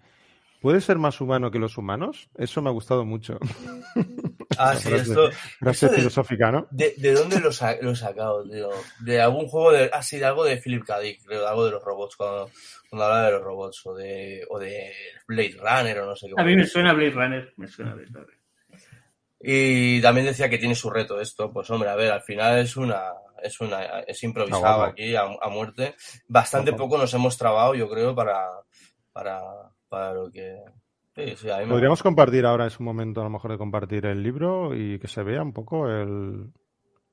[0.64, 2.30] ¿Puede ser más humano que los humanos?
[2.38, 3.38] Eso me ha gustado mucho.
[4.56, 5.30] Ah, sí, Frase- esto...
[5.58, 6.68] Frase esto de- filosófica, ¿no?
[6.70, 8.70] ¿De, de dónde lo, sa- lo he sacado, tío?
[9.00, 9.90] De algún juego de...
[9.92, 11.00] Ah, sí, de algo de Philip K.
[11.00, 12.48] Dick, creo, de algo de los robots, cuando,
[12.88, 14.92] cuando hablaba de los robots, o de, o de
[15.26, 16.40] Blade Runner, o no sé qué.
[16.40, 17.52] A mí me suena Blade Runner.
[17.56, 18.38] Me suena Blade Runner.
[19.40, 21.52] Y también decía que tiene su reto esto.
[21.52, 23.02] Pues hombre, a ver, al final es una...
[23.42, 25.96] Es una es improvisado Ah, aquí a, a muerte.
[26.28, 28.46] Bastante poco nos hemos trabado, yo creo, para,
[29.12, 29.42] para,
[29.94, 30.56] para lo que...
[31.14, 33.58] Sí, sí, a mí me Podríamos compartir ahora, es un momento a lo mejor de
[33.58, 36.50] compartir el libro y que se vea un poco el,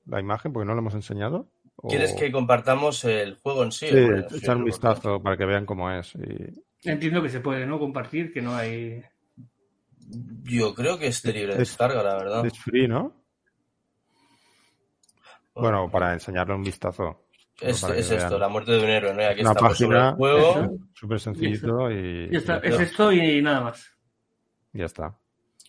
[0.06, 1.48] la imagen, porque no lo hemos enseñado.
[1.76, 3.88] O- ¿Quieres que compartamos el juego en sí?
[3.88, 6.16] Sí, Bueno, sí, echar un vistazo para que vean cómo es.
[6.16, 7.78] y- Entiendo que se puede, ¿no?
[7.78, 9.04] Compartir, que no hay...
[10.44, 12.46] Yo creo que es de libre Es- descarga, la verdad.
[12.46, 13.14] Es free, ¿no?
[15.54, 17.26] Bueno, para enseñarle un vistazo.
[17.62, 19.22] Es, es esto, la muerte de un héroe, ¿no?
[19.22, 20.78] Y aquí Una estamos sobre el página juego.
[20.94, 23.92] Súper sencillito y Ya está, y es esto y nada más.
[24.74, 25.16] ya está.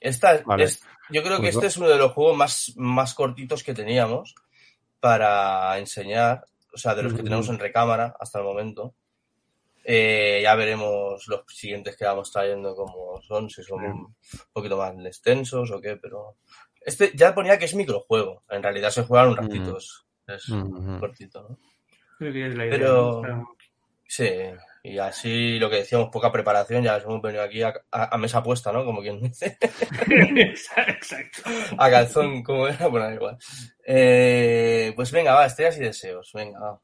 [0.01, 0.65] Esta Vale.
[0.65, 3.75] es, yo creo que Pues este es uno de los juegos más, más cortitos que
[3.75, 4.35] teníamos
[4.99, 8.95] para enseñar, o sea, de los que tenemos en recámara hasta el momento.
[9.85, 14.17] Eh, ya veremos los siguientes que vamos trayendo como son, si son un
[14.53, 16.37] poquito más extensos o qué, pero
[16.81, 18.45] este ya ponía que es microjuego.
[18.49, 20.47] En realidad se juegan un ratito, es,
[21.01, 21.59] cortito, ¿no?
[22.23, 22.79] Creo que es la idea.
[22.79, 23.49] Pero- ¿no?
[24.07, 24.29] Sí,
[24.83, 28.43] y así lo que decíamos, poca preparación, ya hemos venido aquí a, a- a mesa
[28.43, 28.85] puesta, ¿no?
[28.85, 29.57] Como quien dice.
[30.11, 31.43] Exacto.
[31.79, 33.39] A calzón, como era, bueno, da igual.
[33.87, 36.81] Eh, pues venga, va, estrellas y deseos, venga, va.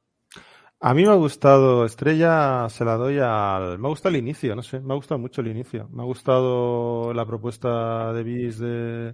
[0.81, 3.81] A mí me ha gustado, Estrella se la doy al...
[3.81, 5.89] Me gusta el inicio, no sé, me ha gustado mucho el inicio.
[5.91, 9.13] Me ha gustado la propuesta de Bis de,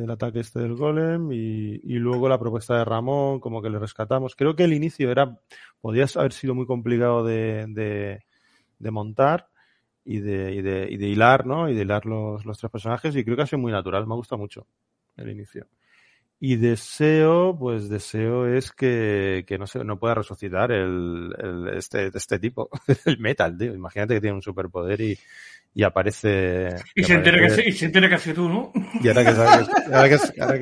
[0.00, 4.34] del ataque este del golem y, luego la propuesta de Ramón, como que le rescatamos.
[4.36, 5.38] Creo que el inicio era,
[5.80, 7.66] podía haber sido muy complicado de,
[8.78, 9.48] de, montar
[10.04, 11.68] y de, y, de, y de hilar, ¿no?
[11.68, 14.14] Y de hilar los, los tres personajes y creo que ha sido muy natural, me
[14.14, 14.66] ha gustado mucho
[15.16, 15.66] el inicio.
[16.40, 22.10] Y deseo, pues deseo es que, que no se, no pueda resucitar el, el- este,
[22.14, 22.70] este tipo,
[23.06, 23.74] el metal, tío.
[23.74, 25.18] Imagínate que tiene un superpoder y,
[25.74, 26.76] y aparece.
[26.94, 28.72] Y se, entera que, y se entera que has sido tú, ¿no?
[29.02, 30.58] y ahora que, sabe que- ahora que, ahora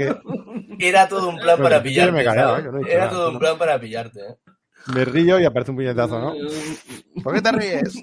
[0.79, 2.25] que Era todo un plan para pillarte.
[2.25, 2.65] ¿sabes?
[2.73, 4.21] no he Era nada, todo un plan para pillarte.
[4.21, 4.35] ¿eh?
[4.95, 6.35] Me río y aparece un puñetazo, ¿no?
[7.23, 7.95] ¿Por qué te ríes?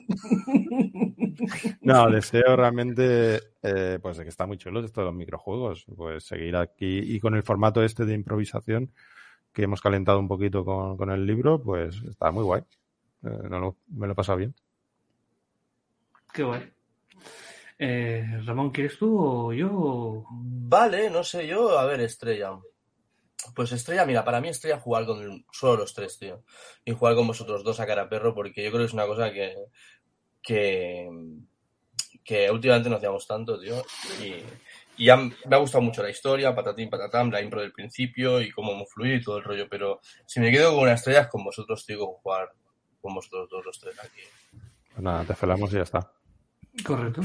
[1.82, 6.24] No, deseo realmente, eh, pues de que está muy chulo esto de los microjuegos, pues
[6.26, 8.92] seguir aquí y con el formato este de improvisación
[9.52, 12.62] que hemos calentado un poquito con, con el libro, pues está muy guay.
[13.24, 14.54] Eh, no lo- me lo he pasado bien.
[16.34, 16.72] Qué guay.
[17.78, 20.26] Eh, Ramón, ¿quieres tú o yo?
[20.32, 22.52] Vale, no sé, yo, a ver, Estrella.
[23.56, 26.44] Pues Estrella, mira, para mí Estrella jugar con solo los tres, tío.
[26.86, 29.06] Y jugar con vosotros dos a cara a perro, porque yo creo que es una
[29.06, 29.56] cosa que,
[30.42, 31.10] que,
[32.24, 33.84] que últimamente no hacíamos tanto, tío.
[34.22, 34.44] Y,
[34.98, 38.52] y ya me ha gustado mucho la historia, patatín, patatán, la impro del principio y
[38.52, 39.68] cómo hemos fluido y todo el rollo.
[39.70, 42.52] Pero si me quedo con una estrella es con vosotros, tío, con jugar
[43.02, 44.22] con vosotros dos, los tres aquí.
[44.92, 46.12] Pues nada, te felamos y ya está.
[46.86, 47.22] Correcto.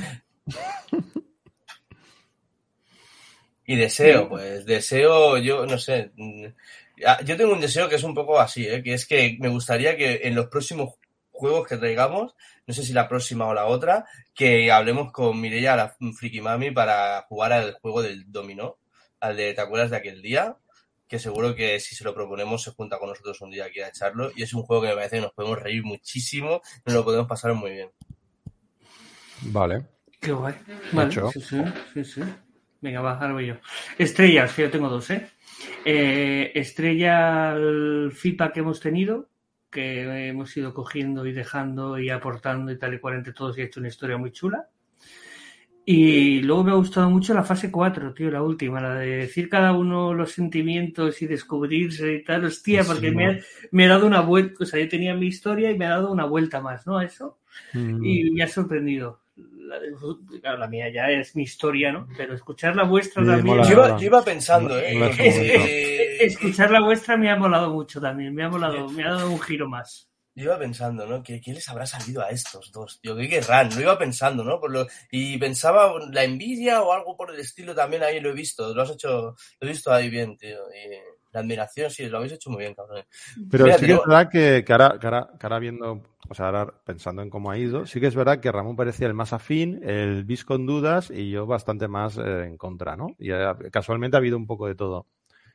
[3.69, 6.47] Y deseo, pues deseo, yo no sé, mm,
[7.07, 8.83] ah, yo tengo un deseo que es un poco así, ¿eh?
[8.83, 10.95] que es que me gustaría que en los próximos
[11.31, 12.35] juegos que traigamos,
[12.67, 16.71] no sé si la próxima o la otra, que hablemos con Mireia, la friki mami,
[16.71, 18.79] para jugar al juego del dominó,
[19.21, 20.57] al de ¿te acuerdas de aquel día?
[21.07, 23.89] Que seguro que si se lo proponemos se junta con nosotros un día aquí a
[23.89, 24.31] echarlo.
[24.35, 27.27] Y es un juego que me parece que nos podemos reír muchísimo, nos lo podemos
[27.27, 27.91] pasar muy bien.
[29.43, 29.85] Vale.
[30.19, 30.55] Qué guay.
[30.93, 31.41] Vale, sí,
[31.93, 32.23] sí, sí.
[32.81, 33.55] Venga, va, ahora voy yo.
[33.99, 35.29] Estrellas, que yo tengo dos, ¿eh?
[35.85, 39.29] Eh, estrella el feedback que hemos tenido,
[39.71, 43.63] que hemos ido cogiendo y dejando y aportando y tal y cual entre todos y
[43.63, 44.69] ha hecho una historia muy chula.
[45.85, 49.49] Y luego me ha gustado mucho la fase 4, tío, la última, la de decir
[49.49, 52.45] cada uno los sentimientos y descubrirse y tal.
[52.45, 53.17] Hostia, porque Sí.
[53.17, 53.39] me ha,
[53.73, 56.13] me ha dado una vuelta, o sea, yo tenía mi historia y me ha dado
[56.13, 56.99] una vuelta más, ¿no?
[56.99, 57.39] A eso
[57.73, 59.21] Mm, y me ha sorprendido.
[59.39, 59.95] La, de-
[60.41, 62.09] claro, la mía ya es mi historia, ¿no?
[62.17, 63.47] Pero escuchar la vuestra Sí, también.
[63.47, 64.95] mola, Yo iba, yo pensando, ¿eh?
[64.95, 68.35] Mola, que- que- Escuchar la vuestra me ha molado mucho también.
[68.35, 70.09] Me ha molado, me ha dado un giro más.
[70.35, 71.23] Yo iba pensando, ¿no?
[71.23, 73.17] ¿Qué, qué les habrá salido a estos dos, tío?
[73.17, 73.75] ¿Qué querrán?
[73.75, 74.61] Lo iba pensando, ¿no?
[74.61, 74.87] Por lo...
[75.11, 78.73] Y pensaba la envidia o algo por el estilo también ahí lo he visto.
[78.73, 80.59] Lo has hecho, lo he visto ahí bien, tío.
[80.73, 80.95] Y
[81.33, 83.05] la admiración, sí, lo habéis hecho muy bien, cabrón.
[83.51, 86.35] Pero Mira, sí que es verdad que, que ahora, que ahora- que ahora viendo, o
[86.35, 89.15] sea, ahora pensando en cómo ha ido, sí que es verdad que Ramón parecía el
[89.15, 93.09] más afín, el bis con dudas y yo bastante más eh, en contra, ¿no?
[93.19, 95.07] Y eh, casualmente ha habido un poco de todo.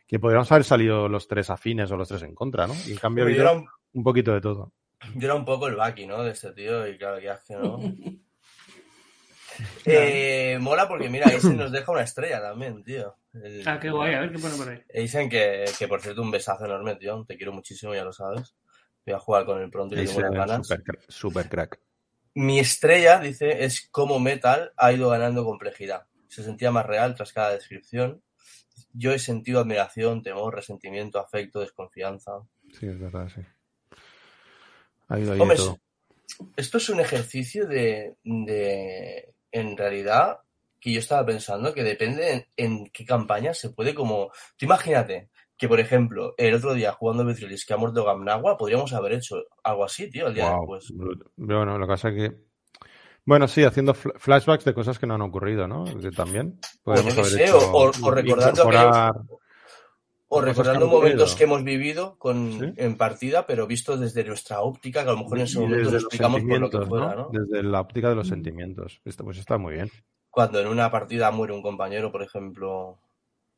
[0.08, 2.74] Que podríamos haber salido los tres afines o los tres en contra, ¿no?
[2.88, 4.72] Y en cambio ha habido era, un, un poquito de todo.
[5.16, 6.24] yo era un poco el Baki, ¿no?
[6.24, 7.80] De este tío, y claro, ya es que no.
[9.86, 13.16] Eh, mola porque, mira, Eisen nos deja una estrella también, tío.
[13.34, 14.14] El- Ah, qué guay.
[14.16, 14.82] A ver qué pone por ahí.
[14.94, 17.26] Dicen que, que, por cierto, un besazo enorme, tío.
[17.28, 18.56] Te quiero muchísimo, ya lo sabes.
[19.06, 20.66] Voy a jugar con él pronto y tengo ganas.
[20.68, 21.80] super, cra- super crack.
[22.36, 26.06] Mi estrella, dice, es cómo Metal ha ido ganando complejidad.
[26.28, 28.22] Se sentía más real tras cada descripción.
[28.94, 32.32] Yo he sentido admiración, temor, resentimiento, afecto, desconfianza.
[32.80, 33.42] Sí, es verdad, sí.
[35.10, 35.80] Ha ido ahí Hombre, todo.
[36.56, 40.40] esto es un ejercicio de, de, en realidad,
[40.82, 44.32] que yo estaba pensando que depende en, en qué campaña se puede como...
[44.58, 48.92] Tú imagínate que, por ejemplo, el otro día jugando Betrilis que ha muerto Gamnagua, podríamos
[48.92, 50.94] haber hecho algo así, tío, el día Guau, después.
[51.38, 52.36] Bueno, lo que pasa es que.
[53.26, 55.86] Bueno, sí, haciendo fl- flashbacks de cosas que no han ocurrido, ¿no?
[55.86, 56.60] Que también.
[56.84, 59.14] podríamos yo qué haber sé, hecho o- o recordando incorporar-
[60.36, 62.74] O recordando momentos que hemos vivido con, Sí.
[62.78, 65.92] en partida, pero visto desde nuestra óptica, que a lo mejor en ese momento desde
[65.92, 67.30] lo los explicamos por lo que fuera, ¿no?
[67.32, 67.40] ¿no?
[67.40, 69.00] Desde la óptica de los sentimientos.
[69.06, 69.92] Esto pues está muy bien.
[70.30, 73.00] Cuando en una partida muere un compañero, por ejemplo,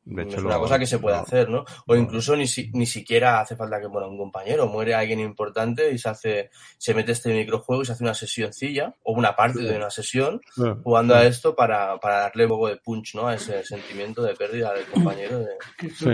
[0.08, 1.64] De hecho, es una lo- cosa que se puede lo- hacer, ¿no?
[1.88, 5.90] O incluso ni, si- ni siquiera hace falta que muera un compañero, muere alguien importante
[5.90, 9.62] y se hace, se mete este microjuego y se hace una sesioncilla, o una parte
[9.62, 11.20] de una sesión, Sí, jugando sí.
[11.20, 13.26] a esto para, para darle un poco de punch, ¿no?
[13.26, 15.40] A ese sentimiento de pérdida del compañero.
[15.40, 15.56] de-
[15.92, 16.10] Sí.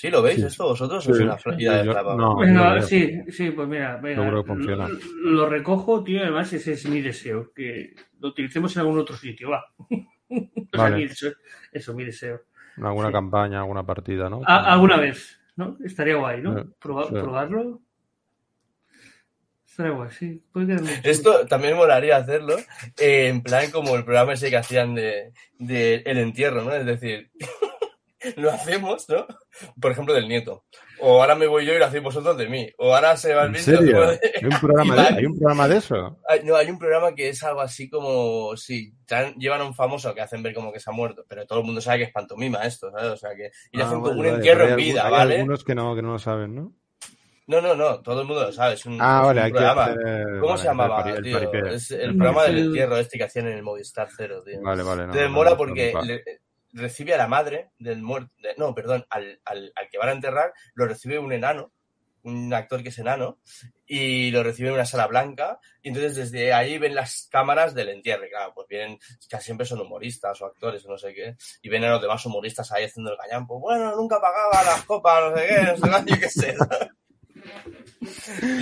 [0.00, 0.46] ¿Sí lo veis Sí.
[0.46, 1.04] esto vosotros?
[1.04, 1.84] Sí, ¿O es una sí, idea de
[2.16, 4.88] no, sí, sí, pues mira, venga, Yo creo que funciona.
[4.88, 9.14] Lo, lo recojo, tío, además ese es mi deseo, que lo utilicemos en algún otro
[9.14, 9.62] sitio, va.
[9.78, 9.86] O
[10.72, 10.96] sea, Vale.
[10.96, 11.34] mi deseo-
[11.70, 12.40] eso, mi deseo.
[12.78, 13.12] En alguna Sí.
[13.12, 14.40] campaña, alguna partida, ¿no?
[14.46, 15.76] A- alguna vez, ¿no?
[15.84, 16.62] Estaría guay, ¿no?
[16.62, 17.12] Sí, Proba- sí.
[17.12, 17.82] Probarlo.
[19.66, 20.42] Estaría guay, sí.
[21.04, 22.56] Esto también molaría hacerlo,
[22.98, 26.72] eh, en plan como el programa ese que hacían de, de El Entierro, ¿no?
[26.74, 27.30] Es decir,
[28.36, 29.26] lo hacemos, ¿no?
[29.80, 30.64] Por ejemplo, del nieto.
[31.02, 32.70] O ahora me voy yo y lo hacéis vosotros de mí.
[32.78, 33.78] O ahora se va el ¿En vídeo.
[33.78, 34.00] serio?
[34.10, 36.18] de- ¿Hay un, programa de, ¿Hay un programa de eso?
[36.28, 38.92] Hay- No, hay un programa que es algo así como, sí,
[39.38, 41.64] llevan a un famoso que hacen ver como que se ha muerto, pero todo el
[41.64, 43.12] mundo sabe que es pantomima esto, ¿sabes?
[43.12, 45.14] O sea que, y le Ah, hacen vale, como un vale, entierro en vida, algún-
[45.18, 45.34] hay ¿vale?
[45.36, 46.72] algunos que no, que no lo saben, ¿no?
[47.46, 49.50] No, no, no, todo el mundo lo sabe, es un, Ah, es vale, un hay
[49.52, 49.84] que programa.
[49.86, 50.26] hacer...
[50.38, 51.64] ¿Cómo vale, se llamaba, el tío?
[51.66, 54.60] Es el programa del entierro este que hacían en el Movistar Cero, tío.
[54.62, 54.98] Vale, vale.
[54.98, 56.22] No, Entonces no, mola no, porque le-
[56.72, 60.52] recibe a la madre del muerto, no, perdón, al, al, al que van a enterrar,
[60.74, 61.72] lo recibe un enano,
[62.22, 63.38] un actor que es enano,
[63.86, 67.88] y lo recibe en una sala blanca, y entonces desde ahí ven las cámaras del
[67.88, 68.98] entierro, y claro, pues vienen,
[69.28, 72.24] casi siempre son humoristas o actores o no sé qué, y ven a los demás
[72.26, 76.04] humoristas ahí haciendo el gañampo, bueno, nunca pagaba las copas, no sé qué, no sé
[76.04, 76.56] qué, yo qué sé.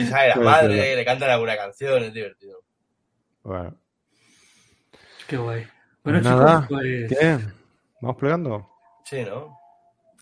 [0.01, 2.61] y sale la Pues, madre, le cantan alguna canción, es divertido.
[3.43, 3.77] Bueno.
[5.27, 5.67] Qué guay.
[6.05, 7.19] Bueno, Nada, chicos, pues...
[7.19, 7.39] ¿Qué?
[8.01, 8.71] ¿Vamos plegando?
[9.05, 9.59] Sí, ¿no?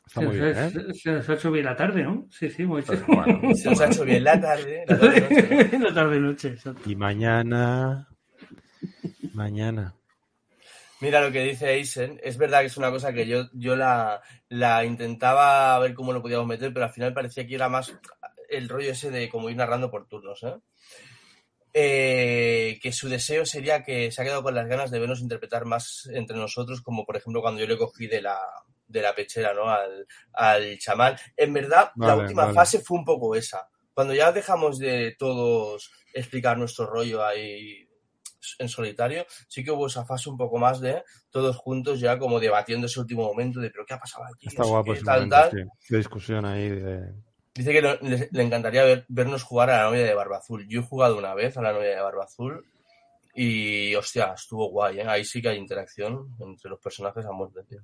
[0.06, 0.70] Está muy bien, ¿eh?
[0.70, 2.26] Se, se nos ha hecho bien la tarde, ¿no?
[2.30, 3.04] Sí, sí, muy bien.
[3.08, 5.84] Bueno, Se nos ha hecho bien la tarde, la tarde noche, ¿no?
[5.88, 6.90] la tarde-noche, exacto.
[6.90, 8.08] y mañana...
[9.34, 9.94] Mañana.
[11.00, 14.22] Mira lo que dice Eisen, es verdad que es una cosa que yo, yo la,
[14.48, 17.94] la intentaba ver cómo lo podíamos meter, pero al final parecía que era más
[18.48, 20.54] el rollo ese de como ir narrando por turnos, ¿eh?
[21.78, 25.66] Eh, que su deseo sería que se ha quedado con las ganas de vernos interpretar
[25.66, 28.38] más entre nosotros, como por ejemplo cuando yo le cogí de la,
[28.88, 29.68] de la pechera, ¿no?
[29.68, 31.16] Al, al chamán.
[31.36, 32.54] En verdad, la Vale, última vale.
[32.54, 33.68] fase fue un poco esa.
[33.92, 37.86] Cuando ya dejamos de todos explicar nuestro rollo ahí
[38.58, 42.40] en solitario, sí que hubo esa fase un poco más de todos juntos ya como
[42.40, 45.26] debatiendo ese último momento de pero qué ha pasado aquí, Está guapo qué, ese tal,
[45.26, 45.50] momento, tal.
[45.50, 45.92] sí.
[45.92, 47.25] De discusión ahí de...
[47.56, 50.66] Dice que lo- le, le encantaría ver- vernos jugar a la novia de Barba Azul.
[50.68, 52.64] Yo he jugado una vez a la novia de Barba Azul
[53.34, 55.04] y, hostia, estuvo guay, ¿eh?
[55.06, 57.80] Ahí sí que hay interacción entre los personajes a muerte, tío.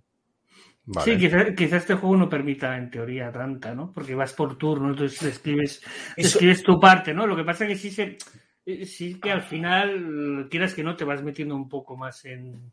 [0.84, 1.12] Vale.
[1.12, 3.92] Sí, quizás quizá este juego no permita en teoría tanta, ¿no?
[3.92, 5.80] Porque vas por turno, entonces escribes,
[6.16, 7.26] Eso- escribes tu parte, ¿no?
[7.26, 11.04] Lo que pasa es que sí, se, sí que al final, quieras que no, te
[11.04, 12.72] vas metiendo un poco más en...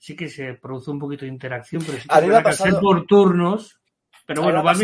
[0.00, 2.42] Sí que se produce un poquito de interacción, pero sí que A mí me ha
[2.42, 3.80] pasado- por turnos,
[4.28, 4.78] pero bueno, vas,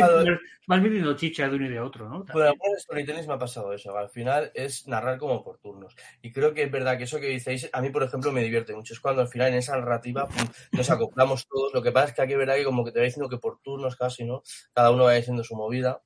[0.81, 2.25] metiendo chicha de uno y de otro, ¿no?
[2.25, 3.95] Con algunos storytellings me ha pasado eso.
[3.95, 5.95] Al final es narrar como por turnos.
[6.23, 8.75] Y creo que es verdad que eso que dices, a mí, por ejemplo, me divierte
[8.75, 8.95] mucho.
[8.95, 11.75] Es cuando al final en esa narrativa pum, nos acoplamos todos.
[11.75, 13.37] Lo que pasa es que aquí es verdad que como que te va diciendo que
[13.37, 14.43] por turnos casi, ¿no?
[14.73, 16.01] Cada uno va diciendo su movida.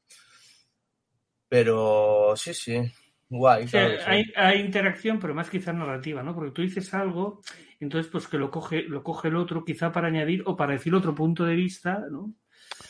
[1.48, 2.93] Pero sí, sí.
[3.28, 3.66] Guay.
[3.66, 4.10] O sea, claro que sí.
[4.10, 6.35] hay, hay interacción, pero más quizá narrativa, ¿no?
[6.35, 7.40] Porque tú dices algo,
[7.78, 10.93] entonces pues que lo coge, lo coge el otro, quizá para añadir o para decir
[10.93, 12.35] otro punto de vista, ¿no?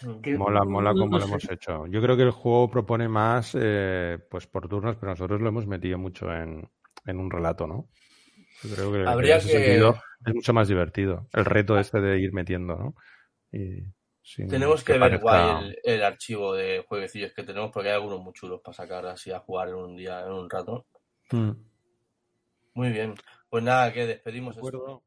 [0.05, 0.21] Mm.
[0.21, 1.87] Que- Mola, mola como no lo hemos hecho.
[1.87, 5.67] Yo creo que el juego propone más eh, pues por turnos, pero nosotros lo hemos
[5.67, 6.69] metido mucho en,
[7.07, 7.89] en un relato, ¿no?
[8.63, 9.97] Yo creo que, Habría en ese que- sentido
[10.27, 11.29] es mucho más divertido.
[11.33, 12.95] El reto este de ir metiendo, ¿no?
[13.53, 13.85] Y
[14.49, 18.21] Tenemos que, ver parezca- guay el, el archivo de jueguecillos que tenemos porque hay algunos
[18.21, 20.87] muy chulos para sacar así a jugar en un día, en un rato.
[21.31, 21.51] Mm.
[22.75, 23.15] Muy bien.
[23.49, 25.03] Pues nada, que despedimos De.